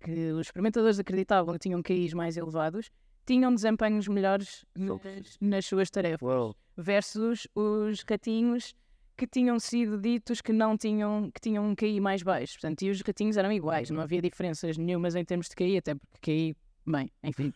que 0.00 0.30
os 0.30 0.46
experimentadores 0.46 1.00
acreditavam 1.00 1.52
que 1.54 1.58
tinham 1.58 1.82
QIs 1.82 2.14
mais 2.14 2.36
elevados, 2.36 2.90
tinham 3.26 3.52
desempenhos 3.52 4.06
melhores 4.06 4.64
nas, 4.74 5.36
nas 5.40 5.66
suas 5.66 5.90
tarefas, 5.90 6.22
Uau. 6.22 6.54
versus 6.76 7.48
os 7.54 8.04
ratinhos 8.08 8.74
que 9.16 9.26
tinham 9.26 9.58
sido 9.58 9.98
ditos 9.98 10.40
que 10.40 10.52
não 10.52 10.78
tinham, 10.78 11.28
que 11.34 11.40
tinham 11.40 11.66
um 11.66 11.74
QI 11.74 12.00
mais 12.00 12.22
baixo. 12.22 12.54
Portanto, 12.54 12.82
e 12.82 12.90
os 12.90 13.00
ratinhos 13.00 13.36
eram 13.36 13.50
iguais, 13.50 13.90
não 13.90 14.00
havia 14.00 14.22
diferenças 14.22 14.78
nenhumas 14.78 15.16
em 15.16 15.24
termos 15.24 15.48
de 15.48 15.56
QI, 15.56 15.78
até 15.78 15.96
porque 15.96 16.54
QI, 16.54 16.56
bem, 16.88 17.10
enfim. 17.22 17.52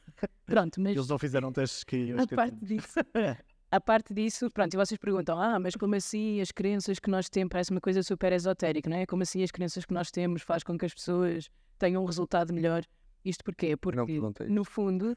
Pronto, 0.46 0.80
mas 0.80 0.94
Eles 0.94 1.08
não 1.08 1.18
fizeram 1.18 1.52
testes 1.52 1.84
que 1.84 2.12
a 2.12 2.26
parte 2.26 2.64
disso, 2.64 2.98
a 3.70 3.80
parte 3.80 4.12
disso, 4.14 4.50
pronto, 4.50 4.74
e 4.74 4.76
vocês 4.76 4.98
perguntam, 4.98 5.40
ah, 5.40 5.58
mas 5.58 5.74
como 5.74 5.94
assim 5.94 6.40
as 6.40 6.52
crenças 6.52 6.98
que 6.98 7.10
nós 7.10 7.28
temos, 7.28 7.50
parece 7.50 7.70
uma 7.70 7.80
coisa 7.80 8.02
super 8.02 8.32
esotérica, 8.32 8.88
não 8.88 8.96
é? 8.96 9.06
Como 9.06 9.22
assim 9.22 9.42
as 9.42 9.50
crenças 9.50 9.84
que 9.84 9.94
nós 9.94 10.10
temos 10.10 10.42
faz 10.42 10.62
com 10.62 10.76
que 10.76 10.84
as 10.84 10.94
pessoas 10.94 11.48
tenham 11.78 12.02
um 12.02 12.06
resultado 12.06 12.52
melhor? 12.52 12.84
Isto 13.24 13.44
porquê? 13.44 13.76
Porque, 13.76 14.20
no 14.48 14.64
fundo, 14.64 15.16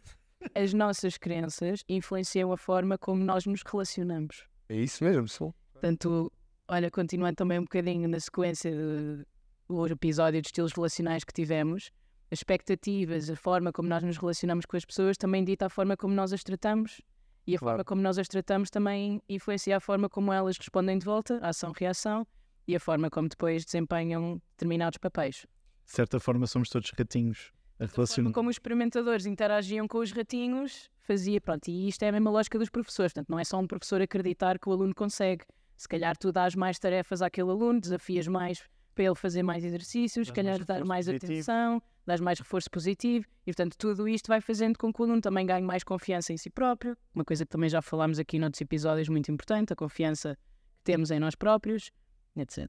as 0.54 0.74
nossas 0.74 1.18
crenças 1.18 1.84
influenciam 1.90 2.52
a 2.52 2.58
forma 2.58 2.98
como 2.98 3.24
nós 3.24 3.46
nos 3.46 3.62
relacionamos. 3.64 4.46
É 4.70 4.76
isso 4.76 5.04
mesmo, 5.04 5.28
sim. 5.28 5.52
Portanto, 5.74 6.32
olha, 6.68 6.90
continuando 6.90 7.36
também 7.36 7.60
um 7.60 7.64
bocadinho 7.64 8.08
na 8.08 8.20
sequência 8.20 8.72
do, 8.72 9.26
do 9.68 9.88
episódio 9.88 10.42
de 10.42 10.48
estilos 10.48 10.72
relacionais 10.72 11.24
que 11.24 11.34
tivemos, 11.34 11.92
as 12.32 12.40
expectativas, 12.40 13.30
a 13.30 13.36
forma 13.36 13.72
como 13.72 13.88
nós 13.88 14.04
nos 14.04 14.18
relacionamos 14.18 14.66
com 14.66 14.76
as 14.76 14.86
pessoas 14.86 15.18
também 15.18 15.44
dita 15.44 15.68
a 15.68 15.70
forma 15.70 15.96
como 15.96 16.14
nós 16.14 16.34
as 16.34 16.44
tratamos 16.44 17.02
e 17.48 17.56
a 17.56 17.60
Claro. 17.60 17.74
forma 17.78 17.84
como 17.86 18.02
nós 18.02 18.18
as 18.18 18.28
tratamos 18.28 18.70
também 18.70 19.22
influencia 19.30 19.78
a 19.78 19.80
forma 19.80 20.10
como 20.10 20.34
elas 20.34 20.58
respondem 20.58 20.98
de 20.98 21.06
volta, 21.06 21.38
ação-reação 21.42 22.26
e 22.68 22.76
a 22.76 22.80
forma 22.80 23.10
como 23.10 23.30
depois 23.30 23.64
desempenham 23.64 24.42
determinados 24.52 24.98
papéis. 24.98 25.46
De 25.86 25.92
certa 25.92 26.20
forma, 26.20 26.48
somos 26.48 26.68
todos 26.70 26.92
ratinhos 26.98 27.52
a 27.80 27.86
relacionar. 27.86 28.32
como 28.32 28.50
os 28.50 28.56
experimentadores 28.56 29.26
interagiam 29.28 29.88
com 29.88 30.00
os 30.00 30.12
ratinhos 30.12 30.90
fazia, 31.00 31.40
pronto, 31.40 31.68
e 31.68 31.88
isto 31.88 32.02
é 32.02 32.10
a 32.10 32.12
mesma 32.12 32.32
lógica 32.32 32.58
dos 32.58 32.70
professores, 32.72 33.14
portanto 33.14 33.30
não 33.30 33.38
é 33.38 33.44
só 33.44 33.60
um 33.60 33.68
professor 33.68 34.02
acreditar 34.02 34.58
que 34.58 34.68
o 34.68 34.72
aluno 34.72 34.96
consegue, 34.96 35.46
se 35.78 35.88
calhar 35.88 36.18
tu 36.18 36.32
dás 36.32 36.56
mais 36.56 36.80
tarefas 36.80 37.22
àquele 37.22 37.52
aluno, 37.52 37.80
desafias 37.80 38.28
mais 38.28 38.64
para 38.96 39.04
ele 39.04 39.14
fazer 39.16 39.44
mais 39.44 39.64
exercícios, 39.64 40.28
se 40.28 40.34
calhar 40.34 40.56
mais 40.56 40.66
dar 40.66 40.86
mais 40.86 41.06
positivo. 41.06 41.34
atenção, 41.34 41.82
dás 42.06 42.20
mais 42.22 42.40
reforço 42.40 42.70
positivo 42.70 43.26
e 43.46 43.52
portanto 43.52 43.76
tudo 43.78 44.08
isto 44.08 44.28
vai 44.28 44.40
fazendo 44.42 44.78
com 44.78 44.92
que 44.94 45.02
o 45.02 45.06
aluno 45.06 45.22
também 45.22 45.46
ganhe 45.46 45.66
mais 45.66 45.84
confiança 45.84 46.32
em 46.34 46.38
si 46.38 46.50
próprio, 46.50 46.98
uma 47.14 47.24
coisa 47.26 47.46
que 47.46 47.50
também 47.52 47.70
já 47.70 47.82
falámos 47.82 48.20
aqui 48.20 48.38
noutros 48.40 48.62
episódios 48.62 49.10
muito 49.10 49.32
importante, 49.32 49.74
a 49.74 49.76
confiança 49.76 50.36
que 50.78 50.84
temos 50.84 51.10
em 51.12 51.20
nós 51.20 51.36
próprios, 51.36 51.92
etc. 52.36 52.68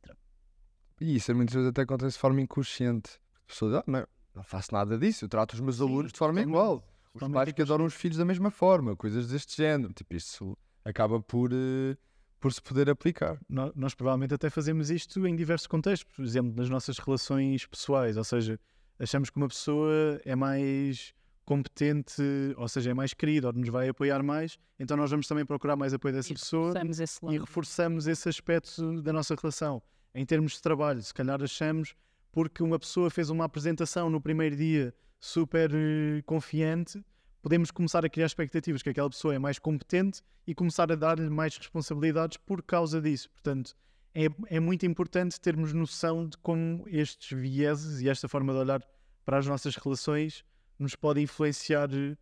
E 1.00 1.16
isso 1.16 1.34
muitas 1.34 1.54
vezes 1.54 1.68
até 1.68 1.82
acontece 1.82 2.14
de 2.14 2.20
forma 2.20 2.40
inconsciente. 2.40 3.18
A 3.44 3.46
pessoa 3.46 3.70
diz, 3.70 3.80
ah, 3.80 3.84
não, 3.86 4.06
não 4.34 4.42
faço 4.42 4.72
nada 4.72 4.96
disso, 4.98 5.24
eu 5.24 5.28
trato 5.28 5.52
os 5.54 5.60
meus 5.60 5.80
alunos 5.80 6.12
de 6.12 6.18
forma 6.18 6.40
igual. 6.40 6.76
Os 7.08 7.20
Totalmente 7.20 7.34
pais 7.34 7.52
que 7.52 7.62
adoram 7.62 7.84
os 7.84 7.94
filhos 7.94 8.16
da 8.18 8.24
mesma 8.24 8.50
forma, 8.50 8.94
coisas 8.96 9.28
deste 9.28 9.56
género. 9.56 9.92
Tipo, 9.92 10.14
isso 10.14 10.56
acaba 10.84 11.20
por, 11.20 11.50
eh, 11.52 11.96
por 12.40 12.52
se 12.52 12.60
poder 12.62 12.88
aplicar. 12.90 13.38
nó- 13.48 13.72
nós 13.74 13.94
provavelmente 13.94 14.34
até 14.34 14.48
fazemos 14.50 14.90
isto 14.90 15.26
em 15.26 15.34
diversos 15.36 15.66
contextos, 15.66 16.10
por 16.14 16.24
exemplo, 16.24 16.54
nas 16.56 16.68
nossas 16.70 16.98
relações 16.98 17.66
pessoais, 17.66 18.16
ou 18.16 18.24
seja, 18.24 18.58
achamos 18.98 19.30
que 19.30 19.36
uma 19.36 19.48
pessoa 19.48 20.20
é 20.24 20.34
mais 20.34 21.14
competente, 21.44 22.22
ou 22.56 22.66
seja, 22.68 22.90
é 22.90 22.94
mais 22.94 23.14
querida, 23.14 23.46
ou 23.46 23.52
nos 23.52 23.68
vai 23.68 23.88
apoiar 23.88 24.22
mais, 24.22 24.58
então 24.80 24.96
nós 24.96 25.10
vamos 25.10 25.28
também 25.28 25.46
procurar 25.46 25.76
mais 25.76 25.94
apoio 25.94 26.12
dessa 26.12 26.32
E 26.32 26.34
pessoa 26.34 26.72
reforçamos 26.72 26.98
e 27.22 27.38
reforçamos 27.38 28.06
esse 28.08 28.28
aspecto 28.28 29.00
da 29.00 29.12
nossa 29.12 29.34
relação. 29.34 29.80
Em 30.12 30.26
termos 30.26 30.52
de 30.52 30.62
trabalho, 30.62 31.00
se 31.00 31.14
calhar 31.14 31.40
achamos 31.40 31.94
porque 32.32 32.62
uma 32.62 32.78
pessoa 32.78 33.08
fez 33.08 33.30
uma 33.30 33.44
apresentação 33.44 34.10
no 34.10 34.20
primeiro 34.20 34.56
dia 34.56 34.92
super 35.20 35.70
eh, 35.72 36.20
confiante, 36.26 37.02
podemos 37.40 37.70
começar 37.70 38.04
a 38.04 38.08
criar 38.08 38.26
expectativas 38.26 38.82
que 38.82 38.90
aquela 38.90 39.08
pessoa 39.08 39.34
é 39.34 39.38
mais 39.38 39.58
competente 39.58 40.20
e 40.46 40.54
começar 40.54 40.90
a 40.90 40.96
dar-lhe 40.96 41.30
mais 41.30 41.56
responsabilidades 41.56 42.36
por 42.38 42.62
causa 42.62 43.00
disso. 43.00 43.30
Portanto, 43.30 43.74
é, 44.16 44.56
é 44.56 44.58
muito 44.58 44.86
importante 44.86 45.38
termos 45.38 45.74
noção 45.74 46.26
de 46.26 46.38
como 46.38 46.88
estes 46.88 47.38
vieses 47.38 48.00
e 48.00 48.08
esta 48.08 48.26
forma 48.26 48.54
de 48.54 48.58
olhar 48.58 48.82
para 49.26 49.36
as 49.36 49.46
nossas 49.46 49.76
relações 49.76 50.42
nos 50.78 50.96
pode 50.96 51.20
influenciar 51.20 51.90
eh, 51.92 52.16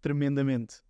tremendamente. 0.00 0.80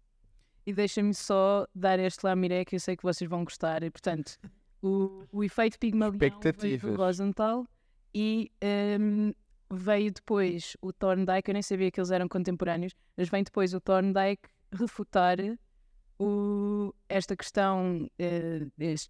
E 0.66 0.72
deixa-me 0.74 1.14
só 1.14 1.66
dar 1.74 1.98
este 1.98 2.24
lá, 2.24 2.36
Miré, 2.36 2.66
que 2.66 2.76
eu 2.76 2.80
sei 2.80 2.96
que 2.96 3.02
vocês 3.02 3.28
vão 3.28 3.44
gostar. 3.44 3.82
E, 3.82 3.90
portanto, 3.90 4.38
o, 4.82 5.24
o 5.32 5.42
efeito 5.42 5.78
Pigmalion 5.78 6.18
veio 6.18 6.78
do 6.78 6.96
Rosenthal 6.96 7.66
e 8.14 8.52
hum, 9.00 9.32
veio 9.70 10.12
depois 10.12 10.76
o 10.82 10.92
Thorndike, 10.92 11.50
eu 11.50 11.54
nem 11.54 11.62
sabia 11.62 11.90
que 11.90 11.98
eles 11.98 12.10
eram 12.10 12.28
contemporâneos, 12.28 12.94
mas 13.16 13.30
vem 13.30 13.42
depois 13.42 13.72
o 13.72 13.80
Thorndike 13.80 14.50
refutar 14.70 15.38
o, 16.18 16.94
esta, 17.08 17.36
questão, 17.36 18.08
eh, 18.18 18.66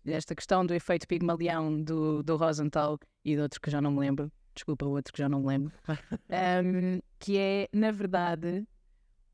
esta 0.06 0.34
questão 0.34 0.64
do 0.64 0.74
efeito 0.74 1.06
Pigmalion 1.06 1.82
do, 1.82 2.22
do 2.22 2.36
Rosenthal 2.36 2.98
e 3.24 3.34
de 3.34 3.40
outro 3.40 3.60
que 3.60 3.70
já 3.70 3.80
não 3.80 3.90
me 3.92 4.00
lembro. 4.00 4.30
Desculpa, 4.54 4.84
o 4.84 4.90
outro 4.90 5.12
que 5.12 5.18
já 5.18 5.28
não 5.28 5.40
me 5.40 5.46
lembro. 5.46 5.72
Hum, 6.64 7.00
que 7.18 7.38
é, 7.38 7.68
na 7.72 7.90
verdade, 7.90 8.66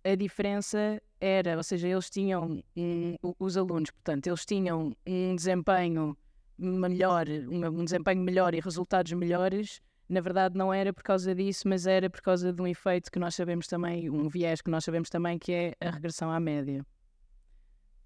a 0.04 0.14
diferença 0.14 1.00
era, 1.20 1.56
ou 1.56 1.62
seja, 1.62 1.88
eles 1.88 2.08
tinham, 2.10 2.62
um, 2.76 3.16
os 3.38 3.56
alunos, 3.56 3.90
portanto, 3.90 4.26
eles 4.26 4.44
tinham 4.44 4.96
um 5.06 5.36
desempenho 5.36 6.16
melhor, 6.58 7.26
um, 7.28 7.80
um 7.80 7.84
desempenho 7.84 8.20
melhor 8.22 8.54
e 8.54 8.60
resultados 8.60 9.12
melhores. 9.12 9.80
Na 10.08 10.20
verdade, 10.20 10.56
não 10.56 10.72
era 10.72 10.92
por 10.92 11.02
causa 11.02 11.34
disso, 11.34 11.68
mas 11.68 11.86
era 11.86 12.08
por 12.08 12.20
causa 12.20 12.52
de 12.52 12.62
um 12.62 12.66
efeito 12.66 13.10
que 13.10 13.18
nós 13.18 13.34
sabemos 13.34 13.66
também, 13.66 14.08
um 14.08 14.28
viés 14.28 14.62
que 14.62 14.70
nós 14.70 14.84
sabemos 14.84 15.10
também, 15.10 15.38
que 15.38 15.52
é 15.52 15.74
a 15.80 15.90
regressão 15.90 16.30
à 16.30 16.40
média. 16.40 16.84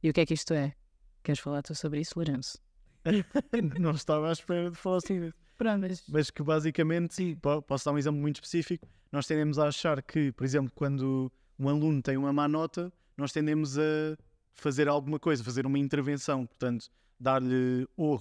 E 0.03 0.11
o 0.11 0.13
que 0.13 0.21
é 0.21 0.27
que 0.27 0.35
isto 0.35 0.53
é? 0.55 0.75
Queres 1.23 1.41
falar 1.41 1.63
tu 1.63 1.75
sobre 1.75 2.01
isso, 2.01 2.15
Lourenço? 2.17 2.59
Não 3.81 3.93
estava 3.93 4.29
à 4.29 4.33
espera 4.33 4.71
de 4.71 4.77
falar 4.77 4.99
assim. 4.99 5.33
Pronto, 5.59 5.81
mas 5.81 6.03
mas 6.09 6.31
que 6.31 6.43
basicamente, 6.43 7.15
sim, 7.15 7.37
po- 7.37 7.63
posso 7.63 7.85
dar 7.85 7.93
um 7.93 7.99
exemplo 7.99 8.21
muito 8.21 8.37
específico. 8.37 8.87
Nós 9.13 9.27
tendemos 9.27 9.59
a 9.59 9.69
achar 9.69 10.03
que, 10.03 10.33
por 10.33 10.45
exemplo, 10.45 10.73
quando 10.75 11.31
um 11.59 11.69
aluno 11.69 12.03
tem 12.03 12.17
uma 12.17 12.33
má 12.33 12.49
nota, 12.49 12.93
nós 13.17 13.31
tendemos 13.33 13.79
a 13.79 14.17
fazer 14.55 14.89
alguma 14.89 15.19
coisa, 15.19 15.45
fazer 15.45 15.67
uma 15.67 15.79
intervenção, 15.79 16.47
portanto, 16.47 16.89
dar-lhe 17.21 17.87
ou, 17.97 18.21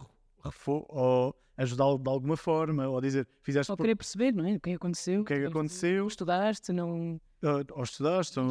ou 0.90 1.36
ajudá-lo 1.58 1.98
de 1.98 2.10
alguma 2.10 2.38
forma, 2.38 2.88
ou 2.88 3.02
dizer, 3.02 3.28
fizeste 3.42 3.72
por- 3.76 3.78
querer 3.84 3.96
perceber, 3.96 4.32
não 4.34 4.46
é? 4.46 4.56
O 4.56 4.60
que 4.60 4.70
é 4.70 4.74
que 4.74 4.76
aconteceu? 4.78 5.22
o 5.22 5.26
que 5.26 5.34
é 5.34 5.40
que 5.40 5.46
aconteceu, 5.46 6.06
Estudaste, 6.08 6.72
não. 6.72 7.20
Ou, 7.44 7.78
ou 7.78 7.84
estudaste, 7.84 8.40
ou, 8.40 8.46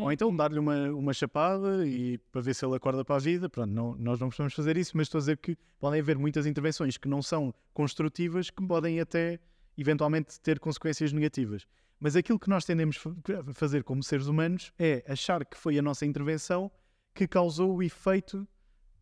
ou 0.00 0.12
então 0.12 0.34
dar-lhe 0.34 0.58
uma, 0.58 0.90
uma 0.90 1.12
chapada 1.12 1.86
e 1.86 2.18
para 2.30 2.40
ver 2.40 2.54
se 2.54 2.64
ele 2.64 2.76
acorda 2.76 3.04
para 3.04 3.16
a 3.16 3.18
vida. 3.18 3.48
Pronto, 3.48 3.70
não, 3.70 3.94
nós 3.96 4.20
não 4.20 4.28
costumamos 4.28 4.54
fazer 4.54 4.76
isso, 4.76 4.96
mas 4.96 5.06
estou 5.06 5.18
a 5.18 5.20
dizer 5.20 5.38
que 5.38 5.56
podem 5.78 6.00
haver 6.00 6.18
muitas 6.18 6.46
intervenções 6.46 6.96
que 6.96 7.08
não 7.08 7.22
são 7.22 7.52
construtivas, 7.72 8.50
que 8.50 8.64
podem 8.66 9.00
até 9.00 9.40
eventualmente 9.76 10.40
ter 10.40 10.58
consequências 10.58 11.12
negativas. 11.12 11.66
Mas 12.00 12.14
aquilo 12.14 12.38
que 12.38 12.48
nós 12.48 12.64
tendemos 12.64 12.98
a 13.06 13.52
fazer 13.52 13.82
como 13.82 14.02
seres 14.02 14.26
humanos 14.26 14.72
é 14.78 15.04
achar 15.08 15.44
que 15.44 15.56
foi 15.56 15.78
a 15.78 15.82
nossa 15.82 16.06
intervenção 16.06 16.70
que 17.14 17.26
causou 17.26 17.74
o 17.74 17.82
efeito 17.82 18.46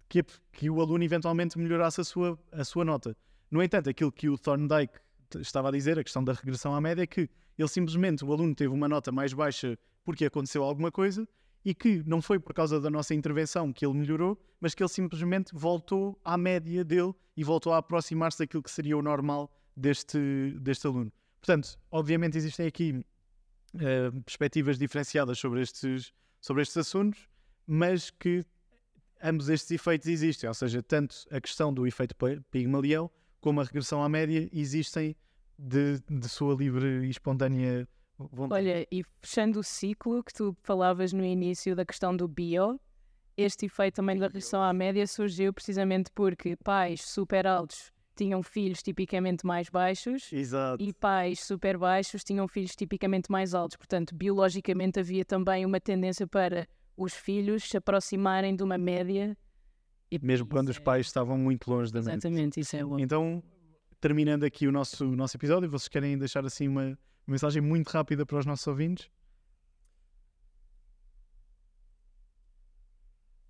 que, 0.08 0.22
que 0.52 0.70
o 0.70 0.80
aluno 0.80 1.04
eventualmente 1.04 1.58
melhorasse 1.58 2.00
a 2.00 2.04
sua, 2.04 2.38
a 2.52 2.64
sua 2.64 2.84
nota. 2.84 3.16
No 3.50 3.62
entanto, 3.62 3.90
aquilo 3.90 4.10
que 4.10 4.28
o 4.28 4.38
Thorndike 4.38 4.98
estava 5.36 5.68
a 5.68 5.72
dizer, 5.72 5.98
a 5.98 6.04
questão 6.04 6.24
da 6.24 6.32
regressão 6.32 6.74
à 6.74 6.80
média, 6.80 7.02
é 7.02 7.06
que 7.06 7.28
ele 7.58 7.68
simplesmente, 7.68 8.24
o 8.24 8.32
aluno 8.32 8.54
teve 8.54 8.72
uma 8.72 8.88
nota 8.88 9.10
mais 9.10 9.32
baixa 9.32 9.78
porque 10.04 10.24
aconteceu 10.24 10.62
alguma 10.62 10.90
coisa 10.90 11.28
e 11.64 11.74
que 11.74 12.02
não 12.06 12.22
foi 12.22 12.38
por 12.38 12.54
causa 12.54 12.80
da 12.80 12.88
nossa 12.88 13.12
intervenção 13.14 13.72
que 13.72 13.84
ele 13.84 13.94
melhorou, 13.94 14.38
mas 14.60 14.74
que 14.74 14.82
ele 14.82 14.88
simplesmente 14.88 15.52
voltou 15.54 16.18
à 16.24 16.36
média 16.38 16.84
dele 16.84 17.12
e 17.36 17.42
voltou 17.42 17.72
a 17.72 17.78
aproximar-se 17.78 18.38
daquilo 18.38 18.62
que 18.62 18.70
seria 18.70 18.96
o 18.96 19.02
normal 19.02 19.50
deste, 19.76 20.56
deste 20.60 20.86
aluno. 20.86 21.12
Portanto, 21.40 21.78
obviamente 21.90 22.38
existem 22.38 22.66
aqui 22.66 23.04
eh, 23.80 24.10
perspectivas 24.24 24.78
diferenciadas 24.78 25.38
sobre 25.38 25.60
estes, 25.60 26.12
sobre 26.40 26.62
estes 26.62 26.76
assuntos, 26.76 27.28
mas 27.66 28.10
que 28.10 28.44
ambos 29.22 29.48
estes 29.48 29.70
efeitos 29.72 30.06
existem, 30.06 30.46
ou 30.48 30.54
seja, 30.54 30.82
tanto 30.82 31.16
a 31.30 31.40
questão 31.40 31.74
do 31.74 31.86
efeito 31.86 32.14
Pi- 32.14 32.40
Pigmalião 32.50 33.10
como 33.40 33.60
a 33.60 33.64
regressão 33.64 34.02
à 34.02 34.08
média 34.08 34.48
existem 34.52 35.16
de, 35.58 36.00
de 36.08 36.28
sua 36.28 36.54
livre 36.54 37.06
e 37.06 37.10
espontânea 37.10 37.88
vontade. 38.18 38.66
Olha, 38.66 38.86
e 38.90 39.02
fechando 39.20 39.60
o 39.60 39.62
ciclo 39.62 40.22
que 40.22 40.32
tu 40.32 40.56
falavas 40.62 41.12
no 41.12 41.24
início 41.24 41.74
da 41.76 41.84
questão 41.84 42.16
do 42.16 42.26
bio, 42.26 42.80
este 43.36 43.66
efeito 43.66 43.96
também 43.96 44.16
da 44.18 44.26
regressão 44.26 44.62
à 44.62 44.72
média 44.72 45.06
surgiu 45.06 45.52
precisamente 45.52 46.10
porque 46.14 46.56
pais 46.56 47.02
super 47.02 47.46
altos 47.46 47.92
tinham 48.14 48.42
filhos 48.42 48.82
tipicamente 48.82 49.44
mais 49.44 49.68
baixos 49.68 50.32
Exato. 50.32 50.82
e 50.82 50.90
pais 50.94 51.40
super 51.40 51.76
baixos 51.76 52.24
tinham 52.24 52.48
filhos 52.48 52.74
tipicamente 52.74 53.30
mais 53.30 53.54
altos. 53.54 53.76
Portanto, 53.76 54.14
biologicamente 54.14 54.98
havia 54.98 55.22
também 55.22 55.66
uma 55.66 55.78
tendência 55.78 56.26
para 56.26 56.66
os 56.96 57.12
filhos 57.12 57.64
se 57.68 57.76
aproximarem 57.76 58.56
de 58.56 58.62
uma 58.62 58.78
média. 58.78 59.36
E 60.10 60.18
Mesmo 60.18 60.46
quando 60.46 60.70
os 60.70 60.78
é- 60.78 60.80
pais 60.80 61.04
estavam 61.06 61.36
muito 61.36 61.70
longe 61.70 61.92
da 61.92 62.00
média. 62.00 62.12
Exatamente, 62.14 62.58
isso 62.60 62.74
é 62.74 62.82
bom. 62.82 62.98
Então, 62.98 63.42
terminando 64.06 64.44
aqui 64.44 64.68
o 64.68 64.72
nosso, 64.72 65.04
o 65.04 65.16
nosso 65.16 65.36
episódio, 65.36 65.68
vocês 65.68 65.88
querem 65.88 66.16
deixar 66.16 66.46
assim 66.46 66.68
uma, 66.68 66.84
uma 66.84 66.96
mensagem 67.26 67.60
muito 67.60 67.88
rápida 67.88 68.24
para 68.24 68.38
os 68.38 68.46
nossos 68.46 68.64
ouvintes? 68.68 69.10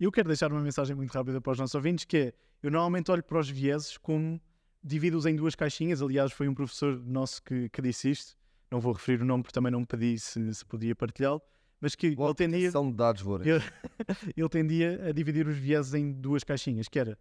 Eu 0.01 0.11
quero 0.11 0.29
deixar 0.29 0.51
uma 0.51 0.63
mensagem 0.63 0.97
muito 0.97 1.11
rápida 1.13 1.43
para 1.43 1.53
os 1.53 1.59
nossos 1.59 1.75
ouvintes, 1.75 2.07
que 2.07 2.17
é, 2.17 2.35
eu 2.63 2.71
normalmente 2.71 3.11
olho 3.11 3.23
para 3.23 3.39
os 3.39 3.51
vieses 3.51 3.99
como 3.99 4.41
divido-os 4.83 5.27
em 5.27 5.37
duas 5.37 5.55
caixinhas, 5.55 6.01
aliás 6.01 6.33
foi 6.33 6.49
um 6.49 6.55
professor 6.55 6.99
nosso 7.05 7.43
que, 7.43 7.69
que 7.69 7.83
disse 7.83 8.11
isto, 8.11 8.35
não 8.71 8.81
vou 8.81 8.95
referir 8.95 9.21
o 9.21 9.27
nome 9.27 9.43
porque 9.43 9.53
também 9.55 9.71
não 9.71 9.81
me 9.81 9.87
pedi 9.87 10.19
se, 10.19 10.55
se 10.55 10.65
podia 10.65 10.97
partilhá-lo, 10.97 11.43
mas 11.83 11.95
que 11.95 12.07
ele 12.07 12.35
tendia, 12.35 12.71
São 12.71 12.91
dados. 12.91 13.23
Eu- 13.47 13.61
ele 14.35 14.49
tendia 14.49 15.07
a 15.07 15.13
dividir 15.13 15.47
os 15.47 15.59
vieses 15.59 15.93
em 15.93 16.13
duas 16.13 16.43
caixinhas, 16.45 16.89
que 16.89 16.99
era 16.99 17.19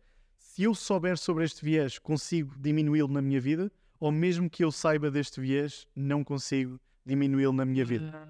se 0.56 0.64
eu 0.64 0.74
souber 0.74 1.18
sobre 1.18 1.43
este 1.43 1.66
viés, 1.66 1.99
consigo 1.99 2.56
diminuí-lo 2.58 3.10
na 3.10 3.22
minha 3.22 3.41
vida, 3.41 3.70
ou 3.99 4.10
mesmo 4.10 4.49
que 4.49 4.64
eu 4.64 4.72
saiba 4.72 5.12
deste 5.12 5.41
viés, 5.41 5.86
não 5.93 6.24
consigo 6.24 6.80
diminuí-lo 7.06 7.51
na 7.51 7.66
minha 7.66 7.84
vida. 7.84 8.26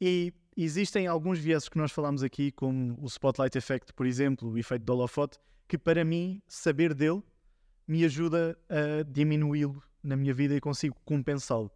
E 0.00 0.34
existem 0.56 1.06
alguns 1.06 1.38
vieses 1.38 1.68
que 1.68 1.78
nós 1.78 1.92
falamos 1.92 2.24
aqui, 2.24 2.50
como 2.50 2.98
o 3.00 3.06
Spotlight 3.06 3.56
Effect, 3.56 3.92
por 3.92 4.06
exemplo, 4.06 4.50
o 4.50 4.58
efeito 4.58 4.84
de 4.84 4.90
holofote, 4.90 5.38
que 5.68 5.78
para 5.78 6.04
mim, 6.04 6.42
saber 6.48 6.92
dele 6.92 7.22
me 7.86 8.04
ajuda 8.04 8.58
a 8.68 9.04
diminuí-lo 9.04 9.80
na 10.02 10.16
minha 10.16 10.34
vida 10.34 10.52
e 10.52 10.60
consigo 10.60 10.96
compensá-lo. 11.04 11.70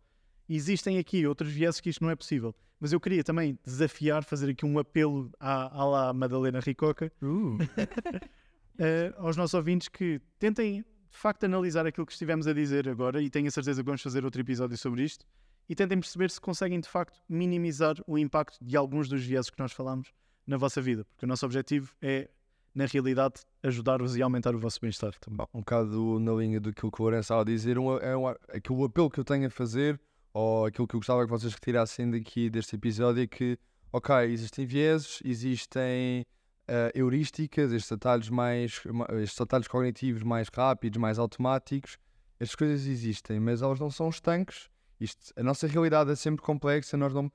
Existem 0.49 0.99
aqui 0.99 1.25
outros 1.29 1.53
vieses 1.53 1.81
que 1.81 1.91
isto 1.91 2.03
não 2.03 2.11
é 2.11 2.17
possível. 2.17 2.53
Mas 2.81 2.93
eu 2.93 2.99
queria 2.99 3.23
também 3.23 3.57
desafiar, 3.65 4.25
fazer 4.25 4.51
aqui 4.51 4.67
um 4.67 4.81
apelo 4.81 5.31
à, 5.39 5.81
à 5.81 5.85
lá 5.85 6.13
Madalena 6.13 6.59
Ricoca, 6.59 7.13
Uh, 7.23 7.57
eh, 8.81 9.13
aos 9.19 9.37
nossos 9.37 9.53
ouvintes 9.53 9.89
que 9.89 10.23
tentem 10.39 10.83
de 11.11 11.19
facto 11.19 11.45
analisar 11.45 11.87
aquilo 11.87 12.07
que 12.07 12.13
estivemos 12.13 12.47
a 12.47 12.55
dizer 12.55 12.89
agora 12.89 13.21
e 13.21 13.29
tenho 13.29 13.47
a 13.47 13.51
certeza 13.51 13.83
que 13.83 13.87
vamos 13.87 14.01
fazer 14.01 14.25
outro 14.25 14.41
episódio 14.41 14.75
sobre 14.79 15.03
isto 15.03 15.27
e 15.69 15.75
tentem 15.75 16.01
perceber 16.01 16.31
se 16.31 16.41
conseguem 16.41 16.81
de 16.81 16.89
facto 16.89 17.21
minimizar 17.29 17.97
o 18.07 18.17
impacto 18.17 18.57
de 18.65 18.79
alguns 18.79 19.07
dos 19.07 19.23
vieses 19.23 19.51
que 19.51 19.59
nós 19.59 19.73
falamos 19.73 20.11
na 20.47 20.57
vossa 20.57 20.81
vida, 20.81 21.05
porque 21.05 21.27
o 21.27 21.29
nosso 21.29 21.45
objetivo 21.45 21.93
é, 22.01 22.31
na 22.75 22.87
realidade, 22.87 23.43
ajudar-vos 23.63 24.17
e 24.17 24.23
aumentar 24.23 24.55
o 24.55 24.59
vosso 24.59 24.81
bem-estar 24.81 25.13
um 25.53 25.59
bocado 25.61 26.19
na 26.19 26.33
linha 26.33 26.59
do 26.59 26.73
que 26.73 26.87
o 26.87 26.91
Lourenço 26.99 27.25
estava 27.25 27.43
a 27.43 27.45
dizer, 27.45 27.79
um, 27.79 27.99
é 27.99 28.17
um, 28.17 28.29
aquele 28.29 28.83
apelo 28.83 29.11
que 29.11 29.21
eu 29.21 29.25
tenho 29.25 29.47
a 29.47 29.51
fazer, 29.51 30.01
ou 30.33 30.65
aquilo 30.65 30.89
que 30.89 30.97
eu 30.97 31.01
gostava 31.01 31.23
que 31.25 31.31
vocês 31.31 31.53
retirassem 31.53 32.11
daqui 32.11 32.49
deste 32.49 32.77
episódio, 32.77 33.23
é 33.23 33.27
que, 33.27 33.59
ok, 33.93 34.17
existem 34.25 34.65
vieses, 34.65 35.21
existem 35.23 36.25
eh, 36.71 36.93
heurísticas, 36.95 37.73
estes 37.73 37.91
atalhos 37.91 38.31
mais, 38.31 38.81
ma- 38.87 39.09
estes 39.21 39.41
atalhos 39.41 39.67
cognitivos 39.67 40.23
mais 40.23 40.49
rápidos, 40.49 40.99
mais 40.99 41.19
automáticos, 41.19 41.99
estas 42.39 42.55
coisas 42.55 42.87
existem, 42.87 43.41
mas 43.41 43.61
elas 43.61 43.81
não 43.81 43.91
são 43.91 44.09
estanques. 44.09 44.71
Isto, 45.01 45.33
a 45.37 45.43
nossa 45.43 45.67
realidade 45.67 46.11
é 46.11 46.15
sempre 46.15 46.43
complexa, 46.43 46.97
nós 46.97 47.13
não... 47.13 47.31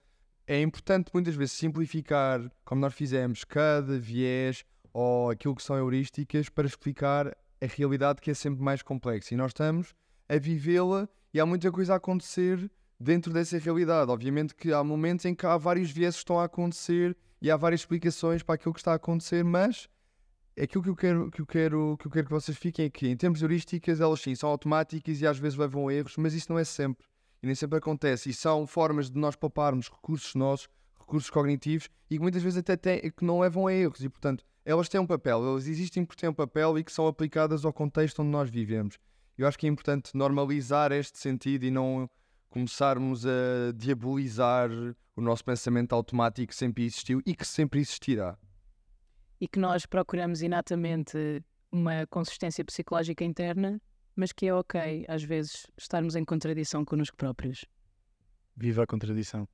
É 0.48 0.62
importante 0.62 1.10
muitas 1.14 1.36
vezes 1.36 1.54
simplificar, 1.54 2.40
como 2.64 2.80
nós 2.80 2.94
fizemos, 2.94 3.44
cada 3.44 4.00
viés 4.00 4.64
ou 4.94 5.32
aquilo 5.32 5.56
que 5.56 5.64
são 5.64 5.76
heurísticas 5.76 6.48
para 6.50 6.68
explicar 6.68 7.28
a 7.28 7.66
realidade 7.66 8.22
que 8.22 8.32
é 8.32 8.34
sempre 8.34 8.64
mais 8.64 8.82
complexa. 8.82 9.34
E 9.34 9.38
nós 9.38 9.50
estamos 9.50 9.94
a 10.30 10.38
vivê-la 10.38 11.10
e 11.34 11.40
há 11.40 11.46
muita 11.46 11.72
coisa 11.72 11.94
a 11.94 11.98
acontecer 11.98 12.72
dentro 13.00 13.34
dessa 13.34 13.58
realidade. 13.58 14.12
Obviamente 14.12 14.56
que 14.56 14.72
há 14.72 14.84
momentos 14.84 15.26
em 15.26 15.34
que 15.36 15.46
há 15.46 15.58
vários 15.58 15.90
viés 15.92 16.16
que 16.16 16.20
estão 16.20 16.40
a 16.40 16.46
acontecer 16.46 17.18
e 17.42 17.52
há 17.52 17.58
várias 17.58 17.82
explicações 17.82 18.44
para 18.44 18.56
aquilo 18.56 18.74
que 18.74 18.80
está 18.80 18.94
a 18.94 18.96
acontecer, 18.96 19.44
mas 19.44 19.88
aquilo 20.60 20.84
que 20.84 20.90
eu 20.90 20.96
quero 20.96 21.32
que, 21.32 21.42
eu 21.42 21.46
quero, 21.46 21.98
que, 22.00 22.08
eu 22.08 22.12
quero 22.12 22.26
que 22.26 22.32
vocês 22.32 22.58
fiquem 22.58 22.86
aqui, 22.86 23.08
em 23.08 23.18
termos 23.18 23.42
heurísticas, 23.42 24.00
elas 24.00 24.22
sim 24.22 24.34
são 24.36 24.50
automáticas 24.50 25.22
e 25.22 25.28
às 25.28 25.38
vezes 25.38 25.58
levam 25.58 25.88
a 25.88 25.94
erros, 25.94 26.16
mas 26.18 26.34
isso 26.34 26.52
não 26.52 26.60
é 26.60 26.64
sempre. 26.64 27.06
E 27.44 27.46
nem 27.46 27.56
sempre 27.56 27.78
acontece. 27.78 28.30
E 28.30 28.34
são 28.34 28.66
formas 28.66 29.10
de 29.10 29.20
nós 29.20 29.36
pouparmos 29.36 29.90
recursos 29.90 30.34
nossos, 30.34 30.68
recursos 31.00 31.30
cognitivos, 31.30 31.90
e 32.10 32.16
que 32.16 32.22
muitas 32.22 32.42
vezes 32.42 32.58
até 32.58 32.76
têm, 32.76 33.12
que 33.12 33.24
não 33.26 33.40
levam 33.40 33.68
a 33.68 33.74
erros. 33.74 34.00
E, 34.00 34.10
portanto, 34.10 34.44
elas 34.64 34.90
têm 34.90 35.00
um 35.00 35.06
papel, 35.06 35.44
elas 35.44 35.68
existem 35.68 36.04
porque 36.04 36.22
têm 36.22 36.30
um 36.30 36.34
papel 36.34 36.80
e 36.80 36.84
que 36.84 36.92
são 36.92 37.06
aplicadas 37.06 37.66
ao 37.66 37.74
contexto 37.74 38.22
onde 38.22 38.32
nós 38.32 38.50
vivemos. 38.50 38.98
Eu 39.38 39.48
acho 39.48 39.60
que 39.60 39.68
é 39.68 39.70
importante 39.70 40.16
normalizar 40.16 40.92
este 40.92 41.20
sentido 41.20 41.66
e 41.66 41.72
não 41.72 42.10
começarmos 42.60 43.26
a 43.26 43.74
diabolizar 43.76 44.70
o 45.14 45.22
nosso 45.22 45.44
pensamento 45.44 45.94
automático 45.94 46.48
que 46.48 46.56
sempre 46.56 46.86
existiu 46.86 47.22
e 47.26 47.36
que 47.36 47.46
sempre 47.46 47.82
existirá. 47.82 48.38
e 49.42 49.48
que 49.50 49.60
nós 49.60 49.86
procuramos 49.86 50.42
inatamente 50.42 51.44
uma 51.70 52.08
consistência 52.08 52.64
psicológica 52.64 53.22
interna, 53.26 53.82
mas 54.16 54.32
que 54.32 54.48
é 54.48 54.54
ok, 54.54 55.06
às 55.10 55.22
vezes, 55.24 55.68
estarmos 55.78 56.16
em 56.16 56.24
contradição 56.24 56.86
connosco 56.86 57.18
próprios. 57.18 57.66
Viva 58.56 58.84
a 58.84 58.88
contradição. 58.88 59.46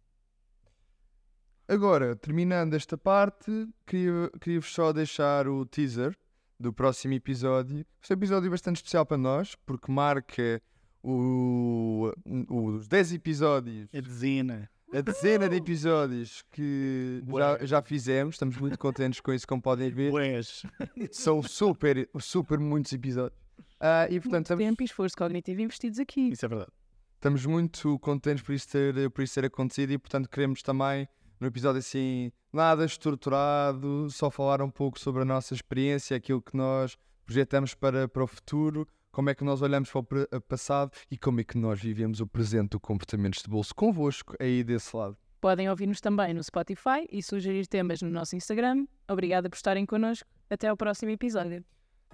Agora, 1.67 2.15
terminando 2.15 2.75
esta 2.75 2.95
parte, 2.95 3.51
queria- 3.87 4.29
queria-vos 4.39 4.71
só 4.71 4.93
deixar 4.93 5.47
o 5.47 5.65
teaser 5.65 6.15
do 6.59 6.71
próximo 6.71 7.15
episódio. 7.15 7.83
Este 7.99 8.13
é 8.13 8.15
um 8.15 8.19
episódio 8.19 8.51
bastante 8.51 8.75
especial 8.75 9.03
para 9.03 9.17
nós, 9.17 9.55
porque 9.65 9.91
marca 9.91 10.61
o- 11.03 12.11
os 12.49 12.87
10 12.87 13.13
episódios, 13.13 13.89
A 13.93 13.99
dezena. 14.01 14.69
a 14.93 15.01
dezena 15.01 15.47
de 15.49 15.55
episódios 15.57 16.43
que 16.51 17.21
já, 17.27 17.65
já 17.65 17.81
fizemos. 17.81 18.35
Estamos 18.35 18.57
muito 18.57 18.77
contentes 18.77 19.19
com 19.19 19.33
isso, 19.33 19.47
como 19.47 19.61
podem 19.61 19.89
ver. 19.89 20.11
Ués. 20.13 20.63
São 21.11 21.41
super, 21.41 22.09
super 22.19 22.59
muitos 22.59 22.91
episódios. 22.93 23.39
Ah, 23.79 24.05
e 24.09 24.19
portanto, 24.19 24.31
Muito 24.33 24.41
estamos, 24.43 24.63
tempo 24.65 24.83
e 24.83 24.85
esforço 24.85 25.15
cognitivo 25.17 25.61
investidos 25.61 25.99
aqui. 25.99 26.29
Isso 26.29 26.45
é 26.45 26.49
verdade. 26.49 26.71
estamos 27.15 27.45
muito 27.45 27.97
contentes 27.99 28.43
por 28.43 28.53
isso, 28.53 28.67
ter, 28.69 29.09
por 29.09 29.21
isso 29.23 29.33
ter 29.35 29.45
acontecido 29.45 29.91
e 29.91 29.97
portanto 29.97 30.29
queremos 30.29 30.61
também 30.61 31.07
num 31.39 31.47
episódio 31.47 31.79
assim 31.79 32.31
nada 32.53 32.85
estruturado, 32.85 34.07
só 34.11 34.29
falar 34.29 34.61
um 34.61 34.69
pouco 34.69 34.99
sobre 34.99 35.21
a 35.23 35.25
nossa 35.25 35.53
experiência, 35.55 36.15
aquilo 36.17 36.41
que 36.41 36.55
nós 36.55 36.95
projetamos 37.25 37.73
para, 37.73 38.07
para 38.07 38.23
o 38.23 38.27
futuro, 38.27 38.87
como 39.11 39.29
é 39.29 39.35
que 39.35 39.43
nós 39.43 39.61
olhamos 39.61 39.89
para 39.91 39.99
o 39.99 40.03
pre- 40.03 40.27
passado 40.47 40.91
e 41.09 41.17
como 41.17 41.41
é 41.41 41.43
que 41.43 41.57
nós 41.57 41.79
vivemos 41.79 42.19
o 42.21 42.27
presente 42.27 42.69
do 42.71 42.79
comportamentos 42.79 43.41
de 43.41 43.49
bolso 43.49 43.75
convosco 43.75 44.35
aí 44.39 44.63
desse 44.63 44.95
lado. 44.95 45.17
Podem 45.39 45.69
ouvir-nos 45.69 45.99
também 45.99 46.33
no 46.33 46.43
Spotify 46.43 47.07
e 47.11 47.21
sugerir 47.23 47.65
temas 47.67 48.01
no 48.01 48.09
nosso 48.09 48.35
Instagram. 48.35 48.85
Obrigada 49.09 49.49
por 49.49 49.55
estarem 49.55 49.85
connosco. 49.85 50.29
Até 50.49 50.67
ao 50.67 50.77
próximo 50.77 51.11
episódio. 51.11 51.65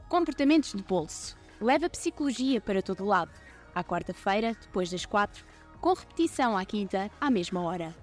Comportamentos 0.07 0.73
de 0.73 0.81
bolso. 0.83 1.35
Leva 1.59 1.87
a 1.87 1.89
psicologia 1.89 2.61
para 2.61 2.81
todo 2.81 3.03
lado. 3.03 3.31
À 3.75 3.83
quarta-feira, 3.83 4.55
depois 4.61 4.89
das 4.89 5.05
quatro, 5.05 5.45
com 5.81 5.93
repetição 5.93 6.57
à 6.57 6.63
quinta, 6.63 7.11
à 7.19 7.29
mesma 7.29 7.61
hora. 7.61 7.93